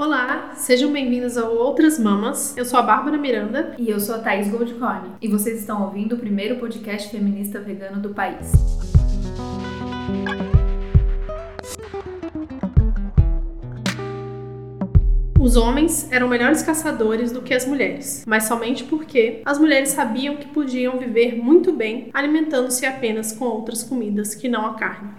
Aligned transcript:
Olá, 0.00 0.54
sejam 0.56 0.90
bem-vindos 0.90 1.36
ao 1.36 1.54
Outras 1.54 1.98
Mamas. 1.98 2.56
Eu 2.56 2.64
sou 2.64 2.78
a 2.78 2.82
Bárbara 2.82 3.18
Miranda. 3.18 3.74
E 3.78 3.90
eu 3.90 4.00
sou 4.00 4.14
a 4.14 4.18
Thaís 4.18 4.48
Goldcorn. 4.48 5.10
E 5.20 5.28
vocês 5.28 5.60
estão 5.60 5.82
ouvindo 5.82 6.14
o 6.14 6.18
primeiro 6.18 6.56
podcast 6.56 7.10
feminista 7.10 7.60
vegano 7.60 8.00
do 8.00 8.14
país. 8.14 8.50
Os 15.38 15.56
homens 15.58 16.10
eram 16.10 16.28
melhores 16.28 16.62
caçadores 16.62 17.30
do 17.30 17.42
que 17.42 17.52
as 17.52 17.66
mulheres, 17.66 18.24
mas 18.26 18.44
somente 18.44 18.84
porque 18.84 19.42
as 19.44 19.58
mulheres 19.58 19.90
sabiam 19.90 20.36
que 20.36 20.48
podiam 20.48 20.96
viver 20.98 21.36
muito 21.36 21.74
bem 21.74 22.08
alimentando-se 22.14 22.86
apenas 22.86 23.32
com 23.32 23.44
outras 23.44 23.82
comidas 23.82 24.34
que 24.34 24.48
não 24.48 24.64
a 24.64 24.74
carne. 24.76 25.10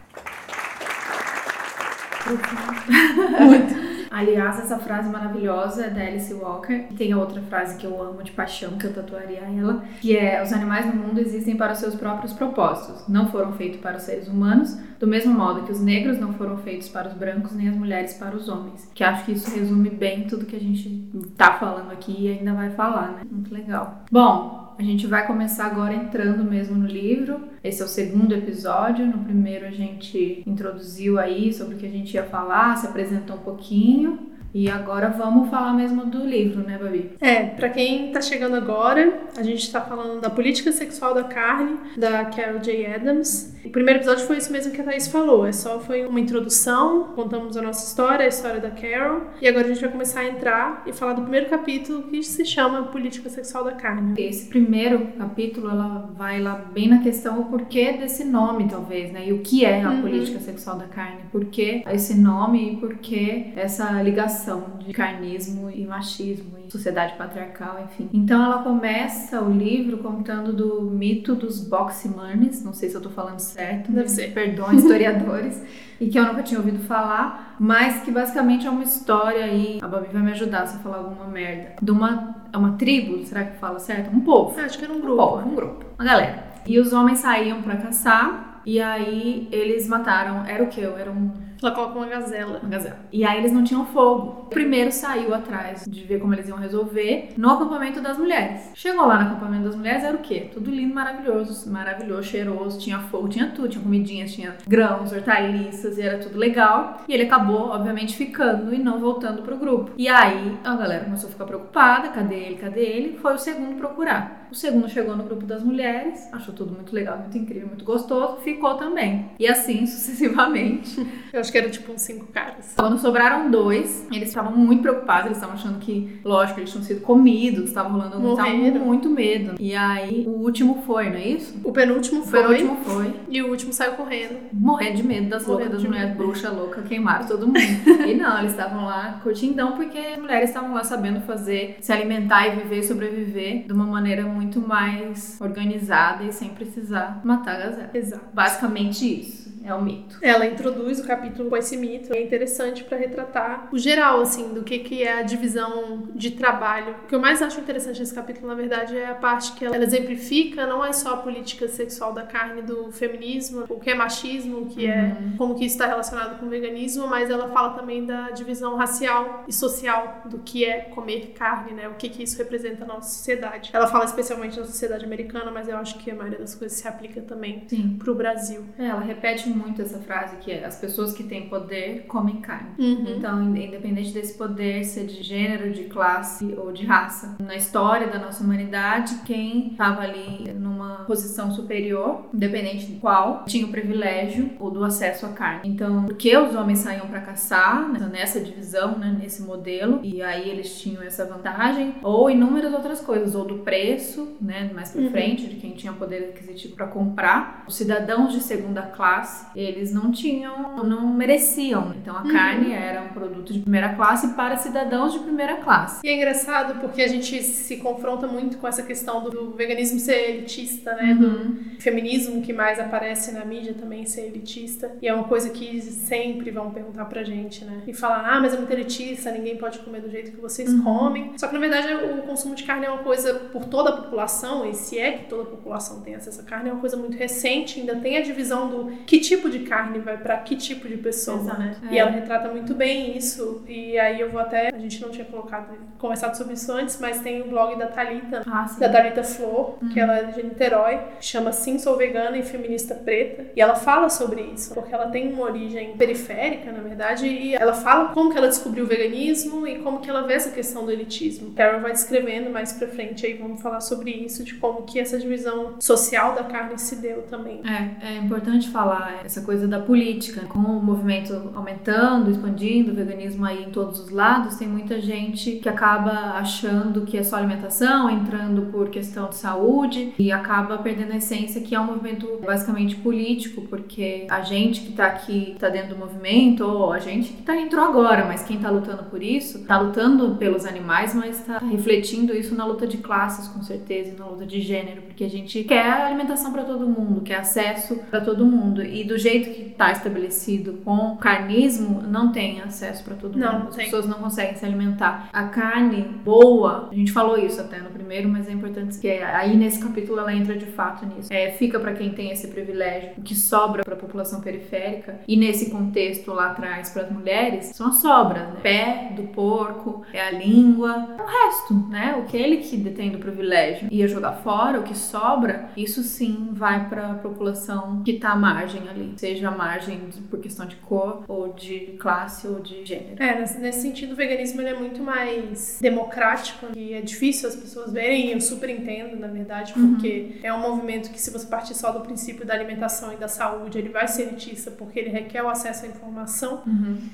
Muito. 3.45 3.90
Aliás, 4.11 4.59
essa 4.59 4.77
frase 4.77 5.09
maravilhosa 5.09 5.85
é 5.85 5.89
da 5.89 6.01
Alice 6.01 6.33
Walker. 6.33 6.87
Tem 6.97 7.15
outra 7.15 7.41
frase 7.43 7.77
que 7.77 7.87
eu 7.87 8.03
amo 8.03 8.21
de 8.21 8.31
paixão, 8.33 8.77
que 8.77 8.85
eu 8.85 8.93
tatuaria 8.93 9.39
ela, 9.39 9.85
que 10.01 10.17
é: 10.17 10.43
Os 10.43 10.51
animais 10.51 10.85
no 10.85 10.93
mundo 10.93 11.19
existem 11.19 11.55
para 11.55 11.71
os 11.71 11.79
seus 11.79 11.95
próprios 11.95 12.33
propósitos, 12.33 13.07
não 13.07 13.31
foram 13.31 13.53
feitos 13.53 13.79
para 13.79 13.95
os 13.95 14.03
seres 14.03 14.27
humanos, 14.27 14.77
do 14.99 15.07
mesmo 15.07 15.33
modo 15.33 15.63
que 15.63 15.71
os 15.71 15.79
negros 15.79 16.19
não 16.19 16.33
foram 16.33 16.57
feitos 16.57 16.89
para 16.89 17.07
os 17.07 17.13
brancos, 17.13 17.53
nem 17.53 17.69
as 17.69 17.75
mulheres 17.75 18.13
para 18.15 18.35
os 18.35 18.49
homens. 18.49 18.91
Que 18.93 19.03
acho 19.03 19.23
que 19.23 19.31
isso 19.31 19.49
resume 19.49 19.89
bem 19.89 20.27
tudo 20.27 20.45
que 20.45 20.57
a 20.57 20.59
gente 20.59 21.09
tá 21.37 21.53
falando 21.53 21.91
aqui 21.91 22.13
e 22.19 22.29
ainda 22.29 22.53
vai 22.53 22.69
falar, 22.71 23.13
né? 23.13 23.21
Muito 23.31 23.53
legal. 23.53 24.03
Bom, 24.11 24.60
a 24.81 24.83
gente 24.83 25.05
vai 25.05 25.27
começar 25.27 25.67
agora 25.67 25.93
entrando 25.93 26.43
mesmo 26.43 26.75
no 26.75 26.87
livro. 26.87 27.39
Esse 27.63 27.83
é 27.83 27.85
o 27.85 27.87
segundo 27.87 28.33
episódio. 28.33 29.05
No 29.05 29.19
primeiro 29.19 29.67
a 29.67 29.69
gente 29.69 30.41
introduziu 30.43 31.19
aí 31.19 31.53
sobre 31.53 31.75
o 31.75 31.77
que 31.77 31.85
a 31.85 31.89
gente 31.89 32.15
ia 32.15 32.23
falar, 32.23 32.75
se 32.77 32.87
apresentou 32.87 33.35
um 33.35 33.41
pouquinho. 33.41 34.30
E 34.53 34.69
agora 34.69 35.09
vamos 35.09 35.49
falar 35.49 35.73
mesmo 35.73 36.05
do 36.05 36.25
livro, 36.25 36.61
né, 36.61 36.77
Babi? 36.77 37.11
É, 37.21 37.45
para 37.45 37.69
quem 37.69 38.11
tá 38.11 38.21
chegando 38.21 38.55
agora, 38.55 39.21
a 39.37 39.43
gente 39.43 39.71
tá 39.71 39.79
falando 39.81 40.19
da 40.19 40.29
política 40.29 40.71
sexual 40.71 41.13
da 41.13 41.23
carne, 41.23 41.77
da 41.97 42.25
Carol 42.25 42.59
J. 42.59 42.85
Adams. 42.85 43.55
O 43.63 43.69
primeiro 43.69 43.99
episódio 43.99 44.25
foi 44.25 44.37
isso 44.37 44.51
mesmo 44.51 44.71
que 44.71 44.81
a 44.81 44.83
Thaís 44.83 45.07
falou, 45.07 45.45
é 45.45 45.51
só 45.51 45.79
foi 45.79 46.05
uma 46.05 46.19
introdução, 46.19 47.09
contamos 47.15 47.55
a 47.55 47.61
nossa 47.61 47.85
história, 47.85 48.25
a 48.25 48.27
história 48.27 48.59
da 48.59 48.71
Carol, 48.71 49.21
e 49.39 49.47
agora 49.47 49.65
a 49.65 49.67
gente 49.69 49.79
vai 49.79 49.91
começar 49.91 50.21
a 50.21 50.27
entrar 50.27 50.83
e 50.85 50.91
falar 50.91 51.13
do 51.13 51.21
primeiro 51.21 51.47
capítulo 51.47 52.03
que 52.03 52.23
se 52.23 52.43
chama 52.43 52.83
Política 52.83 53.29
Sexual 53.29 53.63
da 53.63 53.73
Carne. 53.73 54.15
Esse 54.17 54.47
primeiro 54.47 55.07
capítulo, 55.17 55.69
ela 55.69 56.09
vai 56.17 56.41
lá 56.41 56.55
bem 56.55 56.89
na 56.89 56.99
questão 56.99 57.39
o 57.39 57.45
porquê 57.45 57.93
desse 57.93 58.25
nome, 58.25 58.67
talvez, 58.67 59.11
né? 59.11 59.27
E 59.27 59.33
o 59.33 59.39
que 59.39 59.63
é 59.63 59.83
a 59.83 59.91
uhum. 59.91 60.01
política 60.01 60.39
sexual 60.39 60.77
da 60.77 60.85
carne, 60.85 61.21
por 61.31 61.45
que 61.45 61.83
esse 61.91 62.15
nome 62.15 62.73
e 62.73 62.77
por 62.77 62.95
que 62.97 63.53
essa 63.55 64.01
ligação 64.01 64.40
de 64.79 64.93
carnismo 64.93 65.69
e 65.69 65.85
machismo 65.85 66.57
e 66.57 66.71
sociedade 66.71 67.15
patriarcal, 67.17 67.83
enfim. 67.85 68.09
Então 68.13 68.43
ela 68.43 68.63
começa 68.63 69.41
o 69.41 69.51
livro 69.51 69.97
contando 69.99 70.53
do 70.53 70.81
mito 70.81 71.35
dos 71.35 71.61
boximanes, 71.63 72.63
não 72.63 72.73
sei 72.73 72.89
se 72.89 72.95
eu 72.95 73.01
tô 73.01 73.09
falando 73.09 73.39
certo, 73.39 73.91
deve 73.91 74.09
ser. 74.09 74.31
Perdão, 74.33 74.73
historiadores, 74.73 75.61
e 75.99 76.07
que 76.07 76.17
eu 76.17 76.25
nunca 76.25 76.43
tinha 76.43 76.59
ouvido 76.59 76.79
falar, 76.79 77.55
mas 77.59 78.01
que 78.01 78.11
basicamente 78.11 78.65
é 78.65 78.69
uma 78.69 78.83
história 78.83 79.43
aí, 79.43 79.79
a 79.81 79.87
Babi 79.87 80.07
vai 80.11 80.21
me 80.21 80.31
ajudar 80.31 80.65
se 80.65 80.77
eu 80.77 80.81
falar 80.81 80.97
alguma 80.97 81.27
merda, 81.27 81.73
de 81.81 81.91
uma, 81.91 82.35
é 82.51 82.57
uma 82.57 82.73
tribo, 82.73 83.23
será 83.25 83.43
que 83.43 83.57
fala 83.57 83.79
certo? 83.79 84.15
Um 84.15 84.21
povo. 84.21 84.59
acho 84.59 84.77
que 84.77 84.85
era 84.85 84.93
um 84.93 84.99
grupo. 85.01 85.21
Um 85.21 85.27
povo, 85.27 85.49
um 85.49 85.55
grupo, 85.55 85.85
uma 85.97 86.05
galera. 86.05 86.51
E 86.65 86.79
os 86.79 86.93
homens 86.93 87.19
saíam 87.19 87.61
para 87.61 87.77
caçar, 87.77 88.61
e 88.65 88.79
aí 88.79 89.47
eles 89.51 89.87
mataram, 89.87 90.45
era 90.45 90.63
o 90.63 90.67
que? 90.67 90.81
Era 90.81 91.11
um 91.11 91.31
ela 91.61 91.75
coloca 91.75 91.97
uma 91.97 92.07
gazela. 92.07 92.59
Uma 92.59 92.69
gazela. 92.69 92.99
E 93.11 93.23
aí 93.23 93.37
eles 93.37 93.51
não 93.51 93.63
tinham 93.63 93.85
fogo. 93.85 94.43
O 94.43 94.45
primeiro 94.45 94.91
saiu 94.91 95.33
atrás 95.33 95.85
de 95.87 96.03
ver 96.03 96.19
como 96.19 96.33
eles 96.33 96.47
iam 96.47 96.57
resolver 96.57 97.29
no 97.37 97.49
acampamento 97.49 98.01
das 98.01 98.17
mulheres. 98.17 98.71
Chegou 98.73 99.05
lá 99.05 99.19
no 99.19 99.29
acampamento 99.29 99.65
das 99.65 99.75
mulheres, 99.75 100.03
era 100.03 100.15
o 100.15 100.21
quê? 100.21 100.49
Tudo 100.53 100.71
lindo, 100.71 100.93
maravilhoso, 100.93 101.71
maravilhoso, 101.71 102.23
cheiroso, 102.23 102.79
tinha 102.79 102.99
fogo, 102.99 103.29
tinha 103.29 103.47
tudo, 103.47 103.69
tinha 103.69 103.83
comidinhas, 103.83 104.33
tinha 104.33 104.55
grãos, 104.67 105.11
hortaliças, 105.11 105.97
e 105.97 106.01
era 106.01 106.17
tudo 106.17 106.37
legal. 106.37 107.01
E 107.07 107.13
ele 107.13 107.23
acabou, 107.23 107.69
obviamente, 107.69 108.15
ficando 108.15 108.73
e 108.73 108.77
não 108.77 108.99
voltando 108.99 109.41
pro 109.41 109.57
grupo. 109.57 109.91
E 109.97 110.07
aí 110.07 110.57
a 110.63 110.75
galera 110.75 111.05
começou 111.05 111.29
a 111.29 111.31
ficar 111.31 111.45
preocupada: 111.45 112.09
cadê 112.09 112.35
ele, 112.35 112.55
cadê 112.55 112.81
ele? 112.81 113.17
Foi 113.17 113.33
o 113.33 113.39
segundo 113.39 113.75
procurar. 113.75 114.40
O 114.51 114.55
segundo 114.55 114.89
chegou 114.89 115.15
no 115.15 115.23
grupo 115.23 115.45
das 115.45 115.63
mulheres, 115.63 116.27
achou 116.29 116.53
tudo 116.53 116.73
muito 116.73 116.93
legal, 116.93 117.17
muito 117.19 117.37
incrível, 117.37 117.67
muito 117.67 117.85
gostoso, 117.85 118.41
ficou 118.41 118.75
também. 118.75 119.27
E 119.39 119.47
assim 119.47 119.85
sucessivamente. 119.87 121.07
Eu 121.31 121.39
acho 121.39 121.49
que 121.49 121.57
era 121.57 121.69
tipo 121.69 121.93
uns 121.93 122.01
cinco 122.01 122.27
caras. 122.27 122.73
Quando 122.75 122.99
sobraram 122.99 123.49
dois, 123.49 124.05
eles 124.11 124.27
estavam 124.27 124.51
muito 124.51 124.81
preocupados, 124.81 125.27
eles 125.27 125.37
estavam 125.37 125.55
achando 125.55 125.79
que, 125.79 126.19
lógico, 126.25 126.59
eles 126.59 126.69
tinham 126.69 126.83
sido 126.83 126.99
comidos, 126.99 127.69
estava 127.69 127.87
rolando 127.87 128.31
estavam 128.31 128.85
muito 128.85 129.09
medo. 129.09 129.55
E 129.57 129.73
aí 129.73 130.25
o 130.27 130.31
último 130.31 130.83
foi, 130.85 131.09
não 131.09 131.15
é 131.15 131.27
isso? 131.27 131.57
O 131.63 131.71
penúltimo 131.71 132.23
foi. 132.23 132.39
O 132.39 132.43
penúltimo 132.43 132.77
foi. 132.83 133.13
E 133.29 133.41
o 133.41 133.49
último 133.49 133.71
saiu 133.71 133.93
correndo. 133.93 134.37
Morrendo 134.51 134.97
de 134.97 135.03
medo 135.03 135.29
das 135.29 135.47
loucas, 135.47 135.71
das 135.71 135.83
mulheres 135.83 136.15
bruxas 136.17 136.53
loucas, 136.53 136.85
queimaram 136.85 137.25
todo 137.25 137.47
mundo. 137.47 137.57
e 138.05 138.15
não, 138.15 138.37
eles 138.39 138.51
estavam 138.51 138.85
lá 138.85 139.21
curtindão 139.23 139.73
porque 139.77 139.97
as 139.97 140.17
mulheres 140.17 140.49
estavam 140.49 140.73
lá 140.73 140.83
sabendo 140.83 141.21
fazer, 141.21 141.77
se 141.79 141.93
alimentar 141.93 142.47
e 142.47 142.57
viver 142.57 142.79
e 142.79 142.83
sobreviver 142.83 143.65
de 143.65 143.71
uma 143.71 143.85
maneira 143.85 144.23
muito 144.23 144.40
mais 144.59 145.39
organizada 145.41 146.23
e 146.23 146.31
sem 146.31 146.49
precisar 146.49 147.21
matar 147.23 147.55
a 147.55 147.59
gazela. 147.59 147.89
Exato. 147.93 148.25
Basicamente 148.33 149.05
isso 149.05 149.50
é 149.63 149.73
o 149.73 149.81
mito. 149.81 150.17
Ela 150.21 150.45
introduz 150.45 150.99
o 150.99 151.07
capítulo 151.07 151.49
com 151.49 151.57
esse 151.57 151.77
mito. 151.77 152.13
É 152.13 152.21
interessante 152.21 152.83
para 152.83 152.97
retratar 152.97 153.69
o 153.71 153.77
geral, 153.77 154.21
assim, 154.21 154.53
do 154.53 154.63
que, 154.63 154.79
que 154.79 155.03
é 155.03 155.19
a 155.19 155.21
divisão 155.21 156.09
de 156.13 156.31
trabalho. 156.31 156.95
O 157.03 157.07
que 157.07 157.15
eu 157.15 157.19
mais 157.19 157.41
acho 157.41 157.59
interessante 157.59 157.99
nesse 157.99 158.13
capítulo, 158.13 158.47
na 158.47 158.55
verdade, 158.55 158.97
é 158.97 159.07
a 159.07 159.15
parte 159.15 159.53
que 159.53 159.65
ela 159.65 159.77
exemplifica 159.77 160.65
não 160.65 160.83
é 160.83 160.93
só 160.93 161.15
a 161.15 161.17
política 161.17 161.67
sexual 161.67 162.13
da 162.13 162.23
carne 162.23 162.61
do 162.61 162.91
feminismo, 162.91 163.65
o 163.69 163.79
que 163.79 163.89
é 163.89 163.95
machismo, 163.95 164.61
o 164.61 164.65
que 164.67 164.87
é 164.87 165.15
uhum. 165.19 165.37
como 165.37 165.55
que 165.55 165.65
isso 165.65 165.75
está 165.75 165.87
relacionado 165.87 166.39
com 166.39 166.45
o 166.45 166.49
veganismo, 166.49 167.07
mas 167.07 167.29
ela 167.29 167.49
fala 167.49 167.71
também 167.71 168.05
da 168.05 168.31
divisão 168.31 168.75
racial 168.75 169.43
e 169.47 169.53
social 169.53 170.21
do 170.25 170.39
que 170.39 170.65
é 170.65 170.81
comer 170.81 171.33
carne, 171.37 171.73
né? 171.73 171.87
O 171.87 171.95
que, 171.95 172.09
que 172.09 172.23
isso 172.23 172.37
representa 172.37 172.85
na 172.85 172.95
nossa 172.95 173.09
sociedade. 173.09 173.69
Ela 173.73 173.87
fala 173.87 174.05
especialmente 174.05 174.59
na 174.59 174.65
sociedade 174.65 175.05
americana, 175.05 175.51
mas 175.51 175.67
eu 175.67 175.77
acho 175.77 175.97
que 175.97 176.11
a 176.11 176.15
maioria 176.15 176.39
das 176.39 176.55
coisas 176.55 176.77
se 176.77 176.87
aplica 176.87 177.21
também 177.21 177.65
para 177.97 178.11
o 178.11 178.15
Brasil. 178.15 178.65
É, 178.77 178.87
ela 178.87 179.01
repete 179.01 179.50
muito 179.53 179.81
essa 179.81 179.99
frase 179.99 180.37
que 180.37 180.51
é 180.51 180.65
as 180.65 180.77
pessoas 180.77 181.13
que 181.13 181.23
têm 181.23 181.49
poder 181.49 182.05
comem 182.07 182.41
carne. 182.41 182.71
Uhum. 182.77 183.15
Então, 183.17 183.55
independente 183.55 184.11
desse 184.11 184.37
poder 184.37 184.83
ser 184.83 185.05
de 185.05 185.23
gênero, 185.23 185.71
de 185.71 185.85
classe 185.85 186.53
ou 186.57 186.71
de 186.71 186.85
raça, 186.85 187.35
na 187.39 187.55
história 187.55 188.07
da 188.07 188.19
nossa 188.19 188.43
humanidade, 188.43 189.15
quem 189.25 189.71
estava 189.71 190.01
ali 190.01 190.51
numa 190.53 191.05
posição 191.05 191.51
superior, 191.51 192.25
independente 192.33 192.85
de 192.85 192.99
qual, 192.99 193.45
tinha 193.45 193.65
o 193.65 193.69
privilégio 193.69 194.51
ou 194.59 194.71
do 194.71 194.83
acesso 194.83 195.25
à 195.25 195.29
carne. 195.29 195.61
Então, 195.65 196.05
porque 196.05 196.35
os 196.37 196.55
homens 196.55 196.79
saíam 196.79 197.07
para 197.07 197.21
caçar 197.21 197.89
né, 197.89 198.09
nessa 198.11 198.39
divisão, 198.39 198.97
né, 198.97 199.15
nesse 199.19 199.41
modelo, 199.41 199.99
e 200.03 200.21
aí 200.21 200.49
eles 200.49 200.79
tinham 200.79 201.01
essa 201.03 201.25
vantagem, 201.25 201.95
ou 202.01 202.29
inúmeras 202.29 202.73
outras 202.73 203.01
coisas, 203.01 203.35
ou 203.35 203.45
do 203.45 203.59
preço, 203.59 204.35
né, 204.41 204.69
mais 204.73 204.91
para 204.91 205.01
uhum. 205.01 205.11
frente, 205.11 205.47
de 205.47 205.55
quem 205.55 205.71
tinha 205.71 205.93
poder 205.93 206.29
aquisitivo 206.29 206.75
para 206.75 206.87
comprar. 206.87 207.63
Os 207.67 207.75
cidadãos 207.75 208.33
de 208.33 208.41
segunda 208.41 208.81
classe 208.81 209.40
eles 209.55 209.93
não 209.93 210.11
tinham, 210.11 210.83
não 210.83 211.07
mereciam. 211.13 211.93
Então 212.01 212.15
a 212.15 212.23
uhum. 212.23 212.31
carne 212.31 212.73
era 212.73 213.01
um 213.01 213.09
produto 213.09 213.53
de 213.53 213.59
primeira 213.59 213.93
classe 213.95 214.29
para 214.29 214.57
cidadãos 214.57 215.13
de 215.13 215.19
primeira 215.19 215.57
classe. 215.57 216.05
E 216.05 216.09
é 216.09 216.15
engraçado 216.15 216.79
porque 216.79 217.01
a 217.01 217.07
gente 217.07 217.41
se 217.43 217.77
confronta 217.77 218.27
muito 218.27 218.57
com 218.57 218.67
essa 218.67 218.83
questão 218.83 219.23
do 219.29 219.51
veganismo 219.51 219.99
ser 219.99 220.29
elitista, 220.29 220.93
né? 220.95 221.17
Uhum. 221.19 221.53
Do 221.75 221.81
feminismo 221.81 222.41
que 222.41 222.53
mais 222.53 222.79
aparece 222.79 223.31
na 223.31 223.45
mídia 223.45 223.73
também 223.73 224.05
ser 224.05 224.27
elitista. 224.27 224.91
E 225.01 225.07
é 225.07 225.13
uma 225.13 225.25
coisa 225.25 225.49
que 225.49 225.81
sempre 225.81 226.51
vão 226.51 226.71
perguntar 226.71 227.05
pra 227.05 227.23
gente, 227.23 227.65
né? 227.65 227.83
E 227.87 227.93
falar, 227.93 228.25
ah, 228.25 228.39
mas 228.39 228.53
é 228.53 228.57
muito 228.57 228.71
elitista, 228.71 229.31
ninguém 229.31 229.57
pode 229.57 229.79
comer 229.79 230.01
do 230.01 230.09
jeito 230.09 230.31
que 230.31 230.41
vocês 230.41 230.71
uhum. 230.71 230.83
comem. 230.83 231.33
Só 231.37 231.47
que 231.47 231.53
na 231.53 231.59
verdade 231.59 231.93
o 231.93 232.21
consumo 232.23 232.55
de 232.55 232.63
carne 232.63 232.85
é 232.85 232.89
uma 232.89 233.03
coisa 233.03 233.33
por 233.51 233.65
toda 233.65 233.89
a 233.89 233.93
população, 233.93 234.69
e 234.69 234.73
se 234.73 234.99
é 234.99 235.11
que 235.13 235.25
toda 235.25 235.43
a 235.43 235.45
população 235.45 236.01
tem 236.01 236.15
acesso 236.15 236.41
à 236.41 236.43
carne, 236.43 236.69
é 236.69 236.73
uma 236.73 236.81
coisa 236.81 236.97
muito 236.97 237.17
recente, 237.17 237.79
ainda 237.79 237.95
tem 237.95 238.17
a 238.17 238.21
divisão 238.21 238.69
do 238.69 238.91
que 239.05 239.19
tipo 239.35 239.49
de 239.49 239.59
carne 239.59 239.99
vai 239.99 240.17
para 240.17 240.37
que 240.37 240.55
tipo 240.55 240.87
de 240.87 240.97
pessoa, 240.97 241.39
Exato. 241.39 241.59
né? 241.59 241.75
É. 241.89 241.93
E 241.93 241.97
ela 241.97 242.11
retrata 242.11 242.49
muito 242.49 242.73
bem 242.73 243.17
isso. 243.17 243.63
E 243.67 243.97
aí 243.97 244.19
eu 244.19 244.29
vou 244.29 244.41
até. 244.41 244.69
A 244.73 244.77
gente 244.77 245.01
não 245.01 245.09
tinha 245.09 245.25
colocado, 245.25 245.73
conversado 245.97 246.35
sobre 246.35 246.53
isso 246.53 246.71
antes, 246.71 246.99
mas 246.99 247.21
tem 247.21 247.41
o 247.41 247.47
blog 247.47 247.77
da 247.77 247.87
Talita, 247.87 248.43
ah, 248.45 248.69
da 248.77 248.89
Talita 248.89 249.23
Flor, 249.23 249.77
uhum. 249.81 249.89
que 249.89 249.99
ela 249.99 250.17
é 250.17 250.23
de 250.23 250.43
Niterói, 250.43 250.99
chama 251.19 251.51
Sim 251.51 251.79
Sou 251.79 251.97
Vegana 251.97 252.37
e 252.37 252.43
Feminista 252.43 252.95
Preta. 252.95 253.45
E 253.55 253.61
ela 253.61 253.75
fala 253.75 254.09
sobre 254.09 254.41
isso, 254.41 254.73
porque 254.73 254.93
ela 254.93 255.07
tem 255.09 255.31
uma 255.31 255.43
origem 255.43 255.95
periférica, 255.95 256.71
na 256.71 256.81
verdade, 256.81 257.27
e 257.27 257.55
ela 257.55 257.73
fala 257.73 258.09
como 258.09 258.31
que 258.31 258.37
ela 258.37 258.47
descobriu 258.47 258.83
o 258.83 258.87
veganismo 258.87 259.65
e 259.65 259.79
como 259.79 259.99
que 259.99 260.09
ela 260.09 260.23
vê 260.23 260.33
essa 260.33 260.51
questão 260.51 260.85
do 260.85 260.91
elitismo. 260.91 261.53
Carol 261.53 261.79
vai 261.79 261.91
descrevendo 261.91 262.49
mais 262.49 262.73
pra 262.73 262.87
frente 262.87 263.25
aí, 263.25 263.33
vamos 263.33 263.61
falar 263.61 263.81
sobre 263.81 264.11
isso, 264.11 264.43
de 264.43 264.55
como 264.55 264.83
que 264.83 264.99
essa 264.99 265.17
divisão 265.17 265.75
social 265.79 266.33
da 266.35 266.43
carne 266.43 266.77
se 266.77 266.95
deu 266.97 267.23
também. 267.23 267.61
É, 267.65 268.13
é 268.13 268.17
importante 268.17 268.69
falar 268.69 269.20
essa 269.23 269.41
coisa 269.41 269.67
da 269.67 269.79
política. 269.79 270.41
Com 270.47 270.59
o 270.59 270.83
movimento 270.83 271.51
aumentando, 271.55 272.31
expandindo, 272.31 272.91
o 272.91 272.95
veganismo 272.95 273.45
aí 273.45 273.63
em 273.63 273.71
todos 273.71 273.99
os 273.99 274.09
lados, 274.09 274.55
tem 274.55 274.67
muita 274.67 274.99
gente 275.01 275.53
que 275.53 275.69
acaba 275.69 276.37
achando 276.37 277.01
que 277.01 277.17
é 277.17 277.23
só 277.23 277.37
alimentação, 277.37 278.09
entrando 278.09 278.63
por 278.71 278.89
questão 278.89 279.29
de 279.29 279.35
saúde 279.35 280.13
e 280.17 280.31
acaba 280.31 280.77
perdendo 280.77 281.13
a 281.13 281.17
essência 281.17 281.61
que 281.61 281.75
é 281.75 281.79
um 281.79 281.85
movimento 281.85 282.39
basicamente 282.45 282.95
político, 282.95 283.61
porque 283.63 284.27
a 284.29 284.41
gente 284.41 284.81
que 284.81 284.93
tá 284.93 285.05
aqui, 285.05 285.55
tá 285.59 285.69
dentro 285.69 285.95
do 285.95 285.97
movimento, 285.97 286.63
ou 286.63 286.91
a 286.91 286.99
gente 286.99 287.33
que 287.33 287.43
tá 287.43 287.55
entrou 287.55 287.83
agora, 287.83 288.25
mas 288.25 288.43
quem 288.43 288.57
tá 288.57 288.69
lutando 288.69 289.03
por 289.03 289.21
isso, 289.21 289.65
tá 289.65 289.79
lutando 289.79 290.35
pelos 290.35 290.65
animais, 290.65 291.13
mas 291.13 291.43
tá 291.45 291.59
refletindo 291.59 292.35
isso 292.35 292.55
na 292.55 292.65
luta 292.65 292.87
de 292.87 292.97
classes, 292.97 293.47
com 293.47 293.61
certeza, 293.61 294.13
e 294.15 294.19
na 294.19 294.25
luta 294.25 294.45
de 294.45 294.61
gênero, 294.61 295.01
porque 295.03 295.23
a 295.23 295.29
gente 295.29 295.63
quer 295.63 295.91
alimentação 295.91 296.51
para 296.51 296.63
todo 296.63 296.87
mundo, 296.87 297.21
quer 297.21 297.35
acesso 297.35 297.95
para 298.09 298.21
todo 298.21 298.45
mundo. 298.45 298.83
E 298.83 299.03
do 299.11 299.17
jeito 299.17 299.49
que 299.49 299.69
tá 299.71 299.91
estabelecido 299.91 300.79
com 300.85 301.17
carnismo, 301.17 302.01
não 302.01 302.31
tem 302.31 302.61
acesso 302.61 303.03
para 303.03 303.15
todo 303.15 303.37
Não, 303.37 303.53
mundo. 303.53 303.67
As 303.69 303.75
tem. 303.75 303.85
pessoas 303.85 304.07
não 304.07 304.19
conseguem 304.19 304.55
se 304.55 304.65
alimentar. 304.65 305.27
A 305.33 305.43
carne 305.49 306.01
boa, 306.23 306.87
a 306.89 306.95
gente 306.95 307.11
falou 307.11 307.37
isso 307.37 307.59
até 307.59 307.79
no 307.79 307.89
primeiro, 307.89 308.29
mas 308.29 308.47
é 308.47 308.53
importante 308.53 308.97
que 308.97 309.09
aí 309.09 309.57
nesse 309.57 309.79
capítulo 309.79 310.19
ela 310.19 310.33
entra 310.33 310.55
de 310.55 310.65
fato 310.65 311.05
nisso. 311.05 311.27
É, 311.31 311.51
fica 311.51 311.77
para 311.77 311.93
quem 311.93 312.11
tem 312.11 312.31
esse 312.31 312.47
privilégio, 312.47 313.11
o 313.17 313.21
que 313.21 313.35
sobra 313.35 313.83
para 313.83 313.95
a 313.95 313.97
população 313.97 314.39
periférica 314.39 315.19
e 315.27 315.35
nesse 315.35 315.69
contexto 315.69 316.31
lá 316.31 316.51
atrás 316.51 316.89
para 316.91 317.03
as 317.03 317.11
mulheres 317.11 317.65
são 317.75 317.87
as 317.87 317.97
sobras, 317.97 318.43
né? 318.43 318.59
Pé 318.63 319.11
do 319.13 319.23
porco, 319.23 320.03
é 320.13 320.21
a 320.21 320.31
língua, 320.31 321.15
é 321.17 321.21
o 321.21 321.25
resto, 321.25 321.73
né? 321.89 322.15
O 322.17 322.25
que 322.29 322.37
ele 322.37 322.57
que 322.57 322.77
detém 322.77 323.11
do 323.11 323.17
privilégio 323.17 323.89
ia 323.91 324.07
jogar 324.07 324.33
fora, 324.33 324.79
o 324.79 324.83
que 324.83 324.97
sobra, 324.97 325.69
isso 325.75 326.01
sim 326.01 326.49
vai 326.53 326.87
para 326.87 327.11
a 327.11 327.15
população 327.15 328.01
que 328.05 328.13
tá 328.13 328.31
à 328.31 328.35
margem 328.35 328.87
ali, 328.87 329.00
seja 329.17 329.47
a 329.47 329.51
margem 329.51 330.09
por 330.29 330.39
questão 330.39 330.65
de 330.65 330.75
cor 330.77 331.23
ou 331.27 331.53
de 331.53 331.95
classe 331.99 332.47
ou 332.47 332.59
de 332.59 332.85
gênero. 332.85 333.21
É, 333.21 333.39
nesse, 333.39 333.81
sentido, 333.81 334.13
o 334.13 334.15
veganismo 334.15 334.61
é 334.61 334.73
muito 334.73 335.01
mais 335.01 335.79
democrático 335.81 336.67
e 336.75 336.93
é 336.93 337.01
difícil 337.01 337.49
as 337.49 337.55
pessoas 337.55 337.91
verem, 337.91 338.27
e 338.27 338.31
eu 338.31 338.41
super 338.41 338.69
entendo, 338.69 339.17
na 339.17 339.27
verdade, 339.27 339.73
porque 339.73 340.39
é 340.43 340.53
um 340.53 340.59
movimento 340.59 341.09
que, 341.11 341.19
se 341.19 341.31
você 341.31 341.47
partir 341.47 341.73
só 341.73 341.91
do 341.91 342.01
princípio 342.01 342.45
da 342.45 342.53
alimentação 342.53 343.13
e 343.13 343.17
da 343.17 343.27
saúde, 343.27 343.77
ele 343.77 343.89
vai 343.89 344.07
ser 344.07 344.23
elitista 344.23 344.71
porque 344.71 344.99
ele 344.99 345.09
requer 345.09 345.43
o 345.43 345.49
acesso 345.49 345.85
à 345.85 345.87
informação, 345.87 346.63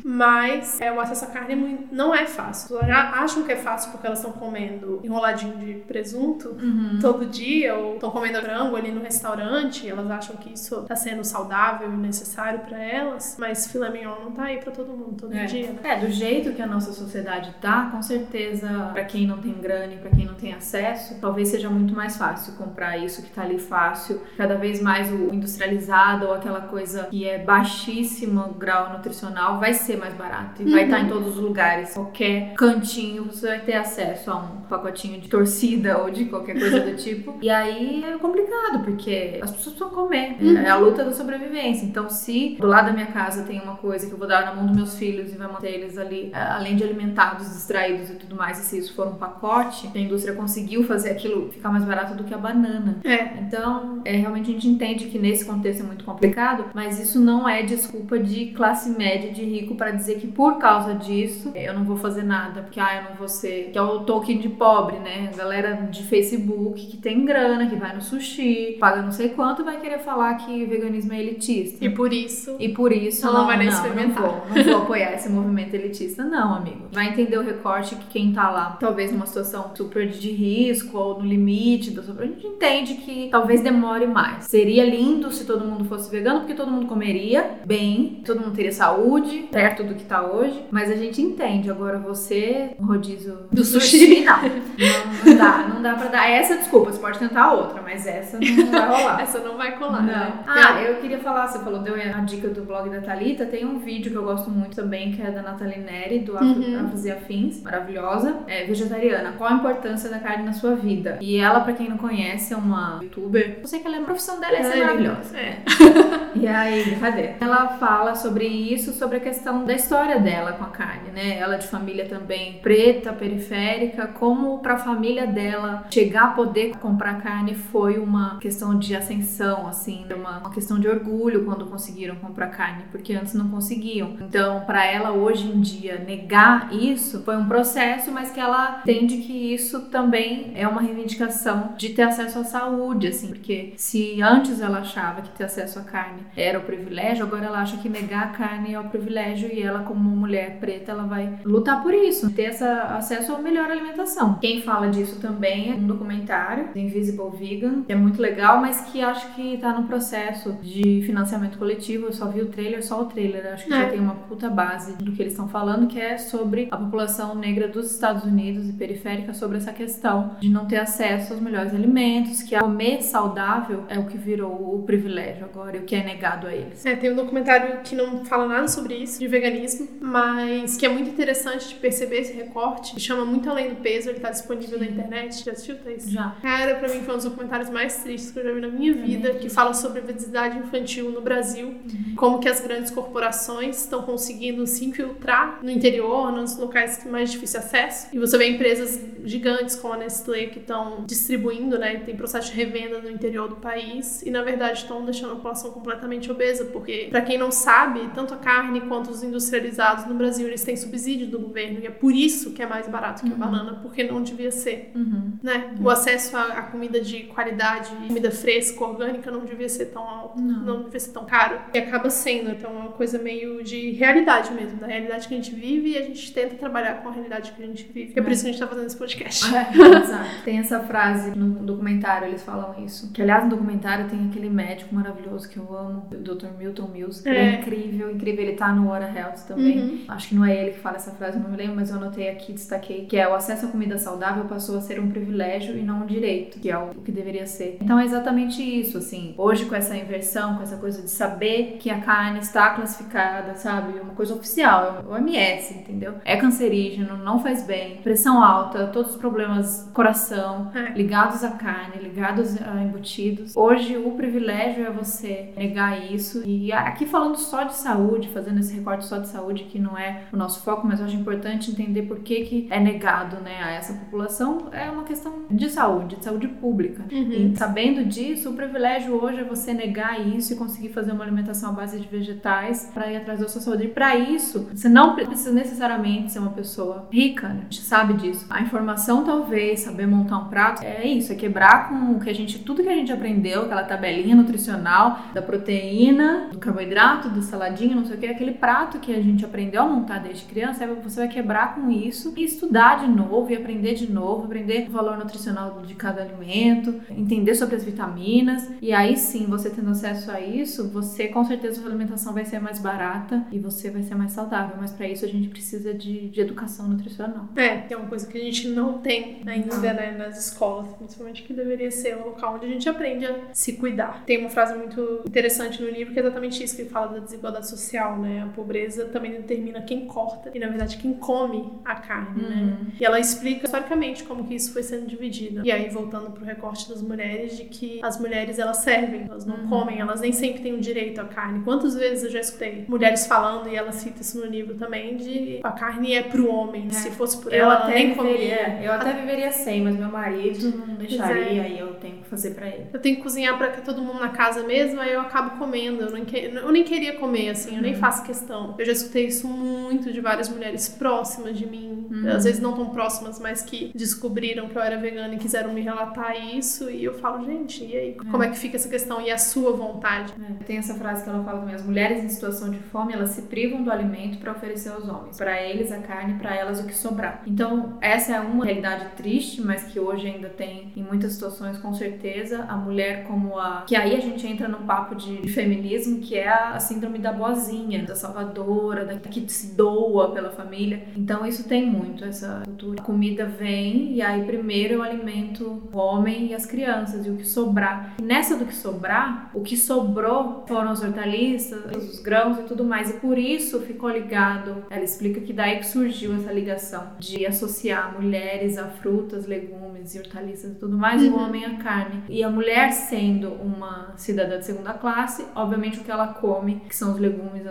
mas 0.03 0.79
é, 0.81 0.91
o 0.91 0.99
acesso 0.99 1.25
à 1.25 1.27
carne 1.27 1.53
é 1.53 1.77
não 1.91 2.13
é 2.13 2.25
fácil. 2.25 2.77
Elas 2.79 3.13
acham 3.13 3.43
que 3.43 3.51
é 3.51 3.55
fácil 3.55 3.91
porque 3.91 4.05
elas 4.05 4.19
estão 4.19 4.33
comendo 4.33 4.99
enroladinho 5.03 5.57
de 5.57 5.73
presunto 5.87 6.55
todo 7.01 7.25
dia, 7.25 7.75
ou 7.75 7.95
estão 7.95 8.11
comendo 8.11 8.39
frango 8.41 8.75
ali 8.75 8.91
no 8.91 9.01
restaurante, 9.01 9.87
elas 9.87 10.09
acham 10.09 10.35
que 10.37 10.53
isso 10.53 10.81
está 10.81 10.95
sendo 10.95 11.23
saudável 11.23 11.66
e 11.83 11.87
necessário 11.97 12.59
para 12.59 12.81
elas, 12.81 13.35
mas 13.39 13.71
filé 13.71 13.89
mignon 13.89 14.15
não 14.23 14.31
tá 14.31 14.43
aí 14.43 14.57
para 14.57 14.71
todo 14.71 14.87
mundo 14.89 15.15
todo 15.19 15.33
É. 15.33 15.45
dia, 15.45 15.71
né? 15.71 15.79
É, 15.83 15.95
do 15.99 16.09
jeito 16.09 16.53
que 16.53 16.61
a 16.61 16.67
nossa 16.67 16.91
sociedade 16.93 17.53
tá, 17.61 17.89
com 17.91 18.01
certeza, 18.01 18.67
pra 18.93 19.03
quem 19.03 19.27
não 19.27 19.37
tem 19.39 19.53
grana 19.53 19.93
e 19.93 19.97
pra 19.97 20.09
quem 20.09 20.25
não 20.25 20.33
tem 20.35 20.53
acesso, 20.53 21.19
talvez 21.19 21.49
seja 21.49 21.69
muito 21.69 21.93
mais 21.93 22.17
fácil 22.17 22.53
comprar 22.53 22.97
isso 22.97 23.21
que 23.21 23.29
tá 23.31 23.41
ali 23.43 23.59
fácil. 23.59 24.21
Cada 24.37 24.55
vez 24.55 24.81
mais 24.81 25.11
o 25.11 25.33
industrializado 25.33 26.27
ou 26.27 26.33
aquela 26.33 26.61
coisa 26.61 27.03
que 27.05 27.27
é 27.27 27.37
baixíssimo 27.39 28.53
grau 28.53 28.93
nutricional 28.93 29.59
vai 29.59 29.73
ser 29.73 29.97
mais 29.97 30.13
barato 30.13 30.61
e 30.61 30.71
vai 30.71 30.83
estar 30.85 30.99
em 31.01 31.07
todos 31.09 31.29
os 31.29 31.37
lugares. 31.37 31.93
Qualquer 31.93 32.53
cantinho 32.55 33.25
você 33.25 33.47
vai 33.47 33.59
ter 33.61 33.73
acesso 33.73 34.31
a 34.31 34.37
um 34.37 34.61
pacotinho 34.69 35.19
de 35.19 35.27
torcida 35.29 35.97
ou 35.97 36.09
de 36.09 36.25
qualquer 36.25 36.57
coisa 36.59 36.79
do 36.81 36.95
tipo. 36.97 37.37
E 37.41 37.49
aí 37.49 38.03
é 38.03 38.17
complicado, 38.17 38.83
porque 38.83 39.39
as 39.41 39.51
pessoas 39.51 39.75
precisam 39.75 39.89
comer. 39.89 40.35
É 40.65 40.69
a 40.69 40.75
luta 40.75 41.03
da 41.03 41.11
sobrevivência. 41.11 41.56
Então, 41.65 42.09
se 42.09 42.57
do 42.59 42.67
lado 42.67 42.87
da 42.87 42.93
minha 42.93 43.07
casa 43.07 43.43
tem 43.43 43.59
uma 43.59 43.75
coisa 43.75 44.07
que 44.07 44.13
eu 44.13 44.17
vou 44.17 44.27
dar 44.27 44.45
na 44.45 44.53
mão 44.53 44.65
dos 44.65 44.75
meus 44.75 44.97
filhos 44.97 45.33
e 45.33 45.37
vai 45.37 45.47
manter 45.47 45.69
eles 45.69 45.97
ali, 45.97 46.31
eh, 46.33 46.37
além 46.37 46.75
de 46.75 46.83
alimentados, 46.83 47.47
distraídos 47.47 48.09
e 48.09 48.15
tudo 48.15 48.35
mais, 48.35 48.59
e 48.59 48.63
se 48.63 48.77
isso 48.77 48.93
for 48.95 49.07
um 49.07 49.15
pacote, 49.15 49.89
a 49.93 49.99
indústria 49.99 50.35
conseguiu 50.35 50.83
fazer 50.83 51.11
aquilo 51.11 51.51
ficar 51.51 51.69
mais 51.69 51.83
barato 51.83 52.15
do 52.15 52.23
que 52.23 52.33
a 52.33 52.37
banana. 52.37 52.97
É, 53.03 53.37
Então, 53.39 54.01
é, 54.05 54.15
realmente 54.17 54.49
a 54.49 54.53
gente 54.53 54.67
entende 54.67 55.05
que 55.05 55.17
nesse 55.17 55.45
contexto 55.45 55.81
é 55.81 55.85
muito 55.85 56.03
complicado, 56.03 56.65
mas 56.73 56.99
isso 56.99 57.19
não 57.19 57.47
é 57.47 57.63
desculpa 57.63 58.19
de 58.19 58.47
classe 58.47 58.89
média, 58.89 59.31
de 59.31 59.43
rico, 59.43 59.75
para 59.75 59.91
dizer 59.91 60.19
que 60.19 60.27
por 60.27 60.57
causa 60.57 60.93
disso 60.95 61.51
eu 61.55 61.73
não 61.73 61.83
vou 61.83 61.97
fazer 61.97 62.23
nada, 62.23 62.61
porque 62.61 62.79
ah, 62.79 63.01
eu 63.01 63.09
não 63.09 63.15
vou 63.17 63.27
ser. 63.27 63.69
Que 63.71 63.77
é 63.77 63.81
o 63.81 63.99
token 63.99 64.37
de 64.39 64.49
pobre, 64.49 64.97
né? 64.99 65.29
A 65.33 65.37
galera 65.37 65.73
de 65.89 66.03
Facebook 66.03 66.85
que 66.87 66.97
tem 66.97 67.25
grana, 67.25 67.67
que 67.67 67.75
vai 67.75 67.95
no 67.95 68.01
sushi, 68.01 68.77
paga 68.79 69.01
não 69.01 69.11
sei 69.11 69.29
quanto, 69.29 69.63
vai 69.63 69.79
querer 69.79 69.99
falar 69.99 70.35
que 70.35 70.65
veganismo 70.65 71.13
é 71.13 71.19
elitista. 71.19 71.46
E 71.51 71.89
por 71.89 72.13
isso 72.13 72.55
E 72.59 72.69
por 72.69 72.91
isso 72.91 73.25
Ela 73.25 73.39
não 73.39 73.45
vai 73.47 73.57
nem 73.57 73.67
não, 73.67 73.73
experimentar. 73.73 74.23
Não 74.23 74.29
vou, 74.29 74.55
não 74.55 74.63
vou 74.63 74.77
apoiar 74.83 75.13
esse 75.13 75.29
movimento 75.29 75.73
elitista, 75.73 76.23
não, 76.23 76.55
amigo. 76.55 76.87
Vai 76.91 77.09
entender 77.09 77.37
o 77.37 77.43
recorte 77.43 77.95
que 77.95 78.05
quem 78.07 78.33
tá 78.33 78.49
lá, 78.49 78.77
talvez 78.79 79.11
numa 79.11 79.25
situação 79.25 79.71
super 79.75 80.07
de 80.07 80.31
risco 80.31 80.97
ou 80.97 81.19
no 81.21 81.25
limite 81.27 81.91
sua. 82.01 82.15
A 82.21 82.25
gente 82.25 82.45
entende 82.47 82.95
que 82.95 83.27
talvez 83.31 83.61
demore 83.61 84.07
mais. 84.07 84.45
Seria 84.45 84.85
lindo 84.85 85.31
se 85.31 85.45
todo 85.45 85.65
mundo 85.65 85.85
fosse 85.85 86.09
vegano, 86.09 86.39
porque 86.41 86.53
todo 86.53 86.71
mundo 86.71 86.85
comeria 86.87 87.59
bem, 87.65 88.21
todo 88.25 88.39
mundo 88.39 88.53
teria 88.55 88.71
saúde, 88.71 89.47
perto 89.51 89.83
do 89.83 89.95
que 89.95 90.03
tá 90.03 90.21
hoje. 90.25 90.63
Mas 90.71 90.89
a 90.91 90.95
gente 90.95 91.21
entende. 91.21 91.69
Agora 91.69 91.97
você, 91.99 92.71
um 92.79 92.85
rodízio 92.85 93.37
Do 93.51 93.63
sushi. 93.63 94.23
não. 94.25 94.41
não. 94.41 95.27
Não 95.27 95.37
dá, 95.37 95.57
não 95.73 95.81
dá 95.81 95.93
pra 95.95 96.07
dar. 96.07 96.29
Essa 96.29 96.57
desculpa, 96.57 96.91
você 96.91 96.99
pode 96.99 97.19
tentar 97.19 97.53
outra, 97.53 97.81
mas 97.81 98.05
essa 98.07 98.37
não 98.39 98.71
vai 98.71 98.87
rolar. 98.87 99.21
essa 99.21 99.39
não 99.39 99.57
vai 99.57 99.77
colar, 99.77 100.01
Não. 100.01 100.05
né? 100.07 100.33
Ah, 100.47 100.81
eu 100.81 100.95
queria 101.01 101.19
falar, 101.19 101.36
você 101.45 101.59
falou, 101.59 101.79
deu 101.79 101.95
a 101.95 102.21
dica 102.21 102.47
do 102.47 102.63
blog 102.63 102.89
da 102.89 103.01
Thalita, 103.01 103.45
tem 103.45 103.65
um 103.65 103.77
vídeo 103.79 104.11
que 104.11 104.17
eu 104.17 104.23
gosto 104.23 104.49
muito 104.49 104.75
também, 104.75 105.11
que 105.11 105.21
é 105.21 105.29
da 105.29 105.41
Nathalie 105.41 105.79
Neri, 105.79 106.19
do 106.19 106.37
Uhum. 106.37 106.85
Afros 106.85 107.03
e 107.05 107.11
Afins, 107.11 107.61
maravilhosa, 107.61 108.37
é 108.47 108.63
vegetariana. 108.65 109.33
Qual 109.37 109.49
a 109.49 109.53
importância 109.55 110.09
da 110.09 110.19
carne 110.19 110.45
na 110.45 110.53
sua 110.53 110.75
vida? 110.75 111.17
E 111.19 111.37
ela, 111.37 111.59
pra 111.59 111.73
quem 111.73 111.89
não 111.89 111.97
conhece, 111.97 112.53
é 112.53 112.57
uma 112.57 112.99
youtuber. 113.01 113.57
Eu 113.61 113.67
sei 113.67 113.79
que 113.79 113.87
ela 113.87 113.97
é 113.97 113.99
a 113.99 114.03
profissão 114.03 114.39
dela 114.39 114.55
é 114.57 114.63
ser 114.63 114.77
É, 114.77 114.83
maravilhosa. 114.85 115.37
É. 115.37 115.57
E 116.35 116.45
aí, 116.45 116.95
cadê? 116.99 117.31
Ela 117.41 117.67
fala 117.79 118.13
sobre 118.13 118.45
isso, 118.45 118.93
sobre 118.93 119.17
a 119.17 119.19
questão 119.19 119.65
da 119.65 119.73
história 119.73 120.19
dela 120.19 120.51
com 120.53 120.63
a 120.65 120.67
carne, 120.67 121.09
né? 121.11 121.39
Ela 121.39 121.57
de 121.57 121.65
família 121.67 122.05
também 122.05 122.59
preta, 122.61 123.11
periférica, 123.11 124.05
como 124.07 124.59
pra 124.59 124.77
família 124.77 125.25
dela 125.25 125.85
chegar 125.89 126.25
a 126.25 126.27
poder 126.27 126.77
comprar 126.77 127.21
carne 127.23 127.55
foi 127.55 127.97
uma 127.97 128.37
questão 128.39 128.77
de 128.77 128.95
ascensão, 128.95 129.67
assim, 129.67 130.05
uma, 130.15 130.37
uma 130.37 130.51
questão 130.51 130.79
de 130.79 130.87
orgulho 130.87 131.26
quando 131.43 131.65
conseguiram 131.65 132.15
comprar 132.15 132.47
carne, 132.47 132.83
porque 132.91 133.13
antes 133.13 133.33
não 133.33 133.49
conseguiam. 133.49 134.15
Então, 134.21 134.61
pra 134.61 134.85
ela 134.85 135.11
hoje 135.11 135.47
em 135.47 135.59
dia 135.61 135.99
negar 135.99 136.73
isso 136.73 137.21
foi 137.23 137.37
um 137.37 137.47
processo, 137.47 138.11
mas 138.11 138.31
que 138.31 138.39
ela 138.39 138.81
entende 138.81 139.17
que 139.17 139.53
isso 139.53 139.81
também 139.89 140.51
é 140.55 140.67
uma 140.67 140.81
reivindicação 140.81 141.73
de 141.77 141.89
ter 141.89 142.03
acesso 142.03 142.39
à 142.39 142.43
saúde, 142.43 143.07
assim, 143.07 143.27
porque 143.27 143.73
se 143.77 144.21
antes 144.21 144.61
ela 144.61 144.79
achava 144.79 145.21
que 145.21 145.29
ter 145.29 145.45
acesso 145.45 145.79
à 145.79 145.83
carne 145.83 146.21
era 146.35 146.59
o 146.59 146.63
privilégio, 146.63 147.25
agora 147.25 147.45
ela 147.45 147.61
acha 147.61 147.77
que 147.77 147.89
negar 147.89 148.23
a 148.23 148.27
carne 148.27 148.73
é 148.73 148.79
o 148.79 148.89
privilégio 148.89 149.49
e 149.51 149.61
ela, 149.61 149.79
como 149.79 149.99
mulher 149.99 150.57
preta, 150.59 150.91
ela 150.91 151.03
vai 151.03 151.39
lutar 151.43 151.81
por 151.81 151.93
isso, 151.93 152.31
ter 152.31 152.43
essa, 152.43 152.83
acesso 152.97 153.33
a 153.33 153.39
melhor 153.39 153.69
alimentação. 153.69 154.35
Quem 154.35 154.61
fala 154.61 154.89
disso 154.89 155.19
também 155.19 155.71
é 155.71 155.75
um 155.75 155.87
documentário, 155.87 156.69
Invisible 156.75 157.31
Vegan, 157.37 157.83
que 157.83 157.91
é 157.91 157.95
muito 157.95 158.21
legal, 158.21 158.61
mas 158.61 158.81
que 158.81 159.01
acho 159.01 159.33
que 159.35 159.57
tá 159.57 159.73
no 159.73 159.87
processo 159.87 160.53
de 160.61 161.01
financiamento 161.17 161.57
coletivo. 161.57 162.07
Eu 162.07 162.13
só 162.13 162.27
vi 162.27 162.41
o 162.41 162.47
trailer, 162.47 162.85
só 162.85 163.01
o 163.01 163.05
trailer, 163.05 163.53
acho 163.53 163.65
que 163.65 163.73
É. 163.73 163.77
já 163.83 163.89
tem 163.89 163.99
uma 163.99 164.13
puta 164.15 164.49
base 164.49 164.93
do 164.97 165.11
que 165.11 165.21
eles 165.21 165.33
estão 165.33 165.47
falando, 165.47 165.87
que 165.87 165.99
é 165.99 166.17
sobre 166.17 166.67
a 166.69 166.77
população 166.77 167.33
negra 167.35 167.67
dos 167.67 167.91
Estados 167.91 168.23
Unidos 168.23 168.69
e 168.69 168.73
periférica, 168.73 169.33
sobre 169.33 169.57
essa 169.57 169.73
questão 169.73 170.35
de 170.39 170.49
não 170.49 170.65
ter 170.65 170.77
acesso 170.77 171.33
aos 171.33 171.41
melhores 171.41 171.73
alimentos, 171.73 172.43
que 172.43 172.57
comer 172.57 173.01
saudável 173.01 173.83
é 173.89 173.97
o 173.97 174.05
que 174.05 174.17
virou 174.17 174.75
o 174.75 174.83
privilégio 174.83 175.45
agora 175.45 175.77
e 175.77 175.79
o 175.79 175.83
que 175.83 175.95
é 175.95 176.03
negado 176.03 176.47
a 176.47 176.53
eles. 176.53 176.85
É, 176.85 176.95
tem 176.95 177.11
um 177.11 177.15
documentário 177.15 177.79
que 177.83 177.95
não 177.95 178.23
fala 178.25 178.47
nada 178.47 178.67
sobre 178.67 178.95
isso, 178.95 179.19
de 179.19 179.27
veganismo, 179.27 179.87
mas 179.99 180.77
que 180.77 180.85
é 180.85 180.89
muito 180.89 181.09
interessante 181.09 181.69
de 181.69 181.75
perceber 181.75 182.19
esse 182.21 182.33
recorte. 182.33 182.93
que 182.93 182.99
Chama 183.01 183.25
Muito 183.25 183.49
Além 183.49 183.69
do 183.69 183.75
Peso, 183.77 184.09
ele 184.09 184.19
tá 184.19 184.29
disponível 184.29 184.79
na 184.79 184.85
internet. 184.85 185.43
Já 185.43 185.51
assistiu, 185.51 185.77
Thaís? 185.77 186.09
Já. 186.09 186.35
Cara, 186.41 186.75
pra 186.75 186.87
mim 186.89 187.01
foi 187.01 187.13
um 187.13 187.17
dos 187.17 187.25
documentários 187.25 187.69
mais 187.69 188.03
tristes 188.03 188.31
que 188.31 188.39
eu 188.39 188.43
já 188.43 188.53
vi 188.53 188.61
na 188.61 188.67
minha 188.67 188.93
vida, 188.93 189.33
que 189.35 189.49
fala 189.49 189.73
sobre 189.73 189.99
a 189.99 190.03
obesidade 190.03 190.57
infantil 190.57 191.06
no 191.11 191.21
Brasil, 191.21 191.75
como 192.15 192.39
que 192.39 192.47
as 192.49 192.59
grandes 192.61 192.91
corporações 192.91 193.81
estão 193.81 194.01
conseguindo 194.03 194.65
se 194.65 194.85
infiltrar 194.85 195.59
no 195.61 195.69
interior, 195.69 196.31
nos 196.31 196.57
locais 196.57 196.97
que 196.97 197.07
mais 197.07 197.31
difícil 197.31 197.59
acesso. 197.59 198.07
E 198.13 198.19
você 198.19 198.37
vê 198.37 198.49
empresas 198.49 198.99
gigantes 199.23 199.75
como 199.75 199.93
a 199.93 199.97
Nestlé 199.97 200.45
que 200.47 200.59
estão 200.59 201.03
distribuindo, 201.05 201.77
né, 201.77 201.97
tem 201.97 202.15
processo 202.15 202.51
de 202.51 202.57
revenda 202.57 202.99
no 202.99 203.09
interior 203.09 203.47
do 203.49 203.57
país 203.57 204.21
e 204.23 204.29
na 204.31 204.41
verdade 204.41 204.79
estão 204.79 205.03
deixando 205.03 205.33
a 205.33 205.35
população 205.35 205.71
completamente 205.71 206.31
obesa, 206.31 206.65
porque 206.65 207.07
pra 207.09 207.21
quem 207.21 207.37
não 207.37 207.51
sabe, 207.51 208.09
tanto 208.15 208.33
a 208.33 208.37
carne 208.37 208.81
quanto 208.81 209.09
os 209.11 209.23
industrializados 209.23 210.05
no 210.05 210.15
Brasil, 210.15 210.47
eles 210.47 210.63
têm 210.63 210.75
subsídio 210.75 211.27
do 211.27 211.39
governo 211.39 211.79
e 211.81 211.87
é 211.87 211.91
por 211.91 212.13
isso 212.13 212.51
que 212.53 212.61
é 212.61 212.65
mais 212.67 212.87
barato 212.87 213.23
que 213.23 213.31
a 213.31 213.35
banana, 213.35 213.79
porque 213.81 214.03
não 214.03 214.21
devia 214.21 214.51
ser 214.51 214.91
Uhum. 214.95 215.33
né? 215.43 215.75
O 215.81 215.89
acesso 215.89 216.35
à, 216.37 216.43
à 216.43 216.61
comida 216.63 216.99
de 217.01 217.23
qualidade, 217.23 217.89
comida 218.07 218.31
fresca, 218.31 218.83
orgânica, 218.83 219.29
não 219.31 219.43
devia 219.45 219.67
ser 219.69 219.87
tão 219.87 220.01
alto. 220.07 220.41
Não. 220.41 220.63
Não, 220.63 220.83
deveria 220.97 220.99
ser 220.99 221.11
tão 221.11 221.25
caro. 221.25 221.59
E 221.73 221.77
acaba 221.77 222.09
sendo, 222.09 222.51
então 222.51 222.71
é 222.71 222.73
uma 222.73 222.91
coisa 222.91 223.17
meio 223.19 223.63
de 223.63 223.91
realidade 223.91 224.51
mesmo, 224.53 224.79
da 224.79 224.87
realidade 224.87 225.27
que 225.27 225.33
a 225.33 225.37
gente 225.37 225.53
vive 225.53 225.91
e 225.91 225.97
a 225.97 226.01
gente 226.01 226.33
tenta 226.33 226.55
trabalhar 226.55 227.01
com 227.01 227.09
a 227.09 227.11
realidade 227.11 227.51
que 227.51 227.63
a 227.63 227.65
gente 227.65 227.89
vive. 227.91 228.13
É 228.15 228.21
por 228.21 228.31
isso 228.31 228.43
que 228.43 228.49
a 228.49 228.51
gente 228.51 228.59
tá 228.59 228.67
fazendo 228.67 228.87
esse 228.87 228.97
podcast. 228.97 229.45
É, 229.55 229.71
exato. 230.03 230.29
Tem 230.43 230.57
essa 230.57 230.79
frase 230.81 231.37
no 231.37 231.65
documentário, 231.65 232.27
eles 232.27 232.43
falam 232.43 232.83
isso. 232.83 233.11
Que 233.11 233.21
aliás, 233.21 233.43
no 233.43 233.49
documentário 233.49 234.09
tem 234.09 234.27
aquele 234.27 234.49
médico 234.49 234.93
maravilhoso 234.93 235.47
que 235.49 235.57
eu 235.57 235.75
amo, 235.75 236.07
o 236.11 236.15
Dr. 236.15 236.47
Milton 236.57 236.87
Mills. 236.87 237.27
É. 237.27 237.35
é 237.35 237.53
incrível, 237.55 238.11
incrível. 238.11 238.45
Ele 238.45 238.53
tá 238.53 238.71
no 238.71 238.87
Water 238.87 239.15
Health 239.15 239.47
também. 239.47 239.79
Uhum. 239.79 240.03
Acho 240.07 240.29
que 240.29 240.35
não 240.35 240.45
é 240.45 240.55
ele 240.55 240.71
que 240.71 240.79
fala 240.79 240.95
essa 240.95 241.11
frase, 241.11 241.39
não 241.39 241.49
me 241.49 241.57
lembro, 241.57 241.75
mas 241.75 241.89
eu 241.89 241.97
anotei 241.97 242.29
aqui, 242.29 242.53
destaquei, 242.53 243.05
que 243.05 243.17
é 243.17 243.27
o 243.27 243.33
acesso 243.33 243.65
à 243.65 243.69
comida 243.69 243.97
saudável 243.97 244.45
passou 244.45 244.77
a 244.77 244.81
ser 244.81 244.99
um 244.99 245.09
privilégio 245.09 245.77
e 245.77 245.81
não 245.81 246.03
um 246.03 246.05
direito, 246.05 246.59
que 246.59 246.69
é 246.69 246.77
o 246.77 246.89
que 246.89 247.11
deveria 247.11 247.45
ser. 247.45 247.77
Então 247.81 247.99
é 247.99 248.05
exatamente 248.05 248.61
isso, 248.61 248.97
assim. 248.97 249.33
Hoje 249.37 249.65
com 249.65 249.75
essa 249.75 249.95
inversão, 249.95 250.55
com 250.55 250.63
essa 250.63 250.77
coisa 250.77 250.86
de 250.95 251.09
saber 251.09 251.77
que 251.79 251.89
a 251.89 251.99
carne 251.99 252.39
está 252.39 252.69
classificada, 252.71 253.55
sabe? 253.55 253.99
Uma 253.99 254.13
coisa 254.13 254.33
oficial, 254.33 255.03
é 255.03 255.07
o 255.07 255.13
OMS, 255.13 255.73
entendeu? 255.73 256.15
É 256.23 256.37
cancerígeno, 256.37 257.17
não 257.17 257.39
faz 257.39 257.65
bem, 257.65 257.97
pressão 257.97 258.41
alta, 258.41 258.87
todos 258.87 259.11
os 259.11 259.17
problemas 259.17 259.89
coração 259.93 260.71
é. 260.73 260.91
ligados 260.93 261.43
à 261.43 261.51
carne, 261.51 262.01
ligados 262.01 262.55
a 262.61 262.81
embutidos. 262.81 263.55
Hoje 263.55 263.97
o 263.97 264.11
privilégio 264.11 264.85
é 264.85 264.91
você 264.91 265.51
negar 265.57 266.11
isso 266.11 266.43
e 266.45 266.71
aqui 266.71 267.05
falando 267.05 267.37
só 267.37 267.63
de 267.63 267.75
saúde, 267.75 268.29
fazendo 268.29 268.59
esse 268.59 268.75
recorte 268.75 269.05
só 269.05 269.17
de 269.17 269.27
saúde 269.27 269.65
que 269.65 269.79
não 269.79 269.97
é 269.97 270.23
o 270.31 270.37
nosso 270.37 270.61
foco, 270.63 270.85
mas 270.87 270.99
eu 270.99 271.05
acho 271.05 271.15
importante 271.15 271.71
entender 271.71 272.03
por 272.03 272.19
que, 272.19 272.45
que 272.45 272.67
é 272.69 272.79
negado, 272.79 273.37
né, 273.37 273.61
a 273.63 273.71
essa 273.71 273.93
população. 273.93 274.69
É 274.71 274.89
uma 274.89 275.03
questão 275.03 275.45
de 275.49 275.69
saúde, 275.69 276.15
de 276.17 276.23
saúde 276.23 276.47
pública. 276.47 277.03
Uhum. 277.11 277.51
E 277.53 277.57
sabendo 277.57 278.05
disso, 278.05 278.49
o 278.49 278.53
privilégio 278.53 279.21
hoje 279.21 279.39
é 279.39 279.43
você 279.43 279.73
negar 279.73 280.19
isso 280.27 280.53
e 280.53 280.55
conseguir 280.67 280.89
fazer 280.89 281.13
uma 281.13 281.23
alimentação 281.23 281.69
à 281.69 281.73
base 281.73 281.97
de 281.99 282.07
vegetais 282.07 282.91
para 282.93 283.11
ir 283.11 283.17
atrás 283.17 283.39
da 283.39 283.47
sua 283.47 283.61
saúde. 283.61 283.85
E 283.85 283.87
para 283.87 284.15
isso, 284.17 284.67
você 284.73 284.89
não 284.89 285.15
precisa 285.15 285.51
necessariamente 285.51 286.33
ser 286.33 286.39
uma 286.39 286.51
pessoa 286.51 287.07
rica, 287.11 287.47
né? 287.47 287.59
a 287.59 287.63
gente 287.63 287.81
sabe 287.81 288.13
disso. 288.15 288.45
A 288.49 288.61
informação, 288.61 289.23
talvez, 289.23 289.79
saber 289.81 290.05
montar 290.05 290.37
um 290.37 290.49
prato, 290.49 290.83
é 290.83 291.07
isso, 291.07 291.31
é 291.31 291.35
quebrar 291.35 291.89
com 291.89 292.11
o 292.11 292.19
que 292.19 292.29
a 292.29 292.33
gente, 292.33 292.59
tudo 292.59 292.83
que 292.83 292.89
a 292.89 292.95
gente 292.95 293.11
aprendeu, 293.11 293.63
aquela 293.63 293.83
tabelinha 293.83 294.35
nutricional 294.35 295.19
da 295.33 295.41
proteína, 295.41 296.49
do 296.51 296.57
carboidrato, 296.57 297.29
do 297.29 297.41
saladinho, 297.41 297.95
não 297.95 298.05
sei 298.05 298.17
o 298.17 298.19
que, 298.19 298.27
aquele 298.27 298.53
prato 298.53 298.99
que 298.99 299.15
a 299.15 299.21
gente 299.21 299.45
aprendeu 299.45 299.83
a 299.83 299.85
montar 299.87 300.19
desde 300.19 300.45
criança, 300.45 300.85
você 301.01 301.21
vai 301.21 301.29
quebrar 301.29 301.75
com 301.75 301.89
isso 301.89 302.33
e 302.35 302.43
estudar 302.43 302.99
de 302.99 303.07
novo 303.07 303.51
e 303.51 303.55
aprender 303.55 303.93
de 303.93 304.11
novo, 304.11 304.45
aprender 304.45 304.87
o 304.89 304.91
valor 304.91 305.17
nutricional 305.17 305.81
de 305.85 305.95
cada 305.95 306.21
alimento, 306.21 306.95
entender 307.09 307.55
sobre 307.55 307.75
as 307.75 307.83
vitaminas. 307.83 308.69
E 308.81 308.91
aí 308.91 309.15
sim, 309.15 309.45
você 309.45 309.69
tendo 309.69 309.91
acesso 309.91 310.29
a 310.31 310.41
isso, 310.41 310.56
você 310.63 311.27
com 311.27 311.43
certeza 311.43 311.79
a 311.79 311.81
sua 311.81 311.89
alimentação 311.89 312.33
vai 312.33 312.45
ser 312.45 312.59
mais 312.59 312.79
barata 312.79 313.45
e 313.51 313.59
você 313.59 313.89
vai 313.89 314.03
ser 314.03 314.15
mais 314.15 314.31
saudável. 314.31 314.75
Mas 314.79 314.91
para 314.91 315.07
isso 315.07 315.25
a 315.25 315.27
gente 315.27 315.49
precisa 315.49 315.93
de, 315.93 316.29
de 316.29 316.41
educação 316.41 316.87
nutricional. 316.87 317.47
É, 317.55 317.77
que 317.81 317.93
é 317.93 317.97
uma 317.97 318.07
coisa 318.07 318.27
que 318.27 318.37
a 318.37 318.41
gente 318.41 318.67
não 318.69 318.99
tem 318.99 319.41
ainda 319.45 319.93
né, 319.93 320.15
nas 320.17 320.37
escolas, 320.37 320.87
principalmente 320.95 321.43
que 321.43 321.53
deveria 321.53 321.91
ser 321.91 322.17
o 322.17 322.25
local 322.25 322.55
onde 322.55 322.65
a 322.65 322.69
gente 322.69 322.87
aprende 322.87 323.25
a 323.25 323.35
se 323.53 323.73
cuidar. 323.73 324.23
Tem 324.25 324.39
uma 324.39 324.49
frase 324.49 324.75
muito 324.77 325.21
interessante 325.25 325.81
no 325.81 325.89
livro 325.89 326.13
que 326.13 326.19
é 326.19 326.23
exatamente 326.23 326.63
isso 326.63 326.75
que 326.75 326.85
fala 326.85 327.13
da 327.13 327.19
desigualdade 327.19 327.67
social, 327.67 328.17
né? 328.19 328.43
A 328.43 328.47
pobreza 328.47 329.05
também 329.05 329.31
determina 329.31 329.81
quem 329.81 330.05
corta 330.05 330.51
e 330.53 330.59
na 330.59 330.67
verdade 330.67 330.97
quem 330.97 331.13
come 331.13 331.71
a 331.83 331.95
carne, 331.95 332.41
né? 332.41 332.47
uhum. 332.49 332.65
né? 332.65 332.77
E 332.99 333.05
ela 333.05 333.19
explica 333.19 333.65
historicamente 333.65 334.23
como 334.23 334.45
que 334.45 334.55
isso 334.55 334.73
foi 334.73 334.83
sendo 334.83 335.07
dividido. 335.07 335.65
E 335.65 335.71
aí 335.71 335.89
voltando 335.89 336.31
pro 336.31 336.45
recorte 336.45 336.89
das 336.89 337.01
mulheres 337.01 337.57
de 337.57 337.65
que 337.65 337.99
as 338.03 338.19
mulheres 338.19 338.59
elas 338.59 338.77
servem, 338.77 339.23
elas 339.23 339.45
não 339.45 339.57
uhum. 339.57 339.69
comem, 339.69 339.99
elas 339.99 340.21
nem 340.21 340.31
sempre 340.47 340.61
têm 340.61 340.73
o 340.73 340.79
direito 340.79 341.19
à 341.19 341.25
carne. 341.25 341.63
Quantas 341.63 341.95
vezes 341.95 342.23
eu 342.23 342.31
já 342.31 342.39
escutei 342.39 342.85
mulheres 342.87 343.27
falando 343.27 343.69
e 343.69 343.75
ela 343.75 343.91
cita 343.91 344.21
isso 344.21 344.39
no 344.39 344.45
livro 344.45 344.75
também 344.75 345.17
de 345.17 345.59
a 345.63 345.71
carne 345.71 346.13
é 346.13 346.23
pro 346.23 346.49
homem, 346.49 346.87
é. 346.89 346.93
se 346.93 347.11
fosse 347.11 347.41
por 347.41 347.53
ela, 347.53 347.75
ela 347.75 347.87
nem 347.87 348.15
comeria. 348.15 348.79
Eu 348.81 348.91
até 348.93 349.13
viveria 349.13 349.51
sem, 349.51 349.81
mas 349.81 349.95
meu 349.95 350.09
marido 350.09 350.71
não 350.77 350.95
deixaria 350.95 351.63
é. 351.63 351.71
e 351.71 351.79
eu 351.79 351.93
tenho 351.95 352.17
que 352.17 352.27
fazer 352.27 352.51
para 352.51 352.67
ele. 352.67 352.87
Eu 352.93 352.99
tenho 352.99 353.17
que 353.17 353.21
cozinhar 353.21 353.57
para 353.57 353.69
todo 353.81 354.01
mundo 354.01 354.19
na 354.19 354.29
casa 354.29 354.63
mesmo, 354.63 354.99
aí 354.99 355.13
eu 355.13 355.21
acabo 355.21 355.57
comendo. 355.57 356.03
Eu, 356.03 356.25
que... 356.25 356.37
eu 356.37 356.71
nem 356.71 356.83
queria 356.83 357.13
comer 357.13 357.49
assim, 357.49 357.75
eu 357.75 357.81
nem 357.81 357.93
uhum. 357.93 357.99
faço 357.99 358.23
questão. 358.23 358.75
Eu 358.77 358.85
já 358.85 358.91
escutei 358.91 359.27
isso 359.27 359.47
muito 359.47 360.11
de 360.11 360.21
várias 360.21 360.49
mulheres 360.49 360.87
próximas 360.89 361.57
de 361.57 361.67
mim, 361.67 362.07
uhum. 362.09 362.29
às 362.29 362.43
vezes 362.43 362.61
não 362.61 362.73
tão 362.73 362.89
próximas, 362.89 363.39
mas 363.39 363.61
que 363.61 363.91
descobriram 363.93 364.67
que 364.69 364.77
eu 364.77 364.81
era 364.81 364.97
vegana 364.97 365.35
e 365.35 365.37
quiseram 365.37 365.73
me 365.73 365.81
relatar 365.81 366.35
isso. 366.55 366.89
E 366.89 367.03
eu 367.03 367.13
falo, 367.15 367.45
gente, 367.45 367.83
e 367.83 367.95
aí? 367.95 368.09
É. 368.09 368.31
Como 368.31 368.43
é 368.43 368.49
que 368.49 368.57
fica 368.57 368.75
essa 368.75 368.89
questão? 368.89 369.21
E 369.21 369.31
a 369.31 369.37
sua 369.37 369.71
vontade? 369.71 370.33
É. 370.39 370.63
Tem 370.63 370.77
essa 370.77 370.95
frase 370.95 371.23
que 371.23 371.29
ela 371.29 371.43
fala 371.43 371.59
também: 371.59 371.75
as 371.75 371.85
mulheres 371.85 372.23
em 372.23 372.29
situação 372.29 372.69
de 372.69 372.79
fome, 372.79 373.13
elas 373.13 373.31
se 373.31 373.43
privam 373.43 373.83
do 373.83 373.91
alimento 373.91 374.37
para 374.37 374.51
oferecer 374.51 374.89
aos 374.89 375.07
homens. 375.07 375.37
Para 375.37 375.61
eles, 375.61 375.91
a 375.91 375.99
carne, 375.99 376.39
para 376.39 376.55
elas, 376.55 376.79
o 376.79 376.85
que 376.85 376.93
sobrar. 376.93 377.41
Então, 377.45 377.97
essa 378.01 378.35
é 378.35 378.39
uma 378.39 378.65
realidade 378.65 379.05
triste, 379.15 379.61
mas 379.61 379.83
que 379.83 379.99
hoje 379.99 380.27
ainda 380.27 380.49
tem 380.49 380.91
em 380.95 381.03
muitas 381.03 381.33
situações, 381.33 381.77
com 381.77 381.93
certeza, 381.93 382.65
a 382.67 382.75
mulher 382.75 383.25
como 383.25 383.57
a. 383.57 383.83
Que 383.87 383.95
aí 383.95 384.15
a 384.15 384.19
gente 384.19 384.45
entra 384.45 384.67
num 384.67 384.85
papo 384.85 385.15
de 385.15 385.47
feminismo, 385.49 386.19
que 386.19 386.35
é 386.35 386.49
a 386.49 386.79
síndrome 386.79 387.19
da 387.19 387.31
boazinha, 387.33 388.03
da 388.03 388.15
salvadora, 388.15 389.05
da 389.05 389.15
que 389.15 389.47
se 389.51 389.75
doa 389.75 390.31
pela 390.31 390.51
família. 390.51 391.03
Então, 391.15 391.45
isso 391.45 391.67
tem 391.67 391.85
muito, 391.85 392.23
essa 392.23 392.61
cultura. 392.65 393.01
A 393.01 393.03
comida 393.03 393.45
vem 393.45 394.13
e 394.13 394.21
aí 394.21 394.43
primeiro 394.45 394.95
eu 394.95 395.03
alimento 395.03 395.83
o 395.91 395.97
homem 395.97 396.47
e 396.47 396.55
as 396.55 396.65
crianças, 396.65 397.25
e 397.25 397.29
o 397.29 397.35
que 397.35 397.47
sobrar. 397.47 398.15
E 398.19 398.21
nessa 398.21 398.55
do 398.57 398.65
que 398.65 398.75
sobrar, 398.75 399.49
o 399.53 399.61
que 399.61 399.75
sobrou 399.77 400.26
foram 400.67 400.91
as 400.91 401.03
hortaliças, 401.03 401.79
os 401.95 402.19
grãos 402.19 402.59
e 402.59 402.63
tudo 402.63 402.83
mais. 402.83 403.09
E 403.09 403.13
por 403.13 403.37
isso 403.37 403.79
ficou 403.81 404.09
ligado. 404.09 404.85
Ela 404.89 405.03
explica 405.03 405.41
que 405.41 405.53
daí 405.53 405.77
que 405.77 405.85
surgiu 405.85 406.35
essa 406.35 406.51
ligação 406.51 407.07
de 407.19 407.45
associar 407.45 408.13
mulheres 408.19 408.77
a 408.77 408.85
frutas, 408.85 409.45
legumes 409.47 410.15
e 410.15 410.19
hortaliças 410.19 410.71
e 410.71 410.75
tudo 410.75 410.97
mais, 410.97 411.21
uhum. 411.21 411.33
o 411.33 411.39
homem 411.39 411.65
a 411.65 411.77
carne. 411.77 412.23
E 412.29 412.43
a 412.43 412.49
mulher 412.49 412.91
sendo 412.91 413.49
uma 413.53 414.13
cidadã 414.17 414.59
de 414.59 414.65
segunda 414.65 414.93
classe, 414.93 415.45
obviamente 415.55 415.99
o 415.99 416.03
que 416.03 416.11
ela 416.11 416.27
come, 416.27 416.81
que 416.87 416.95
são 416.95 417.13
os 417.13 417.19
legumes, 417.19 417.63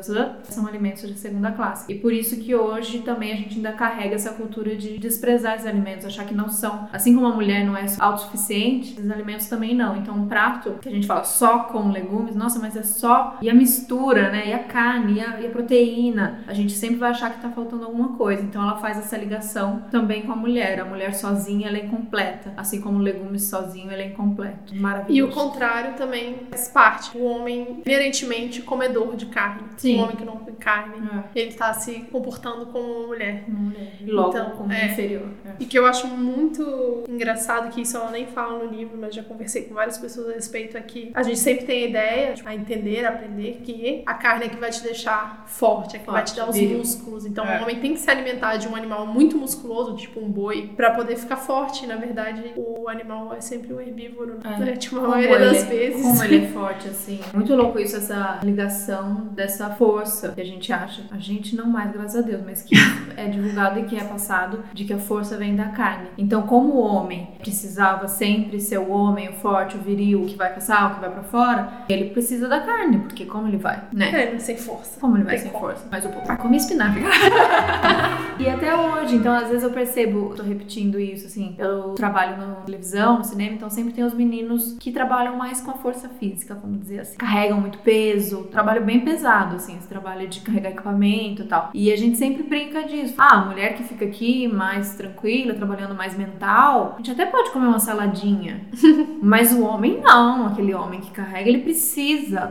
são 0.45 0.67
alimentos 0.67 1.03
de 1.03 1.19
segunda 1.19 1.53
classe. 1.53 1.91
E 1.93 1.97
por 1.97 2.13
isso 2.13 2.37
que 2.39 2.55
hoje 2.55 3.01
também 3.01 3.33
a 3.33 3.37
gente 3.37 3.57
ainda 3.57 3.73
carrega 3.73 4.15
essa 4.15 4.33
cultura 4.33 4.77
de 4.77 4.99
desprezar 4.99 5.55
esses 5.55 5.67
alimentos, 5.67 6.07
achar 6.07 6.27
que 6.27 6.35
não 6.35 6.49
são, 6.49 6.89
assim 6.93 7.15
como 7.15 7.27
a 7.27 7.35
mulher 7.35 7.65
não 7.65 7.77
é 7.77 7.87
autossuficiente, 7.99 9.01
os 9.01 9.11
alimentos 9.11 9.47
também 9.47 9.75
não. 9.75 9.97
Então, 9.97 10.15
um 10.15 10.29
prato 10.29 10.73
que 10.81 10.89
a 10.89 10.93
gente 10.93 11.07
fala 11.07 11.25
só 11.25 11.61
com 11.61 11.91
legumes, 11.91 12.35
nossa, 12.47 12.61
mas 12.61 12.76
é 12.76 12.83
só. 12.85 13.37
E 13.43 13.50
a 13.50 13.55
mistura, 13.55 14.31
né? 14.31 14.49
E 14.49 14.53
a 14.53 14.61
carne, 14.61 15.15
e 15.15 15.21
a, 15.21 15.41
e 15.41 15.47
a 15.47 15.50
proteína. 15.50 16.45
A 16.47 16.55
gente 16.55 16.73
sempre 16.73 16.97
vai 16.97 17.11
achar 17.11 17.33
que 17.33 17.41
tá 17.41 17.50
faltando 17.50 17.85
alguma 17.85 18.17
coisa. 18.17 18.43
Então, 18.43 18.62
ela 18.62 18.76
faz 18.76 18.99
essa 18.99 19.17
ligação 19.17 19.85
também 19.91 20.23
com 20.23 20.33
a 20.33 20.37
mulher. 20.37 20.81
A 20.81 20.85
mulher 20.85 21.12
sozinha, 21.15 21.69
ela 21.69 21.76
é 21.76 21.85
incompleta. 21.85 22.55
Assim 22.57 22.81
como 22.81 22.99
o 22.99 23.03
legume 23.03 23.38
sozinho, 23.38 23.91
ele 23.91 24.03
é 24.03 24.07
incompleto. 24.07 24.75
Maravilhoso. 24.75 25.12
E 25.12 25.23
o 25.23 25.35
contrário 25.35 25.95
também 25.95 26.38
faz 26.50 26.69
parte. 26.69 27.19
O 27.19 27.25
homem, 27.25 27.83
inerentemente, 27.85 28.62
comedor 28.62 29.17
de 29.17 29.26
carne. 29.26 29.65
Sim. 29.76 29.99
O 29.99 30.05
homem 30.05 30.17
que 30.17 30.25
não 30.25 30.37
come 30.37 30.53
carne, 30.53 30.95
é. 31.35 31.41
ele 31.41 31.53
tá 31.53 31.73
se 31.75 32.00
comportando 32.12 32.67
como 32.67 32.85
uma 32.85 33.07
mulher. 33.09 33.45
Uma 33.49 33.59
mulher. 33.59 33.93
E 34.00 34.11
logo 34.11 34.31
então, 34.31 34.50
como 34.50 34.73
é. 34.73 34.87
inferior. 34.87 35.29
É. 35.45 35.50
E 35.59 35.67
que 35.67 35.76
eu 35.76 35.85
acho 35.85 36.07
muito 36.07 37.05
engraçado 37.09 37.73
que 37.73 37.81
isso 37.81 37.97
ela 37.97 38.11
nem 38.11 38.26
fala 38.26 38.62
no 38.65 38.71
livro, 38.71 38.97
mas 38.97 39.15
já 39.15 39.23
conversei 39.23 39.62
com 39.62 39.75
várias 39.75 39.99
pessoas 39.99 40.29
a 40.29 40.33
respeito 40.33 40.79
aqui. 40.79 41.11
A 41.12 41.23
gente 41.23 41.38
sempre 41.38 41.67
tem 41.67 41.85
a 41.85 41.88
ideia, 41.88 42.36
tipo, 42.37 42.49
a 42.49 42.55
entender, 42.55 43.05
a 43.05 43.11
aprender 43.11 43.61
que 43.64 44.02
a 44.07 44.14
carne 44.14 44.47
é 44.47 44.49
que 44.49 44.57
vai 44.57 44.71
te 44.71 44.83
deixar 44.83 45.45
forte, 45.47 45.97
é 45.97 45.99
que 45.99 46.05
forte, 46.05 46.16
vai 46.16 46.25
te 46.25 46.37
dar 46.37 46.49
os 46.49 46.61
músculos. 46.61 47.26
Então, 47.26 47.45
é. 47.45 47.59
o 47.59 47.62
homem 47.62 47.81
tem 47.81 47.95
que 47.95 48.00
se 48.00 48.11
alimentar 48.11 48.57
de 48.57 48.69
um 48.69 48.76
animal 48.76 49.07
muito 49.07 49.37
musculoso, 49.37 49.97
tipo 49.97 50.21
um 50.21 50.31
boi, 50.31 50.71
para 50.76 50.93
poder 50.93 51.16
ficar 51.16 51.37
forte. 51.37 51.87
Na 51.87 51.97
verdade, 51.97 52.52
o 52.57 52.88
animal 52.88 53.35
é 53.35 53.40
sempre 53.40 53.73
um 53.73 53.81
herbívoro, 53.81 54.38
é. 54.45 54.59
né? 54.59 54.76
Tipo, 54.87 54.99
a 54.99 55.09
maioria 55.09 55.38
das 55.38 55.62
é, 55.62 55.66
vezes. 55.66 56.02
Como 56.02 56.23
ele 56.23 56.45
é 56.45 56.49
forte, 56.52 56.88
assim. 56.88 57.21
Muito 57.33 57.55
louco 57.57 57.78
isso, 57.78 57.97
essa 57.97 58.40
ligação 58.43 59.28
dessa 59.33 59.71
força 59.71 60.33
que 60.33 60.40
a 60.40 60.45
gente 60.45 60.73
acha. 60.73 61.05
A 61.11 61.19
gente 61.19 61.57
não 61.57 61.66
mais, 61.66 61.90
graças 61.90 62.16
a 62.16 62.21
Deus, 62.21 62.43
mas 62.45 62.62
que 62.62 62.75
é 63.16 63.26
divulgado 63.26 63.81
e 63.81 63.85
que 63.85 63.97
é 63.97 64.05
passado 64.05 64.62
de 64.73 64.85
que 64.85 64.93
a 64.93 64.99
força 64.99 65.37
vem 65.37 65.57
da 65.57 65.69
carne. 65.69 66.09
Então, 66.19 66.43
como 66.43 66.75
o 66.75 66.78
homem 66.78 67.28
precisava 67.38 68.07
sempre 68.07 68.61
ser 68.61 68.78
o 68.78 68.90
homem, 68.90 69.28
o 69.28 69.33
forte, 69.33 69.76
o 69.76 69.81
viril, 69.81 70.23
o 70.23 70.26
que 70.26 70.37
vai 70.37 70.52
caçar, 70.55 70.90
o 70.90 70.95
que 70.95 71.00
vai 71.00 71.11
para 71.11 71.23
fora, 71.23 71.73
ele 71.88 72.11
precisa 72.26 72.49
da 72.49 72.59
carne, 72.59 72.99
porque 72.99 73.25
como 73.25 73.47
ele 73.47 73.56
vai, 73.56 73.85
né? 73.92 74.35
É, 74.35 74.38
sem 74.40 74.56
força. 74.56 74.99
Como 74.99 75.16
ele 75.16 75.23
vai 75.23 75.38
sem 75.38 75.52
como. 75.52 75.66
força? 75.66 75.87
Mas 75.88 76.04
o 76.04 76.09
papai 76.09 76.37
come 76.37 76.56
espinafre. 76.56 77.04
E 78.38 78.47
até 78.47 78.76
hoje, 78.76 79.16
então 79.16 79.33
às 79.33 79.49
vezes 79.49 79.62
eu 79.62 79.71
percebo, 79.71 80.35
tô 80.37 80.42
repetindo 80.42 81.00
isso, 81.00 81.25
assim, 81.25 81.54
eu 81.59 81.95
trabalho 81.95 82.37
na 82.37 82.54
televisão, 82.56 83.16
no 83.16 83.25
cinema, 83.25 83.54
então 83.54 83.71
sempre 83.71 83.95
tem 83.95 84.04
os 84.04 84.12
meninos 84.12 84.76
que 84.78 84.92
trabalham 84.92 85.37
mais 85.37 85.62
com 85.62 85.71
a 85.71 85.75
força 85.75 86.06
física, 86.11 86.54
vamos 86.54 86.80
dizer 86.80 87.00
assim. 87.00 87.16
Carregam 87.16 87.59
muito 87.59 87.78
peso, 87.78 88.42
trabalho 88.50 88.85
bem 88.85 89.00
pesado, 89.00 89.56
assim, 89.56 89.78
esse 89.78 89.88
trabalho 89.88 90.28
de 90.28 90.40
carregar 90.40 90.68
equipamento 90.68 91.45
e 91.45 91.47
tal. 91.47 91.71
E 91.73 91.90
a 91.90 91.97
gente 91.97 92.18
sempre 92.18 92.42
brinca 92.42 92.83
disso. 92.83 93.14
Ah, 93.16 93.37
a 93.37 93.45
mulher 93.47 93.75
que 93.75 93.83
fica 93.83 94.04
aqui 94.04 94.47
mais 94.47 94.95
tranquila, 94.97 95.54
trabalhando 95.54 95.95
mais 95.95 96.14
mental, 96.14 96.92
a 96.92 96.97
gente 96.99 97.12
até 97.12 97.25
pode 97.25 97.50
comer 97.52 97.68
uma 97.68 97.78
saladinha. 97.78 98.66
mas 99.23 99.50
o 99.50 99.64
homem 99.64 99.99
não, 100.02 100.47
aquele 100.47 100.75
homem 100.75 101.00
que 101.00 101.11
carrega, 101.11 101.49
ele 101.49 101.62
precisa 101.62 101.97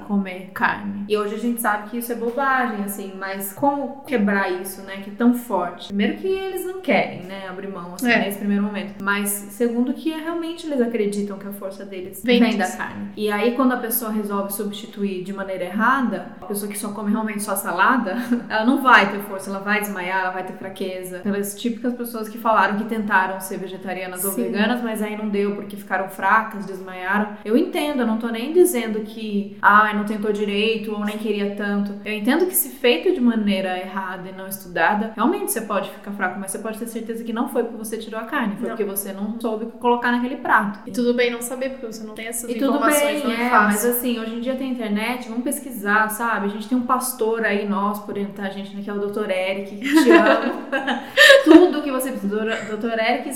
comer 0.08 0.52
carne. 0.54 1.06
E 1.08 1.18
hoje 1.18 1.36
a 1.36 1.40
gente 1.40 1.62
sabe 1.62 1.90
que 1.90 1.98
isso 1.98 2.12
é 2.12 2.16
bobagem, 2.16 2.84
assim, 2.84 3.14
mas 3.18 3.54
como 3.54 4.04
quebrar 4.06 4.52
isso, 4.62 4.82
né, 4.82 4.98
que 5.04 5.10
é 5.10 5.14
tão 5.14 5.34
forte? 5.34 5.88
Primeiro 5.88 6.18
que 6.18 6.28
eles 6.28 6.66
não 6.66 6.82
querem, 6.82 7.22
né, 7.24 7.48
abrir 7.48 7.68
mão, 7.68 7.94
assim, 7.94 8.10
É. 8.12 8.20
nesse 8.20 8.40
primeiro 8.40 8.64
momento. 8.64 9.04
Mas 9.04 9.30
segundo 9.30 9.94
que 9.94 10.12
é, 10.12 10.18
realmente 10.18 10.66
eles 10.68 10.82
acreditam 10.82 11.38
que 11.38 11.48
a 11.48 11.52
força 11.54 11.86
deles 11.86 12.22
Vem 12.24 12.40
vem, 12.40 12.58
da 12.58 12.70
carne. 12.70 13.10
E 13.16 13.32
aí 13.32 13.54
quando 13.56 13.74
a 13.74 13.78
pessoa 13.78 14.12
resolve 14.12 14.52
substituir 14.54 15.24
de 15.24 15.34
maneira 15.34 15.64
errada, 15.66 16.32
a 16.42 16.46
pessoa 16.46 16.72
que 16.72 16.78
só 16.78 16.90
come 16.92 17.12
realmente 17.12 17.44
só 17.44 17.56
salada, 17.56 18.16
ela 18.50 18.66
não 18.66 18.82
vai 18.82 19.12
ter 19.12 19.20
força, 19.20 19.50
ela 19.50 19.60
vai 19.60 19.80
desmaiar, 19.80 20.22
ela 20.22 20.32
vai 20.32 20.44
ter 20.44 20.54
fraqueza. 20.54 21.20
Pelas 21.20 21.56
típicas 21.60 21.94
pessoas 21.94 22.28
que 22.30 22.38
falaram 22.38 22.78
que 22.78 22.86
tentaram 22.86 23.40
ser 23.40 23.58
vegetarianas 23.58 24.24
ou 24.26 24.32
Sim. 24.32 24.44
veganas, 24.44 24.82
mas 24.82 25.02
aí 25.02 25.18
não 25.18 25.30
deu 25.30 25.56
porque 25.56 25.76
ficaram 25.76 26.10
fracas, 26.10 26.66
desmaiaram. 26.66 27.38
Eu 27.44 27.56
entendo, 27.58 28.02
eu 28.02 28.08
não 28.08 28.18
tô 28.18 28.28
nem 28.28 28.54
dizendo 28.54 29.02
que, 29.02 29.45
ah, 29.62 29.94
não 29.94 30.06
tentou 30.06 30.32
direito 30.32 30.92
ou 30.92 31.04
nem 31.04 31.18
queria 31.18 31.56
tanto. 31.56 31.94
Eu 32.04 32.14
entendo 32.14 32.46
que 32.46 32.56
se 32.56 32.70
feito 32.70 33.14
de 33.14 33.22
maneira 33.22 33.78
errada 33.78 34.30
e 34.30 34.32
não 34.32 34.48
estudada, 34.48 35.14
realmente 35.16 35.52
você 35.52 35.62
pode 35.62 35.90
ficar 35.90 36.12
fraco, 36.12 36.40
mas 36.40 36.52
você 36.52 36.60
pode 36.60 36.78
ter 36.78 36.88
certeza 36.88 37.24
que 37.24 37.34
não 37.34 37.50
foi 37.50 37.64
porque 37.64 37.78
você 37.78 37.98
tirou 37.98 38.20
a 38.20 38.26
carne, 38.26 38.56
foi 38.56 38.70
Não. 38.70 38.76
porque 38.76 38.84
você 38.84 39.14
não 39.14 39.40
soube 39.40 39.66
colocar 39.80 40.12
naquele 40.12 40.38
prato. 40.38 40.80
E 40.86 40.92
tudo 40.92 41.14
bem 41.14 41.32
não 41.32 41.42
saber, 41.42 41.70
porque 41.70 41.86
você 41.86 42.04
não 42.06 42.14
tem 42.14 42.28
essas 42.28 42.50
E 42.50 42.54
tudo 42.56 42.76
informações 42.76 43.22
bem, 43.22 43.24
não 43.24 43.32
é, 43.32 43.50
fácil. 43.50 43.68
mas 43.68 43.98
assim, 43.98 44.20
hoje 44.20 44.36
em 44.36 44.42
dia 44.42 44.56
tem 44.56 44.72
internet, 44.72 45.28
vamos 45.28 45.44
pesquisar, 45.44 46.10
sabe? 46.10 46.48
A 46.48 46.50
gente 46.50 46.68
tem 46.68 46.78
um 46.78 46.86
pastor 46.86 47.44
aí, 47.44 47.68
nós, 47.68 48.00
por 48.00 48.12
orientar 48.12 48.48
a 48.48 48.50
gente, 48.50 48.76
né, 48.76 48.82
que 48.82 48.90
é 48.90 48.94
o 48.94 49.00
Dr. 49.00 49.30
Eric, 49.30 49.76
que 49.76 50.04
te 50.04 50.12
amo. 50.12 50.64
tudo 51.44 51.82
que 51.82 51.92
você 51.92 52.12
precisa, 52.12 52.46
Dr. 52.46 53.00
Eric 53.00 53.30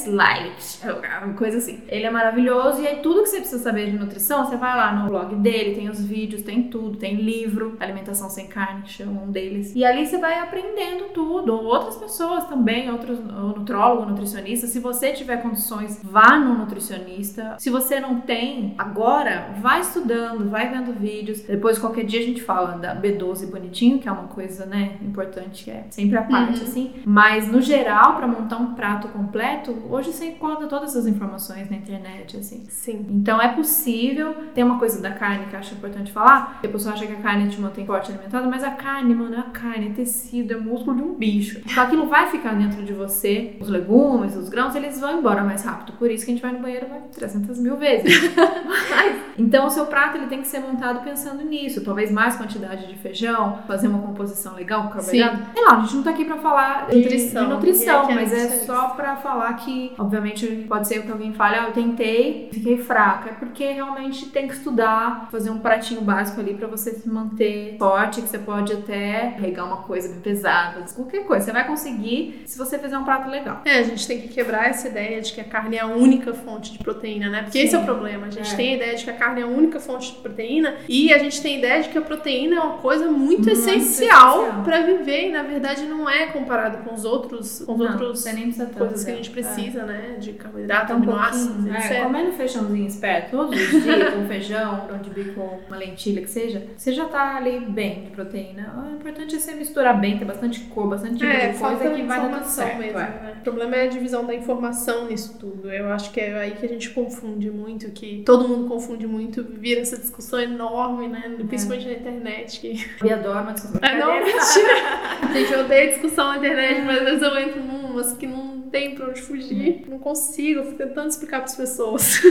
uma 1.24 1.34
coisa 1.34 1.58
assim. 1.58 1.82
Ele 1.88 2.06
é 2.06 2.10
maravilhoso 2.10 2.82
e 2.82 2.88
aí 2.88 2.98
tudo 2.98 3.24
que 3.24 3.30
você 3.30 3.38
precisa 3.38 3.62
saber 3.62 3.92
de 3.92 3.98
nutrição, 3.98 4.46
você 4.46 4.56
vai 4.58 4.76
lá 4.76 4.94
no 4.94 5.08
blog 5.08 5.36
dele, 5.36 5.76
tem 5.76 5.90
os 5.90 5.99
vídeos, 6.06 6.42
tem 6.42 6.64
tudo, 6.64 6.98
tem 6.98 7.16
livro, 7.16 7.76
Alimentação 7.80 8.30
Sem 8.30 8.48
Carne, 8.48 8.84
que 8.84 8.92
chama 8.92 9.22
um 9.22 9.32
deles. 9.32 9.74
E 9.76 9.84
ali 9.86 10.06
você 10.06 10.18
vai 10.18 10.40
aprendendo 10.40 11.10
tudo, 11.14 11.54
ou 11.54 11.66
outras 11.66 11.96
pessoas 11.98 12.46
também, 12.46 12.90
outros 12.92 13.20
ou 13.20 13.58
nutrólogo, 13.60 14.06
nutricionista. 14.10 14.68
Se 14.68 14.80
você 14.80 15.12
tiver 15.12 15.38
condições, 15.38 16.00
vá 16.04 16.38
no 16.38 16.58
nutricionista. 16.58 17.56
Se 17.60 17.70
você 17.70 18.00
não 18.00 18.22
tem, 18.22 18.74
agora 18.78 19.54
vai 19.62 19.82
estudando, 19.82 20.50
vai 20.50 20.70
vendo 20.70 20.94
vídeos. 20.94 21.42
Depois 21.42 21.78
qualquer 21.78 22.06
dia 22.06 22.20
a 22.20 22.24
gente 22.24 22.42
fala 22.42 22.78
da 22.78 22.96
B12 22.96 23.50
bonitinho, 23.50 24.00
que 24.00 24.08
é 24.08 24.12
uma 24.12 24.28
coisa, 24.28 24.66
né, 24.66 24.98
importante, 25.02 25.64
que 25.66 25.72
é 25.72 25.86
sempre 25.90 26.18
a 26.18 26.24
parte 26.24 26.60
Uhum. 26.60 26.64
assim. 26.64 26.94
Mas 27.06 27.48
no 27.52 27.62
geral, 27.62 28.16
para 28.16 28.28
montar 28.28 28.58
um 28.58 28.74
prato 28.74 29.08
completo, 29.10 29.76
hoje 29.90 30.12
você 30.12 30.28
encontra 30.28 30.68
todas 30.68 30.92
essas 30.92 31.08
informações 31.08 31.70
na 31.70 31.78
internet, 31.78 32.38
assim. 32.38 32.64
Sim. 32.70 33.06
Então 33.10 33.42
é 33.42 33.50
possível. 33.50 34.34
Tem 34.54 34.64
uma 34.64 34.80
coisa 34.80 35.02
da 35.02 35.12
carne 35.12 35.46
que 35.48 35.56
eu 35.56 35.60
acho 35.60 35.74
importante 35.74 35.89
falar. 36.12 36.60
que 36.62 36.68
A 36.68 36.70
pessoa 36.70 36.94
acha 36.94 37.06
que 37.06 37.14
a 37.14 37.18
carne 37.18 37.50
te 37.50 37.60
mantém 37.60 37.86
forte 37.86 38.12
alimentada, 38.12 38.48
mas 38.48 38.64
a 38.64 38.72
carne, 38.72 39.14
mano, 39.14 39.36
é 39.36 39.40
a 39.40 39.44
carne, 39.44 39.88
é 39.88 39.92
tecido, 39.92 40.54
é 40.54 40.58
músculo 40.58 40.96
de 40.96 41.04
um 41.04 41.14
bicho. 41.14 41.62
Então 41.66 41.84
aquilo 41.84 42.08
vai 42.08 42.28
ficar 42.28 42.54
dentro 42.54 42.84
de 42.84 42.94
você. 42.94 43.56
Os 43.60 43.70
legumes, 43.70 44.36
os 44.36 44.50
grãos, 44.50 44.76
eles 44.76 45.00
vão 45.00 45.20
embora 45.20 45.44
mais 45.44 45.64
rápido. 45.64 45.94
Por 45.98 46.10
isso 46.10 46.26
que 46.26 46.32
a 46.32 46.34
gente 46.34 46.42
vai 46.42 46.52
no 46.52 46.60
banheiro 46.60 46.88
vai 46.88 47.02
300 47.14 47.60
mil 47.60 47.78
vezes. 47.78 48.14
Mas, 48.90 49.18
então 49.38 49.68
o 49.68 49.70
seu 49.70 49.86
prato 49.86 50.18
ele 50.18 50.28
tem 50.28 50.42
que 50.42 50.48
ser 50.48 50.60
montado 50.60 51.04
pensando 51.04 51.44
nisso. 51.44 51.84
Talvez 51.84 52.12
mais 52.12 52.36
quantidade 52.36 52.88
de 52.88 52.96
feijão, 52.96 53.60
fazer 53.68 53.88
uma 53.88 54.00
composição 54.00 54.56
legal 54.56 54.84
com 54.84 54.90
carboidrato. 54.90 55.38
Sei 55.54 55.64
lá, 55.66 55.78
a 55.78 55.82
gente 55.82 55.96
não 55.96 56.04
tá 56.04 56.10
aqui 56.12 56.26
pra 56.26 56.38
falar 56.38 56.88
de 56.88 56.98
Nutrição. 56.98 57.44
de 57.44 57.54
nutrição, 57.54 58.10
é 58.10 58.16
mas 58.16 58.34
é 58.34 58.48
só 58.66 58.90
pra 58.90 59.16
falar 59.16 59.54
que, 59.54 59.94
obviamente, 59.98 60.66
pode 60.68 60.88
ser 60.88 61.04
que 61.04 61.12
alguém 61.12 61.34
fale, 61.34 61.56
ah, 61.56 61.64
eu 61.68 61.72
tentei, 61.72 62.50
fiquei 62.52 62.78
fraca. 62.78 63.30
É 63.30 63.34
porque 63.34 63.72
realmente 63.72 64.28
tem 64.28 64.48
que 64.48 64.54
estudar, 64.54 65.28
fazer 65.32 65.50
um 65.50 65.60
pratinho 65.80 66.02
básico 66.02 66.40
ali 66.42 66.54
pra 66.54 66.68
você 66.68 66.92
se 66.92 67.08
manter 67.08 67.78
forte, 67.80 68.22
que 68.22 68.28
você 68.28 68.38
pode 68.38 68.74
até 68.74 69.34
regar 69.40 69.66
uma 69.66 69.78
coisa 69.78 70.10
bem 70.10 70.20
pesada, 70.20 70.84
qualquer 70.94 71.24
coisa. 71.26 71.46
Você 71.46 71.52
vai 71.52 71.66
conseguir 71.66 72.42
se 72.46 72.58
você 72.58 72.78
fizer 72.78 72.98
um 72.98 73.04
prato 73.06 73.30
legal. 73.30 73.62
É, 73.66 73.80
a 73.80 73.84
gente 73.84 74.06
tem 74.08 74.20
que 74.22 74.28
quebrar 74.28 74.70
essa 74.70 74.88
ideia 74.90 75.22
de 75.22 75.32
que 75.34 75.40
a 75.42 75.44
carne 75.44 75.78
é 75.78 75.82
a 75.82 75.88
única 75.88 76.34
fonte 76.34 76.74
de 76.74 76.80
proteína, 76.80 77.30
né? 77.30 77.44
Porque 77.44 77.60
Sim. 77.60 77.66
esse 77.66 77.76
é 77.76 77.80
o 77.80 77.84
problema. 77.86 78.28
A 78.28 78.30
gente 78.30 78.52
É. 78.54 78.56
tem 78.56 78.74
a 78.74 78.76
ideia 78.76 78.96
de 78.96 79.04
que 79.06 79.10
a 79.10 79.14
carne 79.14 79.42
é 79.42 79.44
a 79.44 79.48
única 79.48 79.80
fonte 79.80 80.12
de 80.12 80.18
proteína 80.20 80.76
e 80.88 81.14
a 81.14 81.18
gente 81.18 81.42
tem 81.42 81.56
a 81.56 81.60
ideia 81.60 81.84
de 81.84 81.90
que 81.90 81.98
a 81.98 82.02
proteína 82.02 82.56
é 82.58 82.60
uma 82.60 82.78
coisa 82.78 83.06
muito, 83.10 83.20
Muito 83.44 83.50
essencial 83.50 83.80
essencial. 83.80 84.64
pra 84.64 84.82
viver 84.82 85.30
e 85.30 85.32
na 85.32 85.44
verdade 85.44 85.86
não 85.86 86.10
é 86.10 86.28
comparado 86.28 86.80
com 86.84 86.94
os 86.94 87.06
outros, 87.06 87.64
com 87.66 87.74
os 87.74 87.80
Não, 87.80 87.92
outros 87.92 88.20
você 88.20 88.34
nem 88.34 88.44
precisa 88.44 88.66
tanto 88.66 88.78
coisas 88.78 89.04
que 89.04 89.12
a 89.12 89.14
dela. 89.14 89.24
gente 89.24 89.32
precisa, 89.34 89.84
né? 89.84 90.16
De 90.20 90.34
carboidrato, 90.34 90.92
um 90.94 90.96
aminoácidos, 90.98 91.56
pouquinho, 91.56 91.76
etc. 91.78 91.92
é, 91.92 92.02
comendo 92.04 92.32
feijãozinho 92.34 92.88
esperto 92.88 93.32
todos 93.32 93.60
os 93.74 93.84
dias, 93.84 94.14
com 94.14 94.26
feijão, 94.28 94.86
grão 94.88 94.98
de 95.00 95.10
bico, 95.10 95.60
uma 95.70 95.78
lentilha 95.78 96.22
que 96.22 96.30
seja, 96.30 96.68
você 96.76 96.92
já 96.92 97.06
tá 97.06 97.36
ali 97.38 97.60
bem 97.60 98.04
de 98.06 98.12
proteína. 98.12 98.74
O 98.92 98.96
importante 98.96 99.36
é 99.36 99.40
você 99.40 99.54
misturar 99.54 100.00
bem, 100.00 100.18
ter 100.18 100.26
bastante 100.26 100.62
cor, 100.62 100.88
bastante 100.88 101.18
tipo 101.18 101.26
É, 101.26 101.50
de 101.50 101.58
coisa 101.58 101.90
que 101.92 102.04
vai 102.04 102.22
dar 102.22 102.38
tudo 102.40 102.46
certo. 102.48 102.78
mesmo, 102.80 103.00
é. 103.00 103.04
né? 103.04 103.34
O 103.40 103.44
problema 103.44 103.76
é 103.76 103.84
a 103.84 103.88
divisão 103.88 104.26
da 104.26 104.34
informação 104.36 105.08
nisso 105.08 105.38
tudo. 105.40 105.72
Eu 105.72 105.90
acho 105.92 106.12
que 106.12 106.20
é 106.20 106.38
aí 106.38 106.52
que 106.52 106.66
a 106.66 106.70
gente 106.70 106.90
confunde 106.90 107.50
muito, 107.50 107.90
que 107.92 108.24
todo 108.26 108.48
mundo 108.48 108.68
confunde 108.68 109.08
muito, 109.08 109.44
vira 109.44 109.82
essa 109.82 109.98
discussão 109.98 110.40
enorme, 110.40 111.08
né? 111.08 111.36
Principalmente 111.48 111.88
na 111.88 111.94
internet. 111.94 112.60
Que... 112.60 112.86
Eu 113.08 113.16
adoro 113.16 113.44
uma 113.44 113.54
discussão. 113.54 113.80
Ah, 113.84 113.96
não, 113.98 114.14
mentira! 114.20 115.34
Gente, 115.34 115.54
eu 115.54 115.60
odeio 115.62 115.90
discussão 115.92 116.28
na 116.30 116.38
internet, 116.38 116.82
mas 116.82 116.98
às 117.00 117.04
vezes 117.06 117.22
eu 117.22 117.38
entro 117.40 117.62
numas 117.64 118.14
que 118.14 118.26
não 118.28 118.62
tem 118.70 118.96
pra 118.96 119.08
onde 119.08 119.22
fugir. 119.22 119.84
Não 119.88 120.00
consigo, 120.00 120.60
eu 120.60 120.66
fico 120.66 120.78
tentando 120.78 121.10
explicar 121.10 121.40
pras 121.40 121.56
pessoas. 121.56 122.22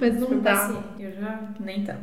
mas 0.00 0.18
não 0.20 0.38
dá. 0.40 0.52
paciente, 0.52 0.84
Eu 1.00 1.12
já 1.12 1.40
nem 1.60 1.84
tanto. 1.84 2.00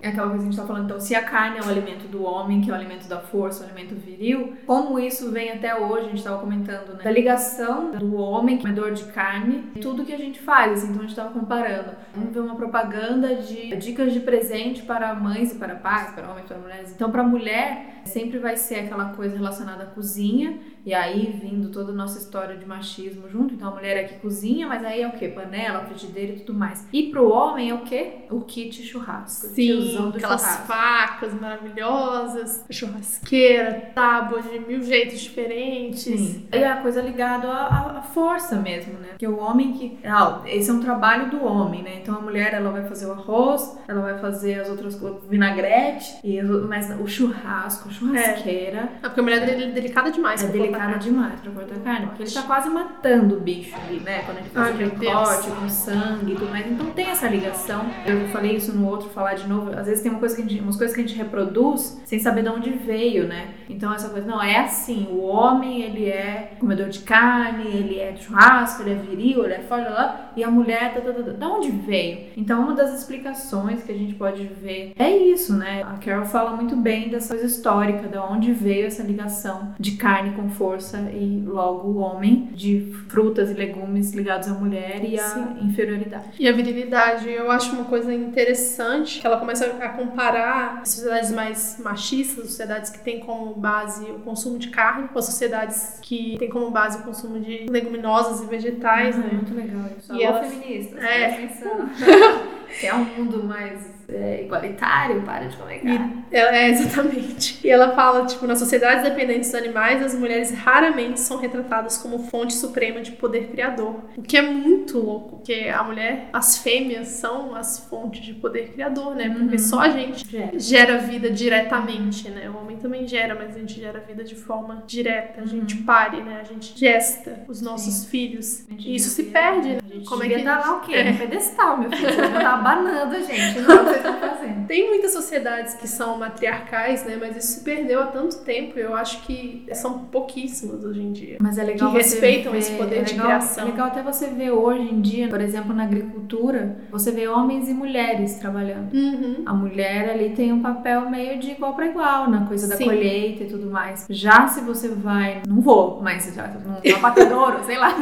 É 0.00 0.08
aquela 0.08 0.28
coisa 0.28 0.42
que 0.42 0.48
a 0.48 0.52
gente 0.52 0.60
tá 0.60 0.66
falando. 0.66 0.84
Então, 0.84 1.00
se 1.00 1.14
a 1.14 1.22
carne 1.22 1.58
é 1.58 1.62
o 1.62 1.68
alimento 1.68 2.06
do 2.08 2.22
homem, 2.22 2.60
que 2.60 2.70
é 2.70 2.72
o 2.72 2.76
alimento 2.76 3.08
da 3.08 3.18
força, 3.18 3.64
o 3.64 3.66
alimento 3.66 3.94
viril, 3.94 4.54
como 4.66 4.98
isso 4.98 5.30
vem 5.30 5.50
até 5.50 5.74
hoje, 5.74 6.06
a 6.06 6.08
gente 6.10 6.22
tava 6.22 6.38
comentando, 6.38 6.94
né? 6.96 7.04
Da 7.04 7.10
ligação 7.10 7.90
do 7.92 8.16
homem, 8.16 8.58
comedor 8.58 8.92
de 8.92 9.04
carne, 9.04 9.64
tudo 9.80 10.04
que 10.04 10.12
a 10.12 10.18
gente 10.18 10.38
faz, 10.38 10.72
assim, 10.72 10.90
então 10.90 11.02
a 11.02 11.06
gente 11.06 11.16
tava 11.16 11.30
comparando. 11.30 11.92
Vamos 12.14 12.32
ver 12.32 12.40
uma 12.40 12.54
propaganda 12.54 13.36
de 13.36 13.74
dicas 13.76 14.12
de 14.12 14.20
presente 14.20 14.82
para 14.82 15.14
mães 15.14 15.52
e 15.52 15.56
para 15.56 15.74
pais, 15.74 16.10
para 16.12 16.30
homens 16.30 16.44
e 16.44 16.48
para 16.48 16.58
mulheres. 16.58 16.92
Então, 16.92 17.10
para 17.10 17.22
mulher, 17.22 18.02
sempre 18.04 18.38
vai 18.38 18.56
ser 18.56 18.80
aquela 18.80 19.06
coisa 19.10 19.36
relacionada 19.36 19.84
à 19.84 19.86
cozinha, 19.86 20.58
e 20.84 20.94
aí 20.94 21.36
vindo 21.42 21.70
toda 21.70 21.90
a 21.90 21.94
nossa 21.94 22.18
história 22.18 22.56
de 22.56 22.64
machismo 22.64 23.28
junto. 23.28 23.54
Então, 23.54 23.68
a 23.68 23.74
mulher 23.74 23.96
é 23.96 24.04
que 24.04 24.20
cozinha, 24.20 24.68
mas 24.68 24.84
aí 24.84 25.02
é 25.02 25.08
o 25.08 25.12
quê? 25.12 25.28
Panela, 25.28 25.84
frigideira 25.84 26.32
e 26.32 26.40
tudo 26.40 26.56
mais. 26.56 26.86
E 26.92 27.10
pro 27.10 27.28
homem 27.28 27.70
é 27.70 27.74
o 27.74 27.80
quê? 27.80 28.26
O 28.30 28.42
kit 28.42 28.82
churrasco. 28.82 29.52
tiozão 29.54 29.85
Do 29.92 30.08
aquelas 30.16 30.40
churrasco. 30.40 30.66
facas 30.66 31.34
maravilhosas, 31.40 32.64
churrasqueira, 32.70 33.90
tábua 33.94 34.42
de 34.42 34.58
mil 34.60 34.82
jeitos 34.82 35.20
diferentes. 35.20 36.02
Sim. 36.02 36.46
E 36.52 36.62
a 36.64 36.76
coisa 36.76 37.00
ligada 37.00 37.48
à, 37.48 37.98
à- 37.98 38.02
força 38.02 38.56
mesmo, 38.56 38.94
né? 38.94 39.08
Porque 39.10 39.26
o 39.26 39.38
homem 39.38 39.72
que. 39.74 39.98
Ah, 40.04 40.40
esse 40.46 40.70
é 40.70 40.72
um 40.72 40.80
trabalho 40.80 41.28
do 41.30 41.44
homem, 41.44 41.82
né? 41.82 41.98
Então 42.02 42.14
a 42.16 42.20
mulher 42.20 42.54
ela 42.54 42.70
vai 42.70 42.84
fazer 42.84 43.06
o 43.06 43.12
arroz, 43.12 43.76
ela 43.86 44.00
vai 44.00 44.18
fazer 44.18 44.60
as 44.60 44.68
outras 44.70 44.94
coisas, 44.94 45.20
vinagrete, 45.28 46.16
e, 46.24 46.38
as- 46.40 46.48
mas 46.66 46.90
o 47.00 47.06
churrasco, 47.06 47.88
a 47.88 47.92
churrasqueira. 47.92 48.88
Ah, 49.02 49.08
porque 49.08 49.20
a 49.20 49.22
mulher 49.22 49.44
dele 49.44 49.64
é 49.64 49.70
delicada 49.70 50.10
demais. 50.10 50.42
É 50.42 50.46
cortar 50.46 50.58
delicada 50.62 50.98
demais 50.98 51.40
pra 51.40 51.52
cortar 51.52 51.78
carne, 51.80 52.06
porque 52.06 52.22
ele 52.22 52.30
tá 52.30 52.42
quase 52.42 52.68
matando 52.70 53.36
o 53.36 53.40
bicho 53.40 53.74
ali, 53.86 54.00
né? 54.00 54.22
Quando 54.24 54.38
ele 54.38 54.48
faz 54.48 54.66
Ai, 54.68 54.72
aquele 54.74 54.90
meu 54.90 54.98
Deus. 54.98 55.12
corte 55.14 55.50
com 55.50 55.68
sangue 55.68 56.32
e 56.32 56.34
tudo 56.36 56.50
mais. 56.50 56.66
Então 56.70 56.86
tem 56.92 57.06
essa 57.10 57.28
ligação. 57.28 57.84
Eu 58.06 58.28
falei 58.28 58.56
isso 58.56 58.72
no 58.72 58.86
outro, 58.88 59.08
falar 59.10 59.34
de 59.34 59.46
novo. 59.48 59.70
Às 59.76 59.86
vezes 59.86 60.02
tem 60.02 60.10
uma 60.10 60.20
coisa 60.20 60.34
que 60.34 60.42
a 60.42 60.44
gente, 60.44 60.60
umas 60.60 60.76
coisas 60.76 60.94
que 60.94 61.02
a 61.02 61.06
gente 61.06 61.16
reproduz 61.16 62.00
sem 62.04 62.18
saber 62.18 62.42
de 62.42 62.48
onde 62.48 62.70
veio, 62.70 63.26
né? 63.26 63.48
Então 63.68 63.92
essa 63.92 64.08
coisa, 64.08 64.26
não, 64.26 64.42
é 64.42 64.60
assim. 64.60 65.08
O 65.10 65.22
homem, 65.22 65.82
ele 65.82 66.06
é 66.06 66.52
comedor 66.58 66.88
de 66.88 67.00
carne, 67.00 67.66
ele 67.66 67.98
é 67.98 68.12
de 68.12 68.24
churrasco, 68.24 68.82
ele 68.82 68.92
é 68.92 68.94
viril, 68.94 69.44
ele 69.44 69.54
é 69.54 69.60
forte, 69.60 69.88
lá, 69.88 70.32
e 70.36 70.44
a 70.44 70.50
mulher, 70.50 70.94
tá, 70.94 71.00
tá, 71.00 71.12
tá, 71.12 71.22
tá. 71.22 71.32
da 71.32 71.48
onde 71.48 71.70
veio? 71.70 72.28
Então 72.36 72.62
uma 72.62 72.74
das 72.74 72.98
explicações 72.98 73.82
que 73.82 73.92
a 73.92 73.94
gente 73.94 74.14
pode 74.14 74.44
ver 74.44 74.92
é 74.96 75.10
isso, 75.10 75.56
né? 75.56 75.82
A 75.82 75.98
Carol 75.98 76.24
fala 76.24 76.56
muito 76.56 76.76
bem 76.76 77.08
dessa 77.08 77.34
coisa 77.34 77.46
histórica, 77.46 78.08
de 78.08 78.18
onde 78.18 78.52
veio 78.52 78.86
essa 78.86 79.02
ligação 79.02 79.74
de 79.78 79.92
carne 79.92 80.34
com 80.34 80.48
força 80.48 80.98
e 81.12 81.42
logo 81.44 81.88
o 81.88 81.96
homem, 81.98 82.50
de 82.54 82.92
frutas 83.08 83.50
e 83.50 83.54
legumes 83.54 84.12
ligados 84.12 84.48
à 84.48 84.54
mulher 84.54 85.04
e 85.04 85.18
à 85.18 85.28
Sim. 85.28 85.58
inferioridade. 85.62 86.28
E 86.38 86.48
a 86.48 86.52
virilidade, 86.52 87.28
eu 87.28 87.50
acho 87.50 87.74
uma 87.74 87.84
coisa 87.84 88.14
interessante 88.14 89.20
que 89.20 89.26
ela 89.26 89.36
começa 89.36 89.56
começa 89.56 89.65
a 89.80 89.88
comparar 89.90 90.84
sociedades 90.86 91.30
mais 91.30 91.78
machistas, 91.78 92.46
sociedades 92.48 92.90
que 92.90 92.98
têm 93.00 93.20
como 93.20 93.54
base 93.54 94.04
o 94.10 94.18
consumo 94.20 94.58
de 94.58 94.68
carne, 94.68 95.08
com 95.08 95.18
as 95.18 95.24
sociedades 95.26 95.98
que 96.02 96.36
têm 96.38 96.48
como 96.48 96.70
base 96.70 96.98
o 96.98 97.02
consumo 97.02 97.38
de 97.40 97.66
leguminosas 97.68 98.40
e 98.42 98.46
vegetais, 98.46 99.16
ah, 99.16 99.18
né? 99.20 99.30
Muito 99.32 99.54
legal 99.54 99.82
isso. 99.98 100.12
E 100.14 100.24
Alô, 100.24 100.36
ela- 100.38 100.44
feministas, 100.44 101.02
É. 101.02 101.48
Quer 102.80 102.94
um 102.94 103.04
mundo 103.04 103.42
mais 103.44 103.80
é, 104.08 104.42
igualitário? 104.44 105.22
Para 105.22 105.46
de 105.46 105.56
comer 105.56 105.80
carne. 105.80 106.24
Ela, 106.30 106.56
é, 106.56 106.68
exatamente. 106.70 107.60
E 107.66 107.70
ela 107.70 107.94
fala, 107.94 108.24
tipo, 108.26 108.46
nas 108.46 108.58
sociedades 108.58 109.02
dependentes 109.02 109.50
dos 109.50 109.60
animais, 109.60 110.02
as 110.02 110.14
mulheres 110.14 110.52
raramente 110.52 111.20
são 111.20 111.38
retratadas 111.38 111.98
como 111.98 112.18
fonte 112.30 112.54
suprema 112.54 113.00
de 113.00 113.12
poder 113.12 113.48
criador. 113.48 113.96
O 114.16 114.22
que 114.22 114.36
é 114.36 114.42
muito 114.42 114.98
louco, 114.98 115.36
porque 115.36 115.70
a 115.72 115.82
mulher, 115.82 116.28
as 116.32 116.58
fêmeas 116.58 117.08
são 117.08 117.54
as 117.54 117.78
fontes 117.88 118.24
de 118.24 118.34
poder 118.34 118.72
criador, 118.72 119.14
né? 119.14 119.28
Porque 119.30 119.56
Uhum. 119.56 119.58
só 119.58 119.80
a 119.80 119.88
gente 119.90 120.28
Gera. 120.28 120.58
gera 120.58 120.98
vida 120.98 121.30
diretamente, 121.30 122.28
né? 122.30 122.48
O 122.50 122.58
homem 122.62 122.76
também 122.76 123.06
gera, 123.06 123.34
mas 123.34 123.54
a 123.56 123.58
gente 123.58 123.80
gera 123.80 124.00
vida 124.00 124.22
de 124.24 124.34
forma 124.34 124.82
direta. 124.86 125.40
A 125.42 125.46
gente 125.46 125.76
pare, 125.78 126.22
né? 126.22 126.40
A 126.40 126.44
gente 126.44 126.78
gesta 126.78 127.44
os 127.48 127.60
nossos 127.60 128.04
filhos. 128.06 128.64
A 128.68 128.72
gente 128.72 128.88
E 128.90 128.94
isso 128.96 129.10
se 129.10 129.24
perde, 129.24 129.68
né? 129.68 129.78
A 129.90 129.94
gente 129.94 130.06
Como 130.08 130.22
é 130.22 130.28
que 130.28 130.34
estar 130.34 130.58
lá 130.58 130.76
o 130.76 130.80
quê? 130.80 130.94
É. 130.94 131.12
Pedestal, 131.12 131.78
meu 131.78 131.90
filho. 131.90 132.06
Você 132.10 132.16
devia 132.22 132.36
estar 132.36 132.54
abanando 132.54 133.14
a 133.16 133.20
gente. 133.20 133.60
Não 133.60 133.88
é 133.90 133.95
vocês 134.02 134.04
estão 134.14 134.28
fazendo. 134.28 134.66
Tem 134.66 134.88
muitas 134.88 135.12
sociedades 135.12 135.74
que 135.74 135.86
são 135.88 136.18
matriarcais, 136.18 137.04
né? 137.04 137.16
Mas 137.20 137.36
isso 137.36 137.58
se 137.58 137.60
perdeu 137.64 138.00
há 138.02 138.06
tanto 138.06 138.38
tempo. 138.38 138.78
Eu 138.78 138.94
acho 138.94 139.22
que 139.22 139.64
são 139.72 140.00
pouquíssimas 140.06 140.84
hoje 140.84 141.02
em 141.02 141.12
dia. 141.12 141.36
Mas 141.40 141.58
é 141.58 141.64
legal 141.64 141.90
Que 141.92 142.02
você 142.02 142.10
respeitam 142.14 142.52
ver- 142.52 142.58
esse 142.58 142.72
poder 142.72 142.96
é 142.98 143.02
de 143.02 143.12
legal, 143.12 143.26
criação. 143.26 143.64
É 143.64 143.70
legal 143.70 143.86
até 143.88 144.02
você 144.02 144.26
ver 144.28 144.50
hoje 144.50 144.82
em 144.82 145.00
dia, 145.00 145.28
por 145.28 145.40
exemplo, 145.40 145.74
na 145.74 145.84
agricultura, 145.84 146.78
você 146.90 147.10
vê 147.10 147.28
homens 147.28 147.68
e 147.68 147.74
mulheres 147.74 148.34
trabalhando. 148.36 148.92
Uhum. 148.94 149.42
A 149.46 149.54
mulher 149.54 150.10
ali 150.10 150.30
tem 150.30 150.52
um 150.52 150.60
papel 150.62 151.08
meio 151.10 151.38
de 151.38 151.52
igual 151.52 151.74
para 151.74 151.86
igual 151.86 152.28
na 152.30 152.46
coisa 152.46 152.68
da 152.68 152.76
Sim. 152.76 152.84
colheita 152.84 153.44
e 153.44 153.46
tudo 153.46 153.70
mais. 153.70 154.06
Já 154.10 154.46
se 154.48 154.60
você 154.60 154.88
vai, 154.88 155.42
não 155.46 155.60
vou, 155.60 156.00
mas 156.02 156.32
já 156.34 156.46
num 156.48 156.96
abatedouro, 156.96 157.62
sei 157.64 157.78
lá. 157.78 157.94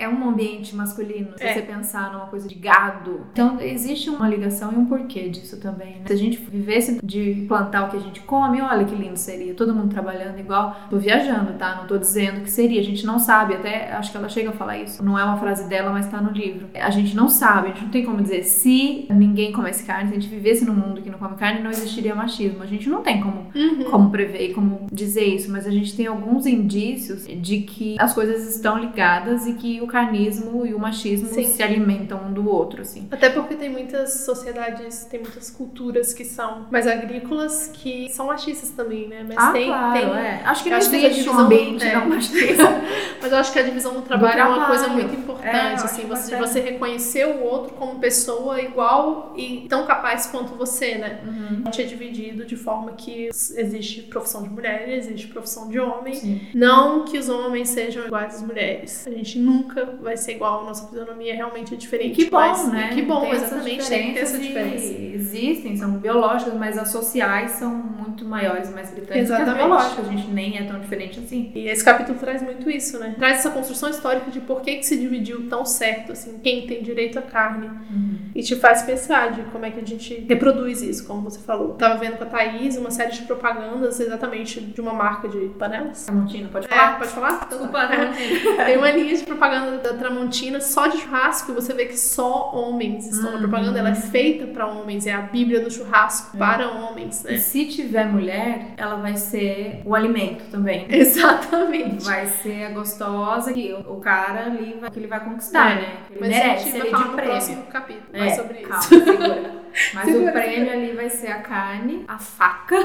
É 0.00 0.08
um 0.08 0.28
ambiente 0.28 0.74
masculino, 0.74 1.30
se 1.36 1.44
É. 1.44 1.52
você 1.54 1.62
pensar 1.62 2.12
numa 2.12 2.26
coisa 2.26 2.48
de 2.48 2.54
gado. 2.54 3.26
Então, 3.32 3.60
existe 3.60 4.08
uma 4.10 4.28
ligação 4.28 4.72
e 4.72 4.76
um 4.76 4.86
porquê 4.86 5.28
disso 5.28 5.58
também, 5.60 5.96
né? 5.96 6.02
Se 6.06 6.12
a 6.12 6.16
gente 6.16 6.38
vivesse 6.38 6.98
de 7.04 7.44
plantar 7.46 7.86
o 7.86 7.90
que 7.90 7.96
a 7.96 8.00
gente 8.00 8.20
come, 8.20 8.60
olha 8.62 8.84
que 8.84 8.94
lindo 8.94 9.16
seria. 9.18 9.54
Todo 9.54 9.74
mundo 9.74 9.88
trabalhando 9.90 10.38
igual. 10.38 10.74
Tô 10.88 10.96
viajando, 10.98 11.52
tá? 11.54 11.76
Não 11.76 11.86
tô 11.86 11.98
dizendo 11.98 12.40
que 12.42 12.50
seria. 12.50 12.80
A 12.80 12.84
gente 12.84 13.04
não 13.04 13.18
sabe. 13.18 13.54
Até 13.54 13.92
acho 13.92 14.10
que 14.10 14.16
ela 14.16 14.28
chega 14.28 14.50
a 14.50 14.52
falar 14.52 14.78
isso. 14.78 15.02
Não 15.04 15.18
é 15.18 15.24
uma 15.24 15.36
frase 15.36 15.68
dela, 15.68 15.90
mas 15.90 16.06
tá 16.08 16.20
no 16.20 16.30
livro. 16.30 16.68
A 16.74 16.90
gente 16.90 17.14
não 17.14 17.28
sabe. 17.28 17.68
A 17.68 17.70
gente 17.72 17.82
não 17.84 17.90
tem 17.90 18.04
como 18.04 18.22
dizer 18.22 18.42
se 18.44 19.06
ninguém 19.10 19.52
comesse 19.52 19.84
carne, 19.84 20.08
se 20.08 20.16
a 20.16 20.20
gente 20.20 20.28
vivesse 20.28 20.64
num 20.64 20.74
mundo 20.74 21.02
que 21.02 21.10
não 21.10 21.18
come 21.18 21.36
carne, 21.36 21.62
não 21.62 21.70
existiria 21.70 22.14
machismo. 22.14 22.62
A 22.62 22.66
gente 22.66 22.88
não 22.88 23.02
tem 23.02 23.20
como 23.20 23.46
Uhum. 23.54 23.84
como 23.90 24.10
prever 24.10 24.50
e 24.50 24.54
como 24.54 24.86
dizer 24.90 25.24
isso, 25.24 25.50
mas 25.50 25.66
a 25.66 25.70
gente 25.70 25.94
tem 25.96 26.06
alguns 26.06 26.46
indícios 26.46 27.26
de 27.26 27.58
que 27.62 27.96
as 27.98 28.14
coisas 28.14 28.48
estão 28.54 28.78
ligadas 28.78 29.46
e 29.46 29.54
que 29.54 29.80
o 29.80 29.86
carnismo 29.90 30.64
e 30.66 30.72
o 30.74 30.78
machismo 30.78 31.28
Sim. 31.28 31.44
se 31.46 31.62
alimentam 31.62 32.18
um 32.28 32.32
do 32.32 32.48
outro, 32.48 32.82
assim. 32.82 33.08
Até 33.10 33.28
porque 33.30 33.54
tem 33.54 33.68
muitas 33.68 34.20
sociedades, 34.24 35.04
tem 35.04 35.20
muitas 35.20 35.50
culturas 35.50 36.12
que 36.12 36.24
são 36.24 36.66
mais 36.70 36.86
agrícolas 36.86 37.70
que 37.72 38.08
são 38.10 38.26
machistas 38.26 38.70
também, 38.70 39.08
né? 39.08 39.24
Mas 39.26 39.36
ah, 39.38 39.52
tem, 39.52 39.66
claro, 39.66 39.92
tem 39.92 40.08
é. 40.18 40.42
Acho 40.44 40.62
que 40.64 40.70
não 40.70 40.76
acho 40.76 40.90
que 40.90 40.96
existe 40.96 41.20
um 41.20 41.22
divisão- 41.24 41.44
ambiente 41.46 41.84
é. 41.86 41.94
não 41.94 42.08
machista. 42.08 42.62
Mas 43.22 43.32
eu 43.32 43.38
acho 43.38 43.52
que 43.52 43.58
a 43.58 43.62
divisão 43.62 43.92
do 43.94 44.02
trabalho, 44.02 44.40
é 44.40 44.44
uma 44.44 44.54
trabalho. 44.56 44.78
coisa 44.78 44.88
muito 44.88 45.14
É, 45.14 45.18
importante, 45.18 45.74
acho 45.74 45.84
assim, 45.84 46.06
você, 46.06 46.36
você 46.36 46.60
reconhecer 46.60 47.26
o 47.26 47.42
outro 47.42 47.74
como 47.74 47.98
pessoa 48.00 48.60
igual 48.60 49.34
e 49.36 49.66
tão 49.68 49.84
capaz 49.86 50.26
quanto 50.26 50.54
você, 50.54 50.96
né? 50.96 51.20
Uhum. 51.26 51.62
A 51.66 51.70
gente 51.70 51.82
é 51.82 51.84
dividido 51.84 52.44
de 52.46 52.56
forma 52.56 52.92
que 52.92 53.28
existe 53.28 54.02
profissão 54.02 54.42
de 54.42 54.48
mulher 54.48 54.88
existe 54.88 55.26
profissão 55.28 55.68
de 55.68 55.78
homem. 55.78 56.14
Sim. 56.14 56.40
Não 56.54 57.04
que 57.04 57.18
os 57.18 57.28
homens 57.28 57.68
sejam 57.68 58.06
iguais 58.06 58.36
às 58.36 58.42
mulheres. 58.42 59.06
A 59.06 59.10
gente 59.10 59.38
nunca 59.38 59.79
vai 60.00 60.16
ser 60.16 60.32
igual, 60.32 60.64
nossa 60.64 60.86
fisionomia 60.88 61.34
realmente 61.34 61.72
é 61.72 61.76
E 61.76 61.78
diferente. 61.78 62.14
que 62.14 62.30
bom, 62.30 62.36
mas, 62.38 62.68
né? 62.68 62.90
Que 62.94 63.02
bom, 63.02 63.20
Tem 63.22 63.32
exatamente, 63.32 63.88
tem 63.88 64.08
que 64.08 64.14
ter 64.14 64.20
essa 64.20 64.38
diferença. 64.38 64.92
e 64.92 65.14
Existem, 65.14 65.76
são 65.76 65.92
biológicas, 65.92 66.54
mas 66.54 66.76
as 66.78 66.90
sociais 66.90 67.52
são 67.52 67.70
muito 67.74 68.24
maiores 68.24 68.68
e 68.68 68.72
mais 68.72 68.90
gritantes 68.90 69.28
do 69.28 69.36
que 69.36 69.42
as 69.42 69.48
Exatamente. 69.48 69.56
biológicas. 69.66 70.08
A 70.08 70.10
gente 70.10 70.28
nem 70.28 70.58
é 70.58 70.64
tão 70.64 70.80
diferente 70.80 71.18
assim. 71.20 71.52
E 71.54 71.68
esse 71.68 71.84
capítulo 71.84 72.18
traz 72.18 72.42
muito 72.42 72.68
isso, 72.70 72.98
né? 72.98 73.14
Traz 73.18 73.38
essa 73.38 73.50
construção 73.50 73.88
histórica 73.90 74.30
de 74.30 74.40
por 74.40 74.60
que, 74.62 74.76
que 74.76 74.86
se 74.86 74.96
dividiu 74.98 75.48
tão 75.48 75.64
certo, 75.64 76.12
assim, 76.12 76.38
quem 76.42 76.66
tem 76.66 76.82
direito 76.82 77.18
à 77.18 77.22
carne. 77.22 77.70
E 78.34 78.42
te 78.42 78.56
faz 78.56 78.82
pensar 78.82 79.32
de 79.32 79.42
como 79.50 79.64
é 79.66 79.70
que 79.70 79.80
a 79.80 79.84
gente 79.86 80.24
reproduz 80.28 80.82
isso, 80.82 81.06
como 81.06 81.22
você 81.22 81.40
falou. 81.40 81.74
Tava 81.74 81.96
vendo 81.98 82.16
com 82.16 82.24
a 82.24 82.26
Thaís 82.26 82.76
uma 82.76 82.90
série 82.90 83.12
de 83.12 83.22
propagandas 83.22 83.98
exatamente 84.00 84.60
de 84.60 84.80
uma 84.80 84.92
marca 84.92 85.28
de 85.28 85.38
panelas. 85.58 86.04
Tramontina, 86.06 86.48
pode 86.48 86.66
É, 86.66 86.68
falar? 86.68 86.98
pode 86.98 87.10
falar? 87.10 87.46
Desculpa, 87.48 87.86
Tramontina. 87.88 88.64
Tem 88.64 88.76
uma 88.76 88.90
linha 88.90 89.14
de 89.16 89.22
propaganda 89.24 89.59
da 89.82 89.94
Tramontina 89.94 90.60
só 90.60 90.86
de 90.86 90.98
churrasco 90.98 91.50
e 91.52 91.54
você 91.54 91.72
vê 91.72 91.86
que 91.86 91.98
só 91.98 92.50
homens 92.54 93.06
estão 93.06 93.30
na 93.30 93.36
Uhum. 93.36 93.42
propaganda. 93.48 93.78
Ela 93.78 93.90
é 93.90 93.94
feita 93.94 94.46
para 94.46 94.66
homens, 94.66 95.06
é 95.06 95.12
a 95.12 95.20
Bíblia 95.22 95.60
do 95.60 95.70
churrasco 95.70 96.36
para 96.36 96.68
homens, 96.70 97.24
E 97.24 97.32
né? 97.32 97.38
se 97.38 97.66
tiver 97.66 98.06
mulher, 98.06 98.74
ela 98.76 98.96
vai 98.96 99.16
ser 99.16 99.82
o 99.84 99.94
alimento 99.94 100.44
também. 100.50 100.86
Exatamente. 100.90 102.04
Vai 102.04 102.26
ser 102.26 102.64
a 102.64 102.70
gostosa 102.70 103.52
que 103.52 103.72
o 103.72 103.96
cara 103.96 104.46
ali 104.46 104.76
vai, 104.80 104.90
que 104.90 104.98
ele 104.98 105.06
vai 105.06 105.20
conquistar, 105.24 105.70
É, 105.70 105.74
né? 105.74 105.92
Ele 106.10 106.20
Mas 106.20 106.30
a 106.30 106.34
merece, 106.44 106.64
gente 106.64 106.74
ele 106.76 106.78
vai 106.78 106.88
é 106.88 106.90
falar 106.90 107.04
no 107.06 107.12
prêmio. 107.14 107.30
próximo 107.32 107.62
capítulo 107.66 108.06
É, 108.12 108.18
mais 108.18 108.36
sobre 108.36 108.54
calma, 108.58 108.78
isso. 108.80 108.88
segura. 108.88 109.59
Mas 109.94 110.14
o 110.14 110.30
prêmio 110.32 110.72
ali 110.72 110.92
vai 110.92 111.10
ser 111.10 111.28
a 111.28 111.40
carne, 111.40 112.04
a 112.06 112.18
faca 112.18 112.76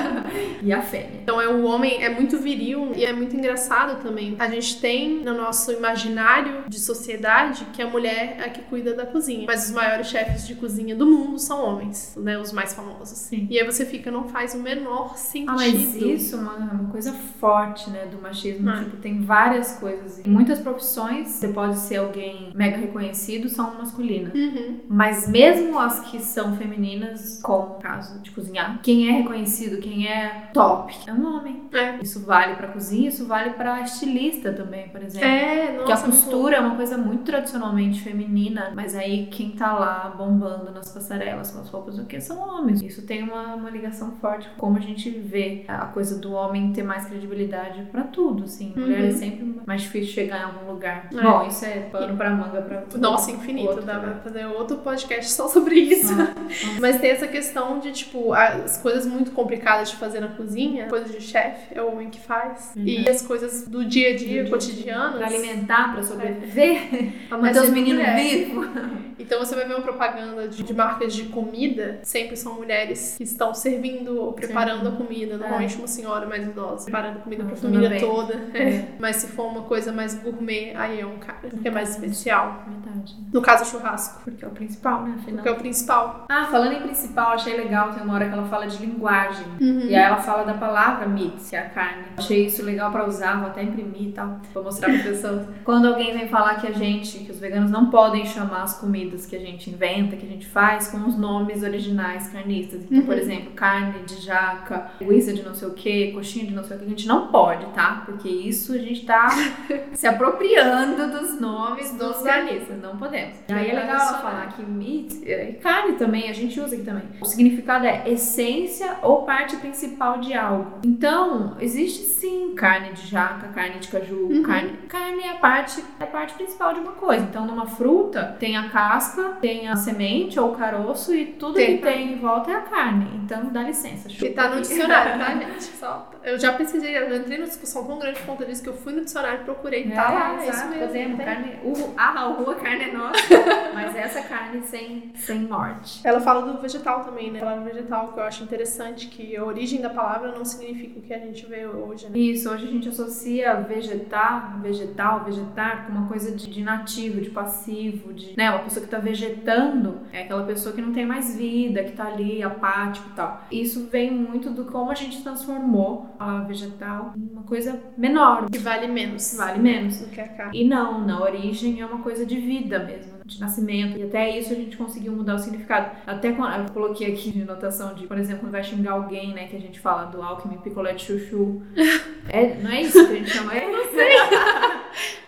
e 0.62 0.72
a 0.72 0.82
fêmea. 0.82 1.20
Então 1.22 1.40
é 1.40 1.48
o 1.48 1.64
homem 1.64 2.02
é 2.02 2.08
muito 2.08 2.38
viril 2.38 2.92
e 2.94 3.04
é 3.04 3.12
muito 3.12 3.36
engraçado 3.36 4.02
também. 4.02 4.36
A 4.38 4.48
gente 4.48 4.80
tem 4.80 5.22
no 5.22 5.34
nosso 5.34 5.72
imaginário 5.72 6.64
de 6.68 6.78
sociedade 6.78 7.66
que 7.72 7.82
a 7.82 7.86
mulher 7.86 8.36
é 8.38 8.44
a 8.44 8.48
que 8.48 8.62
cuida 8.62 8.94
da 8.94 9.06
cozinha, 9.06 9.44
mas 9.46 9.66
os 9.66 9.72
maiores 9.72 10.08
chefes 10.08 10.46
de 10.46 10.54
cozinha 10.54 10.94
do 10.94 11.06
mundo 11.06 11.38
são 11.38 11.62
homens, 11.64 12.14
né? 12.16 12.38
Os 12.38 12.52
mais 12.52 12.72
famosos. 12.72 13.18
Sim. 13.18 13.46
E 13.50 13.58
aí 13.58 13.64
você 13.64 13.84
fica, 13.84 14.10
não 14.10 14.28
faz 14.28 14.54
o 14.54 14.58
menor 14.58 15.16
sentido. 15.16 15.50
Ah, 15.50 15.54
mas 15.54 15.96
isso 15.96 16.36
é 16.36 16.38
uma, 16.38 16.54
uma 16.54 16.90
coisa 16.90 17.12
forte, 17.12 17.90
né, 17.90 18.06
do 18.06 18.20
machismo. 18.20 18.68
Ah. 18.70 18.84
Tipo, 18.84 18.96
tem 18.98 19.20
várias 19.20 19.78
coisas. 19.78 20.24
Em 20.24 20.30
muitas 20.30 20.58
profissões, 20.58 21.28
você 21.28 21.48
pode 21.48 21.78
ser 21.78 21.96
alguém 21.96 22.52
mega 22.54 22.76
reconhecido, 22.76 23.48
são 23.48 23.74
masculinas. 23.74 24.34
Uhum. 24.34 24.80
Mas 24.88 25.28
mesmo 25.28 25.78
as 25.78 26.00
que 26.00 26.20
são 26.24 26.56
femininas, 26.56 27.40
como 27.42 27.74
o 27.76 27.78
caso 27.80 28.18
de 28.20 28.30
cozinhar, 28.30 28.80
quem 28.82 29.08
é 29.08 29.12
reconhecido, 29.12 29.80
quem 29.80 30.06
é 30.08 30.48
top, 30.52 30.94
é 31.06 31.12
um 31.12 31.36
homem. 31.36 31.62
É. 31.72 31.98
Isso 32.02 32.24
vale 32.24 32.54
pra 32.56 32.68
cozinha, 32.68 33.08
isso 33.08 33.26
vale 33.26 33.50
pra 33.50 33.80
estilista 33.80 34.52
também, 34.52 34.88
por 34.88 35.02
exemplo. 35.02 35.26
É, 35.28 35.64
nossa, 35.72 35.76
Porque 35.78 35.92
a 35.92 35.96
costura 35.98 36.56
é 36.56 36.60
uma 36.60 36.76
coisa 36.76 36.96
muito 36.98 37.24
tradicionalmente 37.24 38.00
feminina, 38.02 38.72
mas 38.74 38.94
aí 38.94 39.26
quem 39.26 39.50
tá 39.52 39.72
lá 39.72 40.14
bombando 40.16 40.70
nas 40.72 40.90
passarelas 40.92 41.50
com 41.50 41.60
as 41.60 41.68
roupas 41.68 41.96
do 41.96 42.04
que 42.04 42.20
são 42.20 42.38
homens. 42.38 42.82
Isso 42.82 43.02
tem 43.06 43.22
uma, 43.22 43.54
uma 43.54 43.70
ligação 43.70 44.12
forte 44.20 44.48
com 44.56 44.64
como 44.64 44.78
a 44.78 44.80
gente 44.80 45.10
vê 45.10 45.62
a 45.68 45.84
coisa 45.86 46.18
do 46.18 46.32
homem 46.32 46.72
ter 46.72 46.82
mais 46.82 47.04
credibilidade 47.06 47.82
pra 47.92 48.02
tudo, 48.04 48.44
assim. 48.44 48.72
Mulher 48.74 49.00
Uhum. 49.02 49.06
é 49.08 49.10
sempre 49.12 49.60
mais 49.66 49.82
difícil 49.82 50.12
chegar 50.14 50.40
em 50.40 50.44
algum 50.44 50.72
lugar. 50.72 51.10
É. 51.12 51.22
Bom, 51.22 51.46
isso 51.46 51.64
é 51.66 51.80
pano 51.80 52.16
pra 52.16 52.30
manga 52.30 52.62
pra 52.62 52.84
Nossa, 52.98 53.30
infinito. 53.30 53.68
outro, 53.68 53.84
Dá 53.84 53.98
pra 54.00 54.14
fazer 54.16 54.46
outro 54.46 54.78
podcast 54.78 55.30
só 55.30 55.48
sobre 55.48 55.74
isso. 55.80 56.13
Mas 56.80 57.00
tem 57.00 57.10
essa 57.10 57.26
questão 57.26 57.78
de, 57.78 57.92
tipo, 57.92 58.32
as 58.32 58.78
coisas 58.78 59.06
muito 59.06 59.30
complicadas 59.32 59.90
de 59.90 59.96
fazer 59.96 60.20
na 60.20 60.28
cozinha, 60.28 60.86
coisas 60.86 61.10
de 61.10 61.20
chefe, 61.20 61.74
é 61.74 61.82
o 61.82 61.92
homem 61.92 62.10
que 62.10 62.20
faz. 62.20 62.72
E 62.76 63.08
as 63.08 63.22
coisas 63.22 63.66
do 63.66 63.84
dia 63.84 64.10
a 64.10 64.16
dia, 64.16 64.48
cotidianas. 64.48 65.16
Pra 65.18 65.26
alimentar, 65.26 65.92
pra 65.92 66.02
sobreviver, 66.02 66.78
pra 67.28 67.38
Mas 67.38 67.56
manter 67.56 67.60
os 67.64 67.68
é 67.68 67.72
meninos 67.72 68.06
vivos. 68.14 68.66
Então 69.16 69.38
você 69.38 69.54
vai 69.54 69.64
ver 69.66 69.74
uma 69.74 69.82
propaganda 69.82 70.48
de, 70.48 70.62
de 70.62 70.74
marcas 70.74 71.14
de 71.14 71.26
comida, 71.26 72.00
sempre 72.02 72.36
são 72.36 72.54
mulheres 72.56 73.14
que 73.16 73.22
estão 73.22 73.54
servindo 73.54 74.20
ou 74.20 74.32
preparando 74.32 74.88
a 74.88 74.92
comida. 74.92 75.38
Normalmente 75.38 75.76
uma 75.76 75.86
senhora 75.86 76.26
mais 76.26 76.44
idosa, 76.44 76.84
preparando 76.84 77.20
comida 77.20 77.44
Ah, 77.44 77.46
pra 77.46 77.56
família 77.56 77.88
bem. 77.88 78.00
toda. 78.00 78.34
É. 78.52 78.84
Mas 78.98 79.16
se 79.16 79.28
for 79.28 79.46
uma 79.46 79.62
coisa 79.62 79.92
mais 79.92 80.14
gourmet, 80.14 80.72
aí 80.74 81.00
é 81.00 81.06
um 81.06 81.16
cara 81.18 81.48
que 81.48 81.66
é 81.66 81.70
mais 81.70 81.90
especial. 81.90 82.64
Verdade. 82.68 83.14
No 83.32 83.40
caso, 83.40 83.64
churrasco, 83.70 84.20
Porque 84.24 84.44
é 84.44 84.48
o 84.48 84.50
principal, 84.50 85.04
né? 85.04 85.14
Afinal. 85.18 85.42
que 85.42 85.48
é 85.48 85.52
o 85.52 85.56
principal. 85.56 86.03
Ah, 86.28 86.44
falando 86.50 86.72
em 86.72 86.80
principal, 86.82 87.32
achei 87.32 87.56
legal, 87.56 87.92
tem 87.92 88.02
uma 88.02 88.14
hora 88.14 88.26
que 88.26 88.32
ela 88.32 88.44
fala 88.44 88.66
de 88.66 88.84
linguagem. 88.84 89.46
Uhum. 89.60 89.80
E 89.80 89.94
aí 89.94 90.02
ela 90.04 90.16
fala 90.16 90.44
da 90.44 90.54
palavra 90.54 91.06
meat, 91.06 91.36
que 91.48 91.56
é 91.56 91.60
a 91.60 91.68
carne. 91.70 92.04
Achei 92.16 92.46
isso 92.46 92.62
legal 92.64 92.90
pra 92.90 93.06
usar, 93.06 93.38
vou 93.38 93.48
até 93.48 93.62
imprimir 93.62 94.08
e 94.08 94.12
tal, 94.12 94.38
pra 94.52 94.62
mostrar 94.62 94.90
pra 94.92 95.02
pessoas. 95.02 95.46
Quando 95.64 95.88
alguém 95.88 96.16
vem 96.16 96.28
falar 96.28 96.54
que 96.60 96.66
a 96.66 96.72
gente, 96.72 97.18
que 97.18 97.30
os 97.32 97.38
veganos 97.38 97.70
não 97.70 97.90
podem 97.90 98.24
chamar 98.26 98.62
as 98.62 98.78
comidas 98.78 99.26
que 99.26 99.36
a 99.36 99.40
gente 99.40 99.70
inventa, 99.70 100.16
que 100.16 100.26
a 100.26 100.28
gente 100.28 100.46
faz, 100.46 100.88
com 100.88 100.98
os 101.06 101.16
nomes 101.16 101.62
originais 101.62 102.28
carnistas. 102.28 102.82
Então, 102.84 102.98
Uhum. 102.98 103.06
por 103.06 103.16
exemplo, 103.18 103.52
carne 103.52 104.00
de 104.06 104.20
jaca, 104.20 104.86
linguiça 105.00 105.32
de 105.32 105.42
não 105.42 105.54
sei 105.54 105.68
o 105.68 105.72
que, 105.74 106.12
coxinha 106.12 106.46
de 106.46 106.54
não 106.54 106.62
sei 106.64 106.76
o 106.76 106.80
que, 106.80 106.86
a 106.86 106.88
gente 106.88 107.06
não 107.08 107.28
pode, 107.28 107.66
tá? 107.72 108.02
Porque 108.04 108.28
isso 108.28 108.72
a 108.72 108.78
gente 108.78 109.04
tá 109.04 109.28
se 109.92 110.06
apropriando 110.06 111.08
dos 111.10 111.40
nomes 111.40 111.92
dos 111.92 112.18
carnistas, 112.22 112.80
não 112.80 112.96
podemos. 112.96 113.34
E 113.48 113.52
aí 113.52 113.70
é 113.70 113.74
legal 113.74 113.96
ela 113.96 114.18
falar 114.18 114.46
que 114.48 114.62
meat 114.62 115.22
é 115.30 115.52
carne 115.62 115.93
também, 115.94 116.28
a 116.28 116.32
gente 116.32 116.58
usa 116.60 116.74
aqui 116.74 116.84
também. 116.84 117.04
O 117.20 117.24
significado 117.24 117.86
é 117.86 118.08
essência 118.08 118.98
ou 119.02 119.22
parte 119.22 119.56
principal 119.56 120.20
de 120.20 120.34
algo. 120.34 120.78
Então, 120.84 121.56
existe 121.60 122.02
sim 122.04 122.54
carne 122.54 122.92
de 122.92 123.06
jaca, 123.06 123.48
carne 123.48 123.78
de 123.78 123.88
caju, 123.88 124.28
uhum. 124.28 124.42
carne. 124.42 124.72
Carne 124.88 125.22
é 125.22 125.30
a 125.30 125.34
parte, 125.34 125.82
é 126.00 126.04
a 126.04 126.06
parte 126.06 126.34
principal 126.34 126.72
de 126.74 126.80
uma 126.80 126.92
coisa. 126.92 127.24
Então, 127.24 127.46
numa 127.46 127.66
fruta, 127.66 128.36
tem 128.38 128.56
a 128.56 128.68
casca, 128.68 129.36
tem 129.40 129.68
a 129.68 129.76
semente 129.76 130.38
ou 130.38 130.52
o 130.52 130.56
caroço 130.56 131.14
e 131.14 131.26
tudo 131.26 131.54
tem. 131.54 131.76
que 131.76 131.82
tem 131.82 132.12
em 132.12 132.18
volta 132.18 132.50
é 132.50 132.54
a 132.54 132.60
carne. 132.60 133.20
Então, 133.24 133.46
dá 133.46 133.62
licença. 133.62 134.08
Que 134.08 134.30
tá 134.30 134.48
no 134.48 134.60
dicionário, 134.60 135.18
tá, 135.18 135.34
gente? 135.34 135.64
Só. 135.64 136.10
Eu 136.22 136.38
já 136.38 136.52
pesquisei, 136.54 136.96
eu 136.96 137.16
entrei 137.16 137.36
numa 137.36 137.48
discussão 137.48 137.84
tão 137.84 137.98
grande 137.98 138.18
por 138.20 138.28
conta 138.28 138.46
disso 138.46 138.62
que 138.62 138.68
eu 138.68 138.74
fui 138.74 138.92
no 138.92 139.04
dicionário 139.04 139.42
e 139.42 139.44
procurei. 139.44 139.84
É, 139.84 139.94
tá 139.94 140.10
lá, 140.10 140.42
é 140.42 140.48
isso 140.48 140.66
mesmo. 140.68 141.18
Carne, 141.18 141.58
o, 141.62 141.94
a 141.96 142.10
rua, 142.28 142.54
carne 142.54 142.84
é 142.84 142.92
nossa. 142.92 143.18
mas 143.74 143.94
essa 143.94 144.22
carne 144.22 144.62
sem, 144.62 145.12
sem 145.16 145.40
morte. 145.40 145.83
Ela 146.02 146.20
fala 146.20 146.52
do 146.52 146.60
vegetal 146.60 147.04
também, 147.04 147.30
né? 147.30 147.40
A 147.40 147.44
palavra 147.44 147.72
vegetal 147.72 148.12
que 148.12 148.18
eu 148.18 148.24
acho 148.24 148.42
interessante, 148.44 149.08
que 149.08 149.36
a 149.36 149.44
origem 149.44 149.80
da 149.80 149.90
palavra 149.90 150.32
não 150.32 150.44
significa 150.44 150.98
o 150.98 151.02
que 151.02 151.12
a 151.12 151.18
gente 151.18 151.46
vê 151.46 151.66
hoje, 151.66 152.08
né? 152.08 152.18
Isso, 152.18 152.50
hoje 152.50 152.66
a 152.66 152.70
gente 152.70 152.88
associa 152.88 153.54
vegetar, 153.60 154.60
vegetal, 154.60 155.24
vegetar 155.24 155.86
com 155.86 155.92
uma 155.92 156.08
coisa 156.08 156.32
de, 156.32 156.48
de 156.48 156.62
nativo, 156.62 157.20
de 157.20 157.30
passivo, 157.30 158.12
de 158.12 158.34
né, 158.36 158.50
uma 158.50 158.60
pessoa 158.60 158.80
que 158.80 158.86
está 158.86 158.98
vegetando, 158.98 160.00
é 160.12 160.22
aquela 160.22 160.44
pessoa 160.44 160.74
que 160.74 160.80
não 160.80 160.92
tem 160.92 161.06
mais 161.06 161.36
vida, 161.36 161.82
que 161.82 161.90
está 161.90 162.06
ali 162.06 162.42
apático 162.42 163.08
e 163.10 163.12
tal. 163.12 163.44
Isso 163.50 163.88
vem 163.90 164.10
muito 164.10 164.50
do 164.50 164.64
como 164.64 164.90
a 164.90 164.94
gente 164.94 165.22
transformou 165.22 166.14
a 166.18 166.40
vegetal 166.40 167.12
em 167.16 167.32
uma 167.32 167.42
coisa 167.42 167.80
menor. 167.96 168.46
Que 168.50 168.58
vale 168.58 168.86
menos. 168.86 169.34
Vale 169.36 169.58
menos. 169.58 169.98
Do 169.98 170.10
que 170.10 170.20
a 170.20 170.28
carne. 170.28 170.60
E 170.60 170.66
não, 170.66 171.04
na 171.04 171.20
origem 171.20 171.80
é 171.80 171.86
uma 171.86 172.02
coisa 172.02 172.24
de 172.24 172.38
vida 172.38 172.78
mesmo 172.78 173.13
de 173.24 173.40
nascimento. 173.40 173.98
E 173.98 174.02
até 174.02 174.38
isso 174.38 174.52
a 174.52 174.56
gente 174.56 174.76
conseguiu 174.76 175.12
mudar 175.12 175.36
o 175.36 175.38
significado. 175.38 175.96
Até 176.06 176.32
quando 176.32 176.66
eu 176.66 176.72
coloquei 176.72 177.12
aqui 177.12 177.30
de 177.30 177.44
notação 177.44 177.94
de, 177.94 178.06
por 178.06 178.18
exemplo, 178.18 178.42
quando 178.42 178.52
vai 178.52 178.62
xingar 178.62 178.92
alguém, 178.92 179.32
né? 179.32 179.46
Que 179.46 179.56
a 179.56 179.60
gente 179.60 179.80
fala 179.80 180.04
do 180.04 180.22
Alckmin 180.22 180.58
picolé 180.58 180.92
de 180.92 181.02
chuchu. 181.02 181.62
É, 182.26 182.54
não 182.54 182.70
é 182.70 182.80
isso 182.80 183.06
que 183.06 183.12
a 183.12 183.16
gente 183.16 183.30
chama? 183.30 183.52
É? 183.52 183.70
Não 183.70 183.84
sei. 183.92 184.16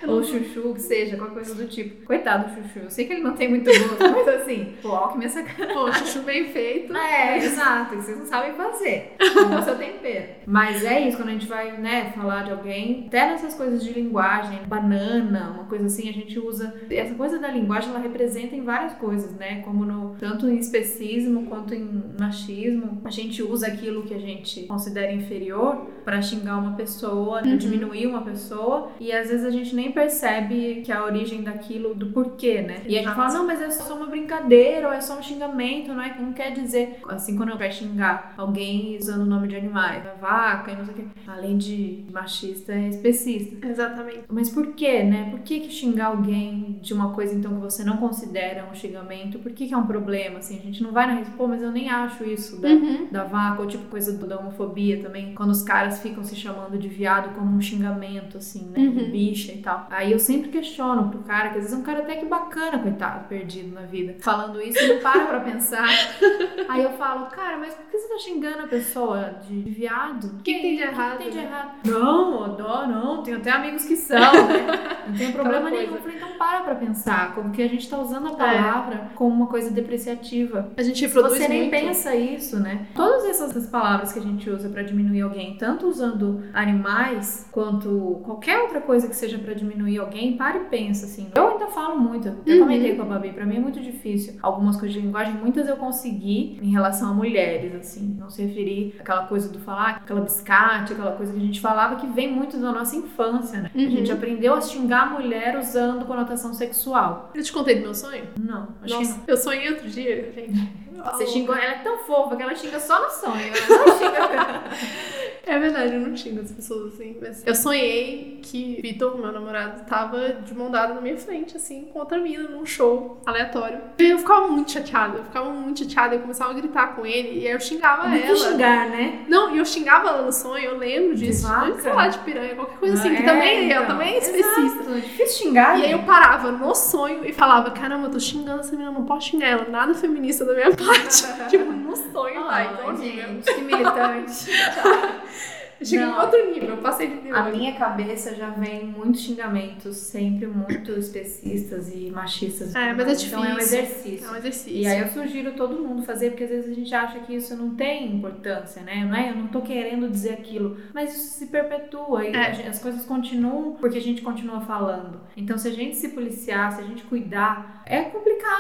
Ou 0.09 0.23
chuchu, 0.23 0.75
que 0.75 0.81
seja, 0.81 1.17
qualquer 1.17 1.35
coisa 1.35 1.55
do 1.55 1.67
tipo. 1.67 2.05
Coitado 2.07 2.49
do 2.49 2.55
chuchu. 2.55 2.79
Eu 2.81 2.91
sei 2.91 3.07
que 3.07 3.13
ele 3.13 3.23
não 3.23 3.35
tem 3.35 3.49
muito 3.49 3.65
gosto, 3.65 4.13
mas 4.13 4.29
assim, 4.29 4.75
pô, 4.83 4.89
Alckmin 4.89 5.25
é 5.25 5.29
sacanagem. 5.29 5.67
Pô, 5.75 5.93
chuchu 5.93 6.23
bem 6.23 6.47
feito. 6.49 6.97
É, 6.97 7.39
exato. 7.39 7.97
Que 7.97 8.03
vocês 8.03 8.19
não 8.19 8.27
sabem 8.27 8.55
fazer. 8.55 9.15
Com 9.19 9.57
o 9.57 9.63
seu 9.63 9.77
tempero. 9.77 10.27
Mas 10.47 10.85
é 10.85 11.09
isso, 11.09 11.17
quando 11.17 11.29
a 11.29 11.33
gente 11.33 11.47
vai, 11.47 11.77
né, 11.79 12.13
falar 12.15 12.45
de 12.45 12.53
alguém, 12.53 13.05
até 13.07 13.27
nessas 13.27 13.55
coisas 13.55 13.83
de 13.83 13.93
linguagem, 13.93 14.61
banana, 14.67 15.51
uma 15.51 15.65
coisa 15.65 15.87
assim, 15.87 16.09
a 16.09 16.13
gente 16.13 16.39
usa. 16.39 16.75
Essa 16.91 17.15
coisa 17.15 17.39
da 17.39 17.49
linguagem 17.49 17.91
ela 17.91 17.99
representa 17.99 18.55
em 18.55 18.63
várias 18.63 18.95
coisas, 18.95 19.33
né? 19.33 19.61
Como 19.63 19.85
no 19.85 20.17
tanto 20.19 20.49
em 20.49 20.59
especismo 20.59 21.47
quanto 21.47 21.75
em 21.75 22.15
machismo, 22.19 23.01
a 23.05 23.11
gente 23.11 23.43
usa 23.43 23.67
aquilo 23.67 24.03
que 24.03 24.15
a 24.15 24.19
gente 24.19 24.63
considera 24.65 25.13
inferior 25.13 25.87
para 26.05 26.23
xingar 26.23 26.59
uma 26.59 26.77
pessoa, 26.77 27.43
uhum. 27.43 27.57
diminuir 27.57 28.07
uma 28.07 28.23
pessoa, 28.23 28.91
e 29.01 29.13
às 29.13 29.29
vezes 29.29 29.45
a 29.45 29.51
gente 29.51 29.75
nem 29.75 29.93
percebe 29.97 30.83
que 30.85 30.93
a 30.93 31.03
origem 31.03 31.43
daquilo, 31.43 31.95
do 31.95 32.09
porquê, 32.09 32.61
né? 32.61 32.83
E 32.87 32.99
a 32.99 33.03
gente 33.03 33.15
fala, 33.15 33.33
não, 33.33 33.47
mas 33.47 33.63
é 33.63 33.71
só 33.71 33.97
uma 33.97 34.07
brincadeira, 34.07 34.89
ou 34.89 34.93
é 34.93 35.01
só 35.01 35.19
um 35.19 35.23
xingamento, 35.23 35.95
não 35.95 36.03
é? 36.03 36.15
Não 36.21 36.35
quer 36.35 36.53
dizer, 36.53 37.01
assim, 37.09 37.35
quando 37.35 37.49
eu 37.49 37.57
quero 37.57 37.73
xingar 37.73 38.35
alguém 38.37 38.99
usando 38.99 39.23
o 39.23 39.27
nome 39.27 39.49
de 39.49 39.57
animais, 39.57 40.05
vaca 40.21 40.71
e 40.71 40.77
não 40.77 40.85
sei 40.85 40.93
o 40.93 40.97
quê, 40.99 41.05
além 41.27 41.57
de 41.57 42.05
machista, 42.13 42.75
é 42.75 42.89
especista. 42.89 43.67
Exatamente. 43.67 44.25
Mas 44.29 44.51
por 44.51 44.75
quê, 44.75 45.03
né? 45.03 45.31
Por 45.31 45.41
que, 45.41 45.61
que 45.61 45.73
xingar 45.73 46.09
alguém 46.09 46.79
de 46.83 46.93
uma 46.93 47.13
coisa 47.13 47.35
então 47.35 47.55
que 47.55 47.61
você 47.61 47.83
não 47.83 47.97
considera 47.97 48.69
um 48.71 48.75
xingamento, 48.75 49.39
por 49.39 49.53
que, 49.53 49.67
que 49.67 49.73
é 49.73 49.77
um 49.77 49.87
problema? 49.87 50.41
Assim, 50.41 50.59
a 50.59 50.63
gente 50.63 50.83
não 50.83 50.93
vai 50.93 51.07
na 51.07 51.17
pô, 51.37 51.47
mas 51.47 51.63
eu 51.63 51.71
nem 51.71 51.89
acho 51.89 52.23
isso 52.25 52.61
da, 52.61 52.69
uhum. 52.69 53.09
da 53.11 53.25
vaca, 53.25 53.63
ou 53.63 53.67
tipo 53.67 53.85
coisa 53.85 54.13
da 54.13 54.39
homofobia 54.39 55.03
também, 55.03 55.35
quando 55.35 55.51
os 55.51 55.63
caras 55.63 56.01
ficam 56.01 56.23
se 56.23 56.37
chamando 56.37 56.79
de 56.79 56.89
viado 56.89 57.35
como 57.35 57.57
um 57.57 57.61
xingamento, 57.61 58.37
assim, 58.37 58.69
né? 58.71 58.79
Uhum. 58.79 59.11
Bicha 59.11 59.53
e 59.53 59.59
tal. 59.59 59.76
Aí 59.91 60.13
eu 60.13 60.19
sempre 60.19 60.51
questiono 60.51 61.11
pro 61.11 61.21
cara, 61.21 61.51
que 61.51 61.59
às 61.59 61.65
vezes 61.65 61.73
é 61.73 61.81
um 61.81 61.83
cara 61.83 62.01
até 62.01 62.17
que 62.17 62.27
bacana, 62.27 62.79
coitado, 62.79 63.29
perdido 63.29 63.75
na 63.75 63.83
vida. 63.83 64.17
Falando 64.21 64.61
isso, 64.61 64.79
ele 64.79 65.01
para 65.01 65.27
pra 65.27 65.41
pensar. 65.41 65.89
Aí 66.69 66.83
eu 66.83 66.93
falo, 66.93 67.27
cara, 67.27 67.59
mas 67.59 67.75
por 67.75 67.87
que 67.87 67.99
você 67.99 68.09
tá 68.09 68.19
xingando 68.19 68.63
a 68.63 68.67
pessoa 68.67 69.37
de, 69.47 69.63
de 69.63 69.71
viado? 69.71 70.25
O 70.27 70.43
que, 70.43 70.55
que, 70.55 70.61
tem 70.61 70.77
de 70.77 70.83
errado? 70.83 71.19
que 71.19 71.25
tem 71.25 71.33
de 71.33 71.39
errado? 71.39 71.71
Não, 71.85 72.57
dó, 72.57 72.87
não, 72.87 73.23
tenho 73.23 73.39
até 73.39 73.51
amigos 73.51 73.85
que 73.85 73.97
são, 73.97 74.19
né? 74.19 74.67
Não 75.09 75.17
tem 75.17 75.33
problema 75.33 75.71
nenhum. 75.71 75.95
Eu 75.95 76.01
falei, 76.01 76.17
então 76.17 76.37
para 76.39 76.63
pra 76.63 76.75
pensar, 76.75 77.35
como 77.35 77.51
que 77.51 77.63
a 77.63 77.69
gente 77.69 77.89
tá 77.89 77.99
usando 77.99 78.29
a 78.29 78.33
é. 78.33 78.37
palavra 78.37 78.95
é. 78.95 79.15
como 79.15 79.35
uma 79.35 79.47
coisa 79.47 79.71
depreciativa. 79.71 80.71
A 80.77 80.83
gente 80.83 81.05
reproduz 81.05 81.39
Você 81.39 81.49
nem 81.49 81.63
muito. 81.63 81.71
pensa 81.71 82.15
isso, 82.15 82.59
né? 82.59 82.87
Todas 82.95 83.25
essas 83.27 83.67
palavras 83.67 84.13
que 84.13 84.19
a 84.19 84.23
gente 84.23 84.49
usa 84.49 84.69
para 84.69 84.83
diminuir 84.83 85.23
alguém, 85.23 85.57
tanto 85.57 85.87
usando 85.87 86.43
animais 86.53 87.49
quanto 87.51 88.21
qualquer 88.25 88.59
outra 88.61 88.81
coisa 88.81 89.09
que 89.09 89.17
seja 89.17 89.39
para 89.39 89.55
diminuir 89.55 89.66
alguém, 89.99 90.37
para 90.37 90.59
e 90.59 90.65
pensa 90.65 91.07
assim. 91.07 91.29
Eu 91.35 91.49
ainda 91.49 91.67
falo 91.69 91.99
muito, 91.99 92.29
eu 92.29 92.55
uhum. 92.55 92.61
comentei 92.61 92.95
com 92.95 93.03
a 93.03 93.05
Babi, 93.05 93.33
para 93.33 93.45
mim 93.45 93.57
é 93.57 93.61
muito 93.61 93.81
difícil. 93.81 94.35
Algumas 94.43 94.77
coisas 94.77 94.95
de 94.95 95.01
linguagem, 95.01 95.35
muitas 95.35 95.69
eu 95.69 95.77
consegui 95.77 96.59
em 96.63 96.71
relação 96.71 97.11
a 97.11 97.15
mulheres, 97.15 97.75
assim, 97.75 98.17
não 98.19 98.31
se 98.31 98.43
referir 98.43 98.97
àquela 99.01 99.27
coisa 99.27 99.49
do 99.49 99.59
falar, 99.59 99.97
aquela 99.97 100.21
biscate, 100.21 100.93
aquela 100.93 101.13
coisa 101.13 101.33
que 101.33 101.39
a 101.39 101.43
gente 101.43 101.61
falava 101.61 101.97
que 101.97 102.07
vem 102.07 102.33
muito 102.33 102.57
da 102.57 102.73
nossa 102.73 102.97
infância, 102.97 103.61
né? 103.61 103.71
Uhum. 103.75 103.87
A 103.87 103.91
gente 103.91 104.13
aprendeu 104.13 104.55
a 104.55 104.61
xingar 104.61 105.03
a 105.03 105.07
mulher 105.07 105.57
usando 105.59 106.05
conotação 106.05 106.55
sexual. 106.55 107.31
Eu 107.35 107.43
te 107.43 107.53
contei 107.53 107.77
do 107.77 107.83
meu 107.83 107.95
sonho? 107.95 108.25
Não, 108.39 108.69
Nossa, 108.87 109.21
que. 109.21 109.31
Eu 109.31 109.37
sonhei 109.37 109.71
outro 109.71 109.89
dia, 109.89 110.33
gente. 110.33 110.87
Você 111.13 111.27
xingou, 111.27 111.55
ela 111.55 111.75
é 111.75 111.79
tão 111.79 111.99
fofa 111.99 112.37
que 112.37 112.43
ela 112.43 112.55
xinga 112.55 112.81
só 112.81 113.03
no 113.03 113.11
sonho. 113.11 113.53
Ela 113.55 113.87
não 113.87 113.99
xinga. 113.99 115.26
É 115.47 115.59
verdade, 115.61 115.95
eu 115.95 116.01
não 116.01 116.17
xingo 116.17 116.41
as 116.41 116.51
pessoas 116.51 116.93
assim. 116.93 117.17
Mas 117.21 117.47
eu 117.47 117.55
sonhei 117.55 118.41
que 118.43 118.81
Vitor, 118.83 119.17
meu 119.17 119.31
namorado, 119.31 119.85
tava 119.87 120.31
de 120.31 120.53
mão 120.53 120.71
dada 120.71 120.95
na 120.95 121.01
minha 121.01 121.17
frente, 121.17 121.57
assim, 121.57 121.85
com 121.93 122.01
outra 122.01 122.19
mina 122.19 122.49
num 122.49 122.67
show 122.67 123.23
aleatório. 123.25 123.81
E 123.97 124.11
eu 124.11 124.19
ficava 124.19 124.49
muito 124.49 124.73
chateada, 124.73 125.19
eu 125.19 125.25
ficava 125.25 125.49
muito 125.51 125.85
chateada. 125.85 126.17
Eu 126.17 126.21
começava 126.21 126.51
a 126.51 126.55
gritar 126.55 126.97
com 126.97 127.07
ele 127.07 127.41
e 127.41 127.47
aí 127.47 127.53
eu 127.53 127.61
xingava 127.61 128.09
muito 128.09 128.27
ela. 128.27 128.37
xingar, 128.37 128.89
né? 128.89 129.25
Não, 129.29 129.55
e 129.55 129.59
eu 129.59 129.65
xingava 129.65 130.09
ela 130.09 130.23
no 130.23 130.33
sonho, 130.33 130.65
eu 130.65 130.79
lembro 130.79 131.15
disso. 131.15 131.47
De 131.47 131.81
sei 131.81 131.93
lá, 131.93 132.09
de 132.09 132.19
piranha, 132.19 132.57
qualquer 132.57 132.79
coisa 132.79 132.95
assim, 132.95 133.15
que 133.15 133.23
é, 133.23 133.27
também 133.27 133.67
então, 133.67 133.77
ela 133.77 133.87
também 133.87 134.15
é 134.15 134.19
especista. 134.19 134.91
É 134.91 135.01
difícil 135.01 135.47
xingar. 135.47 135.79
E 135.79 135.85
aí 135.85 135.93
eu 135.93 136.03
parava 136.03 136.51
no 136.51 136.75
sonho 136.75 137.25
e 137.25 137.33
falava: 137.33 137.71
caramba, 137.71 138.09
eu 138.09 138.11
tô 138.11 138.19
xingando 138.19 138.61
essa 138.61 138.73
menina, 138.73 138.91
não 138.91 139.05
posso 139.05 139.29
xingar 139.29 139.49
ela, 139.49 139.67
nada 139.69 139.95
feminista 139.95 140.45
da 140.45 140.55
minha 140.55 140.71
parte. 140.75 141.49
tipo, 141.49 141.71
no 141.71 141.95
sonho, 141.95 142.41
oh, 142.43 142.47
vai, 142.47 142.73
então, 142.73 142.97
gente, 142.97 143.55
que 143.55 143.61
militante. 143.63 144.51
Cheguei 145.83 146.05
em 146.05 146.09
outro 146.09 146.53
nível, 146.53 146.71
eu 146.71 146.77
passei 146.79 147.09
de 147.09 147.17
nível. 147.17 147.37
A 147.37 147.51
minha 147.51 147.75
cabeça 147.75 148.35
já 148.35 148.51
vem 148.51 148.87
muitos 148.87 149.21
xingamentos, 149.23 149.97
sempre 149.97 150.47
muito 150.47 150.93
especistas 150.93 151.93
e 151.95 152.11
machistas. 152.11 152.75
É, 152.75 152.93
mas 152.93 153.09
é 153.09 153.13
difícil. 153.13 153.29
Então 153.29 153.45
é 153.45 153.55
um 153.55 153.59
exercício. 153.59 154.27
É 154.27 154.31
um 154.31 154.37
exercício. 154.37 154.73
E 154.73 154.87
aí 154.87 155.01
eu 155.01 155.09
sugiro 155.09 155.53
todo 155.53 155.79
mundo 155.79 156.03
fazer, 156.03 156.31
porque 156.31 156.45
às 156.45 156.51
vezes 156.51 156.71
a 156.71 156.75
gente 156.75 156.95
acha 156.95 157.21
que 157.21 157.35
isso 157.35 157.57
não 157.57 157.75
tem 157.75 158.15
importância, 158.15 158.83
né? 158.83 159.05
Não 159.05 159.15
é, 159.15 159.31
eu 159.31 159.37
não 159.37 159.49
tô 159.49 159.61
querendo 159.61 160.09
dizer 160.09 160.33
aquilo. 160.33 160.79
Mas 160.95 161.15
isso 161.15 161.39
se 161.39 161.47
perpetua 161.47 162.25
e 162.25 162.35
é. 162.35 162.69
as 162.69 162.79
coisas 162.79 163.05
continuam 163.05 163.75
porque 163.75 163.99
a 163.99 164.03
gente 164.03 164.23
continua 164.23 164.61
falando. 164.61 165.21
Então 165.37 165.59
se 165.59 165.69
a 165.69 165.73
gente 165.73 165.97
se 165.97 166.09
policiar, 166.11 166.73
se 166.73 166.81
a 166.81 166.85
gente 166.85 167.05
cuidar, 167.05 167.83
é 167.85 168.03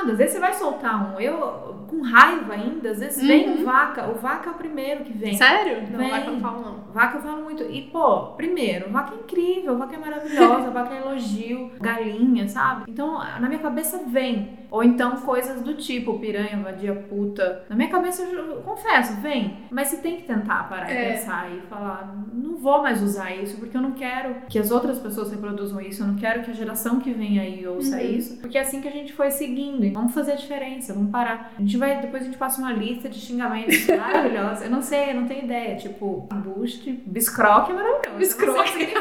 Às 0.03 0.19
vezes 0.19 0.35
você 0.35 0.41
vai 0.41 0.53
soltar 0.53 1.17
um. 1.17 1.21
Eu, 1.21 1.75
com 1.89 2.03
raiva 2.03 2.53
ainda, 2.53 2.91
às 2.91 3.01
vezes 3.01 3.21
uhum. 3.23 3.29
vem 3.29 3.55
o 3.55 3.65
vaca. 3.65 4.09
O 4.09 4.15
vaca 4.15 4.51
é 4.51 4.53
o 4.53 4.57
primeiro 4.57 5.05
que 5.05 5.13
vem. 5.13 5.35
Sério? 5.35 5.83
Não, 5.91 5.99
vem. 5.99 6.11
vaca 6.11 6.31
não 6.31 6.41
falo 6.41 6.61
não. 6.61 6.77
Vaca 6.93 7.07
vaca 7.07 7.19
eu 7.19 7.23
falo 7.23 7.43
muito. 7.43 7.63
E, 7.65 7.83
pô, 7.83 8.29
primeiro, 8.37 8.91
vaca 8.91 9.15
é 9.15 9.19
incrível, 9.19 9.79
vaca 9.79 9.95
é 9.95 9.99
maravilhosa, 9.99 10.71
vaca 10.71 10.95
é 10.95 10.99
elogio, 10.99 11.71
galinha, 11.81 12.49
sabe? 12.49 12.85
Então, 12.89 13.19
na 13.19 13.49
minha 13.49 13.61
cabeça 13.61 14.03
vem. 14.07 14.66
Ou 14.77 14.85
então 14.85 15.17
coisas 15.23 15.63
do 15.63 15.73
tipo 15.73 16.19
piranha, 16.19 16.61
vadia, 16.63 16.95
puta. 16.95 17.65
Na 17.67 17.75
minha 17.75 17.89
cabeça, 17.89 18.25
eu, 18.25 18.57
confesso, 18.57 19.15
vem. 19.23 19.57
Mas 19.71 19.89
você 19.89 19.97
tem 19.97 20.17
que 20.17 20.25
tentar 20.25 20.69
parar 20.69 20.91
é. 20.91 21.09
e 21.09 21.13
pensar 21.15 21.51
e 21.51 21.61
falar, 21.63 22.15
não 22.31 22.59
vou 22.59 22.83
mais 22.83 23.03
usar 23.03 23.35
isso, 23.35 23.57
porque 23.57 23.75
eu 23.75 23.81
não 23.81 23.93
quero 23.93 24.43
que 24.51 24.59
as 24.59 24.71
outras 24.71 24.99
pessoas 24.99 25.31
reproduzam 25.31 25.81
isso, 25.81 26.03
eu 26.03 26.07
não 26.09 26.17
quero 26.17 26.43
que 26.43 26.51
a 26.51 26.53
geração 26.53 27.01
que 27.01 27.11
vem 27.11 27.41
aí 27.41 27.67
ouça 27.67 27.97
uhum. 27.97 28.03
isso. 28.03 28.37
Porque 28.37 28.59
é 28.59 28.61
assim 28.61 28.83
que 28.83 28.89
a 28.89 28.91
gente 28.91 29.15
foi 29.15 29.31
seguindo. 29.31 29.91
Vamos 29.95 30.13
fazer 30.13 30.33
a 30.33 30.37
diferença, 30.37 30.93
vamos 30.93 31.11
parar. 31.11 31.55
A 31.57 31.63
gente 31.63 31.79
vai, 31.79 31.99
depois 31.99 32.25
a 32.25 32.27
gente 32.27 32.37
passa 32.37 32.61
uma 32.61 32.73
lista 32.75 33.09
de 33.09 33.19
xingamentos 33.19 33.87
maravilhosa. 33.89 34.67
Eu 34.67 34.71
não 34.71 34.83
sei, 34.83 35.13
eu 35.13 35.15
não 35.15 35.27
tenho 35.27 35.45
ideia. 35.45 35.77
Tipo, 35.77 36.29
embuste, 36.31 37.03
biscroque 37.07 37.73
é 37.73 37.75
maravilhoso. 37.75 38.19
Biscroque. 38.19 38.93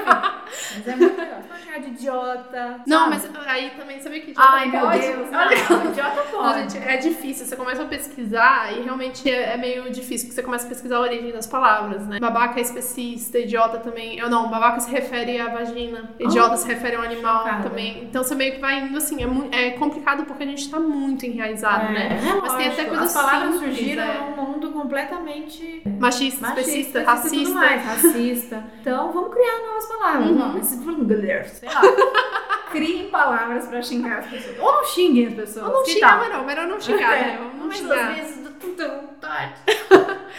Mas 0.75 0.87
é 0.87 0.95
muito 0.95 1.19
legal. 1.19 1.41
De 1.75 1.89
idiota. 1.89 2.79
Não, 2.87 3.11
sabe? 3.11 3.29
mas 3.33 3.47
aí 3.47 3.71
também 3.71 3.99
sabia 3.99 4.21
que 4.21 4.33
Ai, 4.37 4.71
meu 4.71 4.79
pode? 4.79 5.01
Deus. 5.01 5.29
Não, 5.29 5.39
Olha, 5.39 5.57
idiota 5.73 6.25
Não, 6.31 6.43
pode. 6.43 6.73
gente, 6.73 6.87
é 6.87 6.97
difícil. 6.97 7.45
Você 7.45 7.55
começa 7.55 7.83
a 7.83 7.85
pesquisar 7.85 8.73
e 8.73 8.81
realmente 8.81 9.29
é, 9.29 9.53
é 9.53 9.57
meio 9.57 9.89
difícil, 9.91 10.27
porque 10.27 10.35
você 10.35 10.43
começa 10.43 10.65
a 10.65 10.69
pesquisar 10.69 10.97
a 10.97 11.01
origem 11.01 11.31
das 11.31 11.47
palavras, 11.47 12.05
né? 12.07 12.19
Babaca 12.19 12.59
é 12.59 12.61
especista, 12.61 13.39
idiota 13.39 13.79
também. 13.79 14.17
Eu 14.19 14.29
não, 14.29 14.49
babaca 14.49 14.79
se 14.79 14.91
refere 14.91 15.39
à 15.39 15.49
vagina, 15.49 16.09
idiota 16.19 16.57
se 16.57 16.67
refere 16.67 16.95
a 16.95 16.99
um 16.99 17.03
animal 17.03 17.43
chocada. 17.43 17.69
também. 17.69 18.03
Então 18.03 18.23
você 18.23 18.35
meio 18.35 18.53
que 18.55 18.59
vai 18.59 18.79
indo 18.81 18.97
assim. 18.97 19.17
É, 19.51 19.67
é 19.67 19.71
complicado 19.71 20.25
porque 20.25 20.43
a 20.43 20.47
gente 20.47 20.69
tá 20.69 20.79
muito 20.79 21.25
enraizado, 21.25 21.91
né? 21.91 22.19
Mas 22.41 22.53
tem 22.55 22.67
até 22.67 22.83
lógico. 22.83 22.89
coisas 22.89 23.15
As 23.15 23.23
palavras 23.23 23.53
simples, 23.55 23.77
surgiram 23.77 24.03
é. 24.03 24.35
num 24.35 24.45
mundo 24.45 24.71
completamente 24.71 25.81
Machista, 25.99 26.41
machista, 26.41 26.99
especista, 27.01 27.03
racista. 27.03 27.59
racista. 27.59 28.63
Então, 28.81 29.11
vamos 29.11 29.33
criar 29.33 29.59
novas 29.65 29.85
palavras. 29.85 30.29
Uhum. 30.29 30.37
Não, 30.37 30.63
sei 30.63 31.69
lá. 31.69 31.81
Criem 32.71 33.09
palavras 33.09 33.67
pra 33.67 33.81
xingar 33.81 34.19
as 34.19 34.27
pessoas. 34.27 34.59
Ou 34.59 34.73
não 34.73 34.85
xinguem 34.85 35.27
as 35.27 35.33
pessoas. 35.33 35.67
Ou 35.67 35.73
não 35.73 35.99
tal? 35.99 36.17
mas 36.19 36.29
não, 36.33 36.45
melhor 36.45 36.67
não 36.67 36.79
xingar, 36.81 37.11
né? 37.11 37.37
Vamos 37.37 37.55
não 37.57 37.67
mas 37.67 37.77
xingar. 37.77 38.09
às 38.11 38.15
vezes 38.15 38.45
tanta 38.59 38.87
vontade. 39.01 39.53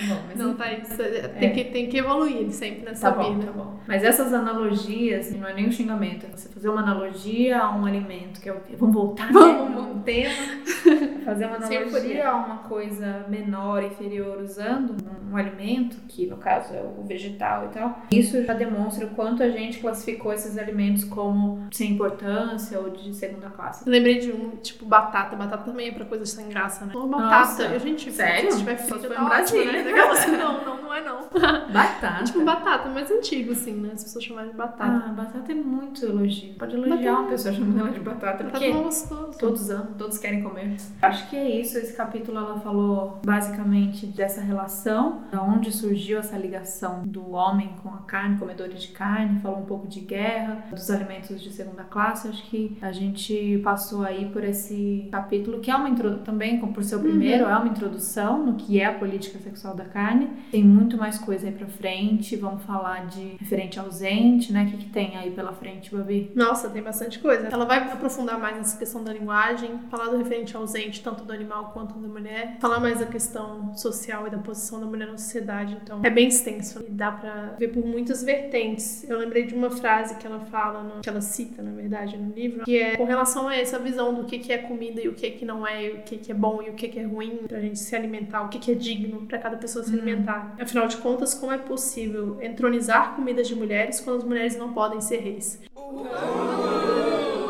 Bom, 0.02 0.18
mas 0.28 0.36
Não, 0.38 0.54
tá 0.54 0.72
isso. 0.72 0.96
Tem, 1.38 1.52
que, 1.52 1.64
tem 1.64 1.88
que 1.88 1.98
evoluir 1.98 2.50
sempre 2.52 2.84
nessa 2.84 3.10
Tá 3.10 3.16
bom, 3.22 3.34
vida. 3.34 3.46
tá 3.46 3.52
bom. 3.52 3.78
Mas 3.86 4.02
essas 4.04 4.32
analogias, 4.32 5.32
não 5.34 5.48
é 5.48 5.54
nem 5.54 5.68
um 5.68 5.72
xingamento, 5.72 6.26
é 6.26 6.28
você 6.36 6.48
fazer 6.48 6.68
uma 6.68 6.80
analogia 6.82 7.58
a 7.60 7.70
um 7.74 7.84
alimento, 7.86 8.40
que 8.40 8.48
é 8.48 8.52
o 8.52 8.60
quê? 8.60 8.74
Vamos 8.76 8.94
voltar 8.94 9.32
Vamos. 9.32 9.70
né, 9.70 9.92
no 9.94 10.02
tema. 10.02 10.34
Fazer 11.26 11.46
uma 11.46 11.56
analogia 11.56 12.28
a 12.28 12.36
uma 12.36 12.58
coisa 12.58 13.24
menor, 13.28 13.82
inferior, 13.82 14.38
usando 14.40 14.92
um, 14.92 15.32
um 15.32 15.36
alimento, 15.36 15.96
que 16.06 16.24
no 16.26 16.36
caso 16.36 16.72
é 16.72 16.80
o 16.80 17.02
vegetal 17.02 17.64
e 17.64 17.68
tal. 17.74 18.02
Isso 18.12 18.44
já 18.44 18.54
demonstra 18.54 19.06
o 19.06 19.10
quanto 19.10 19.42
a 19.42 19.48
gente 19.48 19.80
classificou 19.80 20.32
esses 20.32 20.56
alimentos 20.56 21.02
como 21.02 21.66
sem 21.72 21.90
importância 21.92 22.78
ou 22.78 22.90
de 22.90 23.12
segunda 23.12 23.50
classe. 23.50 23.84
Eu 23.84 23.90
lembrei 23.92 24.20
de 24.20 24.30
um, 24.30 24.50
tipo, 24.62 24.86
batata. 24.86 25.34
Batata 25.34 25.64
também 25.64 25.88
é 25.88 25.92
pra 25.92 26.04
coisas 26.04 26.30
sem 26.30 26.48
graça, 26.48 26.84
né? 26.86 26.92
Uma 26.94 27.18
batata. 27.18 27.38
Nossa. 27.38 27.62
Eu, 27.64 27.80
gente, 27.80 28.12
Sério? 28.12 28.52
se 28.52 28.58
tiver 28.58 28.76
frita, 28.76 29.08
tá 29.08 29.24
ótimo, 29.24 29.28
Brasília. 29.64 29.82
Daquelas- 29.86 30.26
Não, 30.26 30.64
não, 30.64 30.82
não 30.82 30.94
é 30.94 31.02
não. 31.02 31.16
Batata. 31.72 32.24
Tipo, 32.24 32.44
batata, 32.44 32.88
mas 32.88 33.10
antigo, 33.10 33.52
assim, 33.52 33.72
né? 33.74 33.90
As 33.94 34.04
pessoas 34.04 34.24
chamavam 34.24 34.50
de 34.50 34.56
batata. 34.56 35.04
Ah, 35.06 35.12
batata 35.12 35.52
é 35.52 35.54
muito 35.54 36.04
elogio. 36.04 36.54
Pode 36.54 36.74
elogiar 36.74 36.96
Batata. 36.96 37.18
uma 37.20 37.28
pessoa 37.28 37.54
chamando 37.54 37.78
ela 37.80 37.90
de 37.90 38.00
batata, 38.00 38.44
batata 38.44 38.64
é 38.64 38.70
gostoso. 38.72 39.38
Todos 39.38 39.70
amam, 39.70 39.94
todos 39.98 40.18
querem 40.18 40.42
comer. 40.42 40.76
Acho 41.02 41.28
que 41.28 41.36
é 41.36 41.60
isso. 41.60 41.76
Esse 41.78 41.94
capítulo 41.96 42.38
ela 42.38 42.60
falou 42.60 43.20
basicamente 43.24 44.06
dessa 44.06 44.40
relação, 44.40 45.22
da 45.30 45.42
onde 45.42 45.70
surgiu 45.72 46.18
essa 46.18 46.36
ligação 46.36 47.02
do 47.04 47.32
homem 47.32 47.70
com 47.82 47.90
a 47.90 47.98
carne, 47.98 48.38
comedores 48.38 48.80
de 48.82 48.88
carne, 48.88 49.40
falou 49.40 49.58
um 49.60 49.64
pouco 49.66 49.86
de 49.86 50.00
guerra, 50.00 50.64
dos 50.70 50.90
alimentos 50.90 51.40
de 51.40 51.50
segunda 51.52 51.84
classe. 51.84 52.28
Acho 52.28 52.42
que 52.44 52.76
a 52.80 52.92
gente 52.92 53.60
passou 53.62 54.02
aí 54.02 54.26
por 54.32 54.42
esse 54.44 55.08
capítulo, 55.12 55.60
que 55.60 55.70
é 55.70 55.76
uma 55.76 55.88
intro... 55.88 56.18
também, 56.18 56.58
por 56.58 56.82
ser 56.82 56.96
o 56.96 57.00
primeiro, 57.00 57.44
é 57.44 57.56
uma 57.56 57.68
introdução 57.68 58.44
no 58.44 58.54
que 58.54 58.80
é 58.80 58.86
a 58.86 58.92
política 58.94 59.38
sexual 59.38 59.74
da 59.76 59.84
carne. 59.84 60.28
Tem 60.50 60.62
muito 60.64 60.96
mais 60.96 61.18
coisa 61.18 61.46
aí 61.46 61.52
pra 61.52 61.66
frente. 61.66 62.34
Vamos 62.36 62.62
falar 62.64 63.06
de 63.06 63.36
referente 63.38 63.78
ausente, 63.78 64.52
né? 64.52 64.64
O 64.64 64.70
que, 64.70 64.76
que 64.78 64.88
tem 64.90 65.16
aí 65.16 65.30
pela 65.30 65.52
frente, 65.52 65.94
Babi? 65.94 66.32
Nossa, 66.34 66.68
tem 66.70 66.82
bastante 66.82 67.18
coisa. 67.18 67.48
Ela 67.48 67.64
vai 67.64 67.78
aprofundar 67.78 68.38
mais 68.38 68.56
nessa 68.56 68.76
questão 68.78 69.02
da 69.04 69.12
linguagem, 69.12 69.70
falar 69.90 70.06
do 70.10 70.16
referente 70.18 70.56
ausente, 70.56 71.02
tanto 71.02 71.24
do 71.24 71.32
animal 71.32 71.70
quanto 71.72 71.98
da 71.98 72.08
mulher, 72.08 72.56
falar 72.60 72.80
mais 72.80 73.00
da 73.00 73.06
questão 73.06 73.74
social 73.76 74.26
e 74.26 74.30
da 74.30 74.38
posição 74.38 74.80
da 74.80 74.86
mulher 74.86 75.06
na 75.08 75.18
sociedade. 75.18 75.76
Então, 75.82 76.00
é 76.04 76.10
bem 76.10 76.28
extenso 76.28 76.84
e 76.86 76.90
dá 76.90 77.10
pra 77.12 77.54
ver 77.58 77.68
por 77.68 77.84
muitas 77.84 78.22
vertentes. 78.22 79.08
Eu 79.08 79.18
lembrei 79.18 79.44
de 79.46 79.54
uma 79.54 79.70
frase 79.70 80.16
que 80.16 80.26
ela 80.26 80.40
fala, 80.40 80.82
no- 80.82 81.00
que 81.00 81.08
ela 81.08 81.20
cita, 81.20 81.62
na 81.62 81.72
verdade, 81.72 82.16
no 82.16 82.32
livro, 82.34 82.64
que 82.64 82.78
é 82.78 82.96
com 82.96 83.04
relação 83.04 83.48
a 83.48 83.56
essa 83.56 83.78
visão 83.78 84.14
do 84.14 84.24
que 84.24 84.38
que 84.38 84.52
é 84.52 84.58
comida 84.58 85.00
e 85.00 85.08
o 85.08 85.14
que 85.14 85.30
que 85.30 85.44
não 85.44 85.66
é, 85.66 85.88
o 85.90 86.02
que 86.02 86.16
que 86.18 86.30
é 86.32 86.34
bom 86.34 86.62
e 86.62 86.70
o 86.70 86.74
que 86.74 86.88
que 86.88 86.98
é 86.98 87.04
ruim 87.04 87.38
pra 87.48 87.60
gente 87.60 87.78
se 87.78 87.94
alimentar, 87.94 88.42
o 88.42 88.48
que 88.48 88.58
que 88.58 88.72
é 88.72 88.74
digno 88.74 89.22
pra 89.26 89.38
cada 89.38 89.56
pessoa 89.56 89.65
se 89.66 89.78
alimentar. 89.92 90.54
Afinal 90.60 90.86
de 90.86 90.96
contas, 90.98 91.34
como 91.34 91.52
é 91.52 91.58
possível 91.58 92.38
entronizar 92.40 93.14
comidas 93.14 93.48
de 93.48 93.54
mulheres 93.54 94.00
quando 94.00 94.18
as 94.18 94.24
mulheres 94.24 94.56
não 94.56 94.72
podem 94.72 95.00
ser 95.00 95.18
reis? 95.18 95.60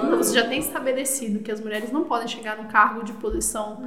Então, 0.07 0.19
você 0.19 0.35
já 0.35 0.47
tem 0.49 0.59
estabelecido 0.59 1.41
que 1.41 1.51
as 1.51 1.61
mulheres 1.61 1.91
não 1.93 2.05
podem 2.05 2.29
chegar 2.29 2.57
no 2.57 2.69
cargo 2.69 3.05
de 3.05 3.13
posição 3.15 3.83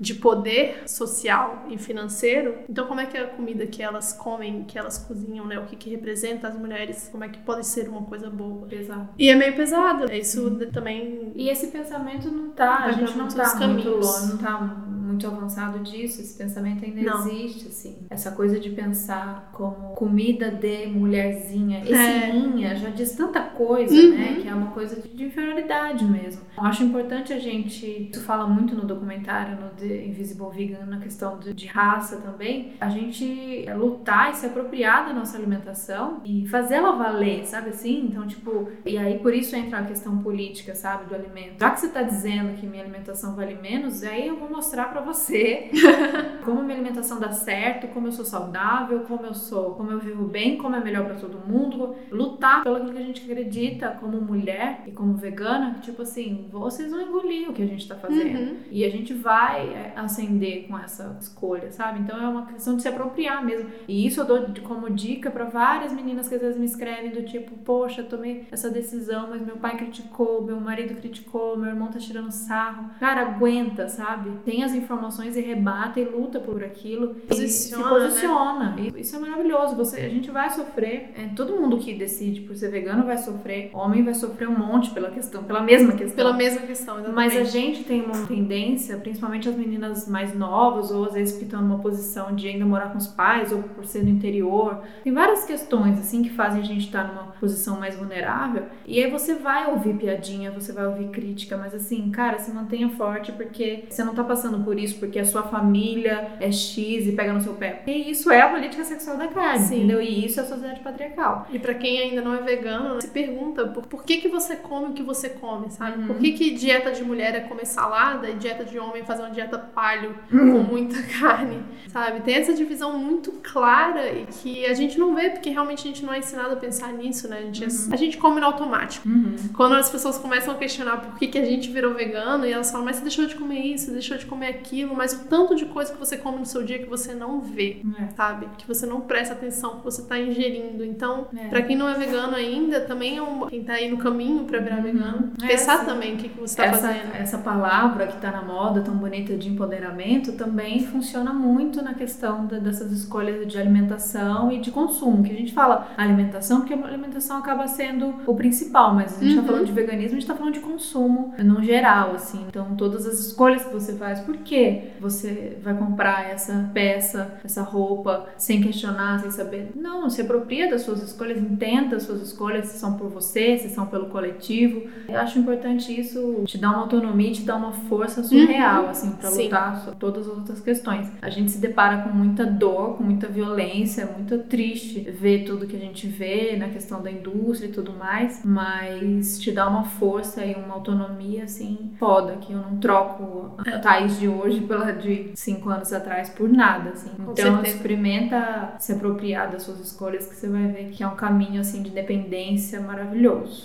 de 0.00 0.14
poder 0.14 0.82
social 0.86 1.66
e 1.68 1.78
financeiro. 1.78 2.54
Então, 2.68 2.86
como 2.86 3.00
é 3.00 3.06
que 3.06 3.16
a 3.16 3.26
comida 3.26 3.66
que 3.66 3.82
elas 3.82 4.12
comem, 4.12 4.64
que 4.64 4.78
elas 4.78 4.98
cozinham, 4.98 5.46
né? 5.46 5.58
O 5.58 5.64
que, 5.66 5.76
que 5.76 5.90
representa 5.90 6.48
as 6.48 6.58
mulheres, 6.58 7.08
como 7.10 7.24
é 7.24 7.28
que 7.28 7.38
pode 7.38 7.66
ser 7.66 7.88
uma 7.88 8.02
coisa 8.02 8.30
boa? 8.30 8.66
Exato. 8.70 9.08
E 9.18 9.28
é 9.28 9.34
meio 9.34 9.54
pesado. 9.56 10.10
Isso 10.12 10.50
também. 10.72 11.32
E 11.34 11.48
esse 11.48 11.68
pensamento 11.68 12.30
não 12.30 12.50
tá, 12.50 12.84
a 12.84 12.92
gente 12.92 13.16
não 13.16 13.28
tá 13.28 13.66
muito 13.66 13.88
longe, 13.90 14.28
não 14.28 14.38
tá 14.38 14.58
muito 14.60 15.26
avançado 15.26 15.78
disso, 15.80 16.20
esse 16.20 16.36
pensamento 16.36 16.84
ainda 16.84 17.00
Não. 17.00 17.26
existe, 17.26 17.68
assim. 17.68 17.96
Essa 18.10 18.30
coisa 18.32 18.60
de 18.60 18.70
pensar 18.70 19.50
como 19.52 19.94
comida 19.94 20.50
de 20.50 20.86
mulherzinha. 20.86 21.80
Esse 21.82 21.92
É. 21.94 22.76
já 22.76 22.90
diz 22.90 23.12
tanta 23.12 23.40
coisa, 23.40 23.94
Uhum. 23.94 24.10
né, 24.10 24.38
que 24.40 24.48
é 24.48 24.54
uma 24.54 24.70
coisa 24.70 24.96
de, 25.00 25.08
de 25.08 25.30
inferioridade 25.48 26.04
mesmo. 26.04 26.42
Eu 26.56 26.64
acho 26.64 26.82
importante 26.82 27.32
a 27.32 27.38
gente, 27.38 28.10
isso 28.12 28.22
fala 28.22 28.46
muito 28.46 28.74
no 28.74 28.84
documentário, 28.84 29.56
no 29.56 29.70
The 29.70 30.06
Invisible 30.06 30.50
Vegan, 30.52 30.86
na 30.86 30.98
questão 30.98 31.38
de, 31.38 31.54
de 31.54 31.66
raça 31.66 32.18
também, 32.18 32.72
a 32.80 32.88
gente 32.88 33.64
lutar 33.76 34.30
e 34.30 34.34
se 34.34 34.46
apropriar 34.46 35.06
da 35.06 35.12
nossa 35.12 35.36
alimentação 35.36 36.20
e 36.24 36.46
fazê-la 36.48 36.92
valer, 36.92 37.46
sabe 37.46 37.70
assim? 37.70 38.06
Então, 38.06 38.26
tipo, 38.26 38.68
e 38.84 38.98
aí 38.98 39.18
por 39.18 39.34
isso 39.34 39.54
entra 39.54 39.78
a 39.78 39.84
questão 39.84 40.18
política, 40.18 40.74
sabe, 40.74 41.06
do 41.06 41.14
alimento. 41.14 41.60
Já 41.60 41.70
que 41.70 41.80
você 41.80 41.88
tá 41.88 42.02
dizendo 42.02 42.56
que 42.58 42.66
minha 42.66 42.82
alimentação 42.82 43.34
vale 43.34 43.54
menos, 43.54 44.02
aí 44.02 44.26
eu 44.26 44.36
vou 44.36 44.50
mostrar 44.50 44.90
pra 44.90 45.00
você 45.00 45.70
como 46.44 46.62
minha 46.62 46.74
alimentação 46.74 47.20
dá 47.20 47.30
certo, 47.30 47.88
como 47.88 48.08
eu 48.08 48.12
sou 48.12 48.24
saudável, 48.24 49.00
como 49.00 49.24
eu 49.24 49.34
sou, 49.34 49.74
como 49.74 49.92
eu 49.92 49.98
vivo 49.98 50.24
bem, 50.24 50.58
como 50.58 50.74
é 50.74 50.80
melhor 50.80 51.04
pra 51.04 51.14
todo 51.14 51.38
mundo. 51.46 51.94
Lutar 52.10 52.64
pelo 52.64 52.90
que 52.90 52.98
a 52.98 53.02
gente 53.02 53.30
acredita 53.30 53.96
como 54.00 54.20
mulher 54.20 54.82
e 54.86 54.90
como 54.90 55.14
vegana, 55.14 55.37
que, 55.74 55.80
tipo 55.82 56.02
assim, 56.02 56.48
vocês 56.50 56.90
vão 56.90 57.00
engolir 57.00 57.48
o 57.48 57.52
que 57.52 57.62
a 57.62 57.66
gente 57.66 57.86
tá 57.86 57.94
fazendo. 57.94 58.50
Uhum. 58.50 58.56
E 58.70 58.84
a 58.84 58.90
gente 58.90 59.14
vai 59.14 59.68
é, 59.68 59.92
ascender 59.96 60.66
com 60.66 60.78
essa 60.78 61.16
escolha, 61.20 61.70
sabe? 61.70 62.00
Então 62.00 62.20
é 62.20 62.28
uma 62.28 62.46
questão 62.46 62.76
de 62.76 62.82
se 62.82 62.88
apropriar 62.88 63.44
mesmo. 63.44 63.70
E 63.86 64.06
isso 64.06 64.20
eu 64.20 64.24
dou 64.24 64.46
como 64.66 64.90
dica 64.90 65.30
pra 65.30 65.44
várias 65.44 65.92
meninas 65.92 66.28
que 66.28 66.34
às 66.34 66.40
vezes 66.40 66.58
me 66.58 66.66
escrevem 66.66 67.10
do 67.10 67.22
tipo, 67.22 67.56
poxa, 67.58 68.02
tomei 68.02 68.46
essa 68.50 68.70
decisão, 68.70 69.28
mas 69.30 69.44
meu 69.44 69.56
pai 69.56 69.76
criticou, 69.76 70.42
meu 70.42 70.60
marido 70.60 70.94
criticou, 70.94 71.56
meu 71.56 71.68
irmão 71.68 71.88
tá 71.88 71.98
tirando 71.98 72.30
sarro. 72.30 72.90
Cara, 72.98 73.22
aguenta, 73.22 73.88
sabe? 73.88 74.30
Tem 74.44 74.64
as 74.64 74.72
informações 74.72 75.36
e 75.36 75.40
rebata 75.40 76.00
e 76.00 76.04
luta 76.04 76.40
por 76.40 76.62
aquilo. 76.64 77.14
Posiciona, 77.28 77.84
se 77.84 77.88
posiciona. 77.88 78.76
E 78.78 79.00
Isso 79.00 79.16
é 79.16 79.18
maravilhoso. 79.18 79.76
Você, 79.76 80.00
a 80.00 80.08
gente 80.08 80.30
vai 80.30 80.50
sofrer. 80.50 81.12
É, 81.14 81.28
todo 81.34 81.60
mundo 81.60 81.78
que 81.78 81.94
decide 81.94 82.40
por 82.42 82.56
ser 82.56 82.70
vegano 82.70 83.04
vai 83.04 83.18
sofrer. 83.18 83.70
Homem 83.72 84.02
vai 84.02 84.14
sofrer 84.14 84.48
um 84.48 84.58
monte 84.58 84.90
pela 84.90 85.10
questão, 85.10 85.27
pela 85.30 85.62
mesma 85.62 85.92
questão. 85.92 86.16
Pela 86.16 86.32
mesma 86.32 86.60
questão, 86.62 86.94
exatamente. 86.96 87.14
Mas 87.14 87.36
a 87.36 87.44
gente 87.44 87.84
tem 87.84 88.02
uma 88.02 88.26
tendência, 88.26 88.96
principalmente 88.96 89.48
as 89.48 89.56
meninas 89.56 90.08
mais 90.08 90.34
novas, 90.34 90.90
ou 90.90 91.04
às 91.04 91.14
vezes 91.14 91.36
que 91.36 91.44
estão 91.44 91.60
numa 91.60 91.78
posição 91.78 92.34
de 92.34 92.48
ainda 92.48 92.64
morar 92.64 92.90
com 92.90 92.98
os 92.98 93.06
pais, 93.06 93.52
ou 93.52 93.62
por 93.62 93.84
ser 93.84 94.02
no 94.02 94.10
interior. 94.10 94.82
Tem 95.02 95.12
várias 95.12 95.44
questões, 95.44 95.98
assim, 95.98 96.22
que 96.22 96.30
fazem 96.30 96.60
a 96.60 96.64
gente 96.64 96.86
estar 96.86 97.08
numa 97.08 97.32
posição 97.40 97.78
mais 97.78 97.96
vulnerável. 97.96 98.64
E 98.86 99.02
aí 99.02 99.10
você 99.10 99.34
vai 99.34 99.70
ouvir 99.70 99.94
piadinha, 99.94 100.50
você 100.50 100.72
vai 100.72 100.86
ouvir 100.86 101.08
crítica, 101.08 101.56
mas 101.56 101.74
assim, 101.74 102.10
cara, 102.10 102.38
se 102.38 102.52
mantenha 102.52 102.88
forte, 102.90 103.32
porque 103.32 103.84
você 103.88 104.04
não 104.04 104.14
tá 104.14 104.22
passando 104.22 104.64
por 104.64 104.78
isso 104.78 104.98
porque 104.98 105.18
a 105.18 105.24
sua 105.24 105.42
família 105.42 106.32
é 106.40 106.50
X 106.52 107.06
e 107.06 107.12
pega 107.12 107.32
no 107.32 107.40
seu 107.40 107.54
pé. 107.54 107.82
E 107.86 108.10
isso 108.10 108.30
é 108.30 108.40
a 108.40 108.48
política 108.48 108.84
sexual 108.84 109.16
da 109.16 109.28
carne, 109.28 109.64
Sim. 109.64 109.76
entendeu? 109.78 110.00
E 110.00 110.24
isso 110.24 110.38
é 110.40 110.42
a 110.42 110.46
sociedade 110.46 110.80
patriarcal. 110.80 111.46
E 111.50 111.58
pra 111.58 111.74
quem 111.74 111.98
ainda 112.00 112.20
não 112.20 112.34
é 112.34 112.42
vegano, 112.42 113.00
se 113.00 113.08
pergunta 113.08 113.66
por, 113.66 113.86
por 113.86 114.04
que, 114.04 114.18
que 114.18 114.28
você 114.28 114.56
come 114.56 114.90
o 114.90 114.92
que 114.92 115.02
você 115.02 115.17
come, 115.30 115.70
sabe? 115.70 116.00
Uhum. 116.02 116.06
Por 116.08 116.16
que, 116.18 116.32
que 116.32 116.50
dieta 116.50 116.92
de 116.92 117.02
mulher 117.02 117.34
é 117.34 117.40
comer 117.40 117.64
salada 117.64 118.28
e 118.28 118.34
dieta 118.34 118.62
de 118.64 118.78
homem 118.78 119.00
é 119.00 119.04
fazer 119.04 119.22
uma 119.22 119.30
dieta 119.30 119.56
palho 119.58 120.14
Uhum. 120.30 120.52
com 120.52 120.72
muita 120.74 121.02
carne, 121.18 121.62
sabe? 121.88 122.20
Tem 122.20 122.34
essa 122.34 122.52
divisão 122.52 122.98
muito 122.98 123.32
clara 123.42 124.12
e 124.12 124.26
que 124.26 124.66
a 124.66 124.74
gente 124.74 124.98
não 124.98 125.14
vê 125.14 125.30
porque 125.30 125.48
realmente 125.48 125.80
a 125.80 125.86
gente 125.90 126.04
não 126.04 126.12
é 126.12 126.18
ensinado 126.18 126.52
a 126.52 126.56
pensar 126.56 126.92
nisso, 126.92 127.26
né? 127.28 127.38
A 127.38 127.42
gente, 127.42 127.64
Uhum. 127.64 127.92
a 127.92 127.96
gente 127.96 128.18
come 128.18 128.38
no 128.40 128.46
automático. 128.46 129.08
Quando 129.56 129.74
as 129.76 129.88
pessoas 129.88 130.18
começam 130.18 130.52
a 130.54 130.58
questionar 130.58 130.98
por 130.98 131.18
que, 131.18 131.28
que 131.28 131.38
a 131.38 131.44
gente 131.44 131.70
virou 131.70 131.94
vegano 131.94 132.44
e 132.44 132.52
elas 132.52 132.70
falam, 132.70 132.84
mas 132.84 132.96
você 132.96 133.02
deixou 133.02 133.24
de 133.26 133.34
comer 133.36 133.60
isso, 133.60 133.86
você 133.86 133.92
deixou 133.92 134.18
de 134.18 134.26
comer 134.26 134.48
aquilo, 134.48 134.94
mas 134.94 135.12
o 135.14 135.24
tanto 135.28 135.54
de 135.54 135.64
coisa 135.64 135.92
que 135.92 135.98
você 135.98 136.16
come 136.18 136.38
no 136.38 136.46
seu 136.46 136.62
dia 136.62 136.78
que 136.78 136.86
você 136.88 137.14
não 137.14 137.40
vê, 137.40 137.80
É. 137.98 138.08
sabe? 138.14 138.46
Que 138.58 138.66
você 138.66 138.84
não 138.84 139.00
presta 139.00 139.32
atenção 139.34 139.78
que 139.78 139.84
você 139.84 140.02
tá 140.02 140.18
ingerindo. 140.18 140.84
Então, 140.84 141.28
É. 141.36 141.48
pra 141.48 141.62
quem 141.62 141.76
não 141.76 141.88
é 141.88 141.94
vegano 141.94 142.34
ainda, 142.36 142.80
também 142.80 143.16
é 143.16 143.22
um. 143.22 143.46
Quem 143.46 143.64
tá 143.64 143.74
aí 143.74 143.88
no 143.88 143.96
caminho 143.98 144.44
pra 144.44 144.58
virar 144.58 144.80
vegano, 144.80 145.07
É, 145.42 145.46
pensar 145.48 145.80
sim. 145.80 145.86
também 145.86 146.14
o 146.14 146.16
que, 146.18 146.28
que 146.28 146.40
você 146.40 146.56
tá 146.56 146.64
essa, 146.66 146.88
fazendo. 146.88 147.14
essa 147.14 147.38
palavra 147.38 148.06
que 148.06 148.16
tá 148.20 148.30
na 148.30 148.42
moda, 148.42 148.80
tão 148.80 148.94
bonita 148.94 149.36
de 149.36 149.48
empoderamento, 149.48 150.32
também 150.32 150.80
funciona 150.86 151.32
muito 151.32 151.82
na 151.82 151.94
questão 151.94 152.46
da- 152.46 152.58
dessas 152.58 152.90
escolhas 152.92 153.46
de 153.46 153.58
alimentação 153.58 154.50
e 154.52 154.58
de 154.60 154.70
consumo. 154.70 155.22
Que 155.22 155.32
a 155.32 155.36
gente 155.36 155.52
fala 155.52 155.88
alimentação, 155.96 156.60
porque 156.60 156.74
a 156.74 156.86
alimentação 156.86 157.38
acaba 157.38 157.66
sendo 157.66 158.14
o 158.26 158.34
principal, 158.34 158.94
mas 158.94 159.16
a 159.16 159.24
gente 159.24 159.36
Uhum. 159.36 159.42
tá 159.42 159.46
falando 159.46 159.66
de 159.66 159.72
veganismo, 159.72 160.16
a 160.16 160.20
gente 160.20 160.26
tá 160.26 160.34
falando 160.34 160.54
de 160.54 160.60
consumo 160.60 161.34
no 161.38 161.62
geral, 161.62 162.12
assim. 162.14 162.44
Então, 162.48 162.74
todas 162.76 163.06
as 163.06 163.18
escolhas 163.18 163.64
que 163.64 163.72
você 163.72 163.94
faz, 163.94 164.20
por 164.20 164.36
que 164.38 164.90
você 165.00 165.58
vai 165.62 165.74
comprar 165.74 166.28
essa 166.30 166.70
peça, 166.74 167.38
essa 167.44 167.62
roupa, 167.62 168.26
sem 168.36 168.60
questionar, 168.60 169.20
sem 169.20 169.30
saber? 169.30 169.72
Não, 169.74 170.08
se 170.10 170.20
apropria 170.22 170.68
das 170.70 170.82
suas 170.82 171.02
escolhas, 171.02 171.38
entenda 171.38 171.96
as 171.96 172.02
suas 172.04 172.20
escolhas, 172.22 172.66
se 172.66 172.78
são 172.78 172.94
por 172.94 173.08
você, 173.08 173.58
se 173.58 173.68
são 173.70 173.86
pelo 173.86 174.06
coletivo. 174.06 174.82
Eu 175.08 175.18
acho 175.20 175.38
importante 175.38 175.98
isso, 175.98 176.42
te 176.46 176.58
dar 176.58 176.70
uma 176.70 176.80
autonomia, 176.80 177.32
te 177.32 177.42
dar 177.42 177.56
uma 177.56 177.72
força 177.72 178.22
surreal, 178.22 178.88
assim, 178.88 179.12
pra 179.12 179.30
Sim. 179.30 179.44
lutar 179.44 179.80
sobre 179.80 179.98
todas 179.98 180.28
as 180.28 180.36
outras 180.36 180.60
questões. 180.60 181.10
A 181.20 181.30
gente 181.30 181.50
se 181.50 181.58
depara 181.58 182.02
com 182.02 182.10
muita 182.10 182.44
dor, 182.46 182.96
com 182.96 183.04
muita 183.04 183.26
violência, 183.26 184.02
é 184.02 184.06
muito 184.06 184.38
triste 184.44 185.00
ver 185.00 185.44
tudo 185.44 185.66
que 185.66 185.76
a 185.76 185.80
gente 185.80 186.06
vê 186.06 186.56
na 186.56 186.68
questão 186.68 187.02
da 187.02 187.10
indústria 187.10 187.68
e 187.68 187.72
tudo 187.72 187.92
mais, 187.92 188.42
mas 188.44 189.38
te 189.38 189.52
dá 189.52 189.68
uma 189.68 189.84
força 189.84 190.44
e 190.44 190.54
uma 190.54 190.74
autonomia, 190.74 191.44
assim, 191.44 191.92
foda, 191.98 192.36
que 192.36 192.52
eu 192.52 192.58
não 192.58 192.78
troco 192.78 193.54
a 193.58 193.78
Thaís 193.78 194.18
de 194.18 194.28
hoje 194.28 194.60
pela 194.60 194.92
de 194.92 195.30
cinco 195.34 195.70
anos 195.70 195.92
atrás 195.92 196.30
por 196.30 196.48
nada, 196.48 196.90
assim. 196.90 197.10
Com 197.10 197.32
então, 197.32 197.56
certeza. 197.56 197.76
experimenta 197.76 198.74
se 198.78 198.92
apropriar 198.92 199.50
das 199.50 199.62
suas 199.62 199.80
escolhas 199.80 200.26
que 200.26 200.34
você 200.34 200.48
vai 200.48 200.68
ver 200.68 200.90
que 200.90 201.02
é 201.02 201.06
um 201.06 201.16
caminho, 201.16 201.60
assim, 201.60 201.82
de 201.82 201.90
independência 201.90 202.80
maravilhoso. 202.80 203.64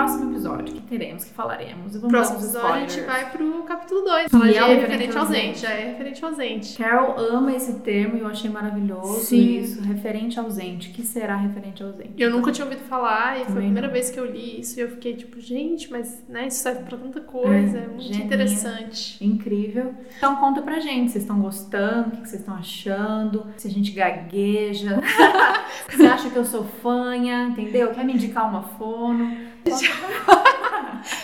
Próximo 0.00 0.30
episódio 0.30 0.74
que 0.74 0.80
teremos, 0.80 1.24
que 1.24 1.30
falaremos. 1.34 1.92
e 1.92 1.98
No 1.98 2.00
Vamos 2.08 2.10
próximo 2.10 2.38
episódio 2.38 2.68
a 2.70 2.78
gente 2.80 2.88
spoilers. 3.00 3.06
vai 3.22 3.30
pro 3.32 3.62
capítulo 3.64 4.00
2. 4.02 4.24
Que 4.24 4.30
Falar 4.30 4.48
é 4.48 4.52
de 4.52 4.58
o 4.58 4.66
referente 4.80 5.18
ausente. 5.18 5.66
é 5.66 5.86
referente 5.90 6.24
ausente. 6.24 6.78
Carol 6.78 7.18
ama 7.18 7.52
esse 7.54 7.74
termo 7.80 8.16
e 8.16 8.20
eu 8.20 8.26
achei 8.26 8.50
maravilhoso 8.50 9.20
Sim. 9.20 9.58
isso. 9.60 9.82
Referente 9.82 10.40
ausente. 10.40 10.88
O 10.88 10.92
que 10.92 11.02
será 11.02 11.36
referente 11.36 11.82
ausente? 11.82 12.12
Eu 12.16 12.30
nunca 12.30 12.50
tinha 12.50 12.64
ouvido 12.64 12.82
falar 12.88 13.34
e 13.36 13.40
foi 13.40 13.42
a 13.42 13.46
Também 13.46 13.62
primeira 13.64 13.86
não. 13.88 13.92
vez 13.92 14.10
que 14.10 14.18
eu 14.18 14.24
li 14.24 14.60
isso 14.60 14.78
e 14.78 14.82
eu 14.82 14.88
fiquei 14.90 15.14
tipo, 15.14 15.38
gente, 15.40 15.90
mas 15.92 16.24
né, 16.28 16.46
isso 16.46 16.60
serve 16.62 16.84
pra 16.84 16.96
tanta 16.96 17.20
coisa, 17.20 17.78
É, 17.78 17.82
é, 17.84 17.86
muito 17.88 18.16
interessante. 18.22 19.22
Incrível. 19.22 19.94
Então 20.16 20.36
conta 20.36 20.62
pra 20.62 20.80
gente, 20.80 21.10
vocês 21.10 21.24
estão 21.24 21.40
gostando, 21.40 22.08
o 22.16 22.22
que 22.22 22.28
vocês 22.28 22.40
estão 22.40 22.54
achando, 22.54 23.46
se 23.58 23.68
a 23.68 23.70
gente 23.70 23.90
gagueja, 23.92 24.98
você 25.90 26.06
acha 26.06 26.30
que 26.30 26.36
eu 26.36 26.44
sou 26.44 26.64
fanha, 26.64 27.48
entendeu? 27.48 27.90
Quer 27.92 28.04
me 28.04 28.14
indicar 28.14 28.48
uma 28.48 28.62
fono? 28.62 29.50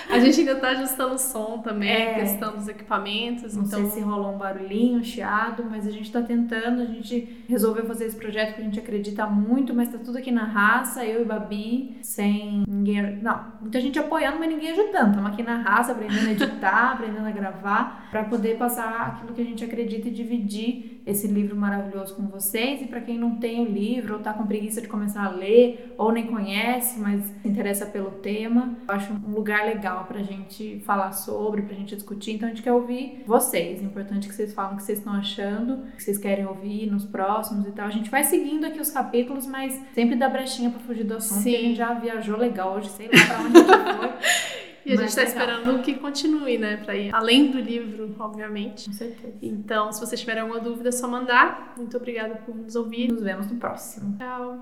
A 0.09 0.18
gente 0.18 0.41
ainda 0.41 0.55
tá 0.57 0.68
ajustando 0.70 1.14
o 1.14 1.18
som 1.18 1.59
também, 1.59 1.91
É. 1.91 2.14
testando 2.14 2.57
os 2.57 2.66
equipamentos, 2.68 3.55
Não 3.55 3.64
então 3.64 3.80
sei 3.82 3.91
se 3.91 4.01
rolou 4.01 4.34
um 4.34 4.39
barulhinho, 4.39 5.01
um 5.01 5.05
chiado, 5.05 5.64
mas 5.68 5.87
a 5.87 5.91
gente 5.91 6.11
tá 6.11 6.22
tentando, 6.22 6.80
a 6.80 6.87
gente 6.87 7.45
resolveu 7.49 7.84
fazer 7.84 8.07
esse 8.07 8.16
projeto 8.16 8.55
que 8.55 8.62
a 8.62 8.64
gente 8.64 8.78
acredita 8.78 9.26
muito, 9.26 9.74
mas 9.74 9.91
tá 9.91 9.99
tudo 9.99 10.16
aqui 10.16 10.30
na 10.30 10.45
raça, 10.45 11.05
eu 11.05 11.20
e 11.20 11.24
Babi, 11.24 11.99
sem 12.01 12.64
ninguém. 12.66 13.18
Não, 13.20 13.45
muita 13.61 13.80
gente 13.80 13.99
apoiando, 13.99 14.39
mas 14.39 14.49
ninguém 14.49 14.70
ajudando. 14.70 15.11
Estamos 15.11 15.30
aqui 15.32 15.43
na 15.43 15.57
raça, 15.59 15.93
aprendendo 15.93 16.28
a 16.28 16.32
editar, 16.32 16.93
aprendendo 16.95 17.26
a 17.26 17.30
gravar, 17.30 18.09
para 18.11 18.24
poder 18.24 18.57
passar 18.57 19.09
aquilo 19.09 19.34
que 19.34 19.43
a 19.43 19.45
gente 19.45 19.62
acredita 19.64 20.09
e 20.09 20.11
dividir 20.11 20.95
esse 21.07 21.28
livro 21.28 21.57
maravilhoso 21.57 22.14
com 22.16 22.26
vocês. 22.26 22.82
E 22.82 22.86
para 22.86 23.00
quem 23.00 23.16
não 23.16 23.36
tem 23.36 23.61
o 23.61 23.64
livro, 23.64 24.14
ou 24.14 24.20
tá 24.20 24.32
com 24.32 24.44
preguiça 24.44 24.80
de 24.80 24.88
começar 24.88 25.24
a 25.24 25.30
ler, 25.30 25.94
ou 25.96 26.11
nem 26.11 26.26
conhece, 26.26 26.98
mas 26.98 27.22
se 27.24 27.48
interessa 27.48 27.86
pelo 27.86 28.11
tema, 28.11 28.76
eu 28.88 28.94
acho 28.94 29.12
um 29.12 29.32
lugar 29.32 29.64
legal 29.64 30.04
pra 30.04 30.22
gente 30.22 30.80
falar 30.84 31.12
sobre, 31.12 31.62
pra 31.62 31.76
gente 31.76 31.94
discutir. 31.94 32.32
Então 32.32 32.48
a 32.48 32.50
gente 32.50 32.62
quer 32.62 32.72
ouvir 32.72 33.22
vocês. 33.26 33.80
É 33.80 33.84
importante 33.84 34.26
que 34.28 34.34
vocês 34.34 34.52
falem 34.52 34.74
o 34.74 34.76
que 34.76 34.82
vocês 34.82 34.98
estão 34.98 35.12
achando, 35.12 35.74
o 35.74 35.96
que 35.96 36.02
vocês 36.02 36.18
querem 36.18 36.44
ouvir 36.44 36.90
nos 36.90 37.04
próximos 37.04 37.66
e 37.68 37.70
tal. 37.70 37.86
A 37.86 37.90
gente 37.90 38.11
vai 38.11 38.24
seguindo 38.24 38.64
aqui 38.64 38.80
os 38.80 38.90
capítulos, 38.90 39.46
mas 39.46 39.80
sempre 39.94 40.16
dá 40.16 40.28
brechinha 40.28 40.70
pra 40.70 40.80
fugir 40.80 41.04
do 41.04 41.16
assunto. 41.16 41.42
Sim. 41.42 41.54
A 41.54 41.61
gente 41.61 41.76
já 41.76 41.94
viajou 41.94 42.36
legal 42.36 42.74
hoje, 42.74 42.88
sei 42.88 43.07
lá 43.07 43.12
pra 43.26 43.40
onde 43.44 43.59
a 43.59 43.61
gente 43.61 43.98
foi. 43.98 44.57
E 44.87 44.93
a 44.93 44.97
gente 44.97 45.14
tá 45.14 45.22
legal. 45.22 45.43
esperando 45.43 45.82
que 45.82 45.95
continue, 45.95 46.59
né? 46.59 46.76
Pra 46.76 46.95
ir 46.95 47.12
além 47.12 47.51
do 47.51 47.59
livro, 47.59 48.14
obviamente. 48.18 48.87
Com 48.87 48.93
certeza. 48.93 49.34
Então, 49.43 49.91
se 49.93 49.99
vocês 49.99 50.20
tiverem 50.20 50.43
alguma 50.43 50.61
dúvida, 50.61 50.91
é 50.91 50.93
só 50.93 51.09
mandar. 51.09 51.74
Muito 51.76 51.97
obrigada 51.97 52.37
por 52.37 52.55
nos 52.55 52.76
ouvir. 52.76 53.11
Nos 53.11 53.22
vemos 53.22 53.51
no 53.51 53.59
próximo. 53.59 54.16
Tchau. 54.16 54.55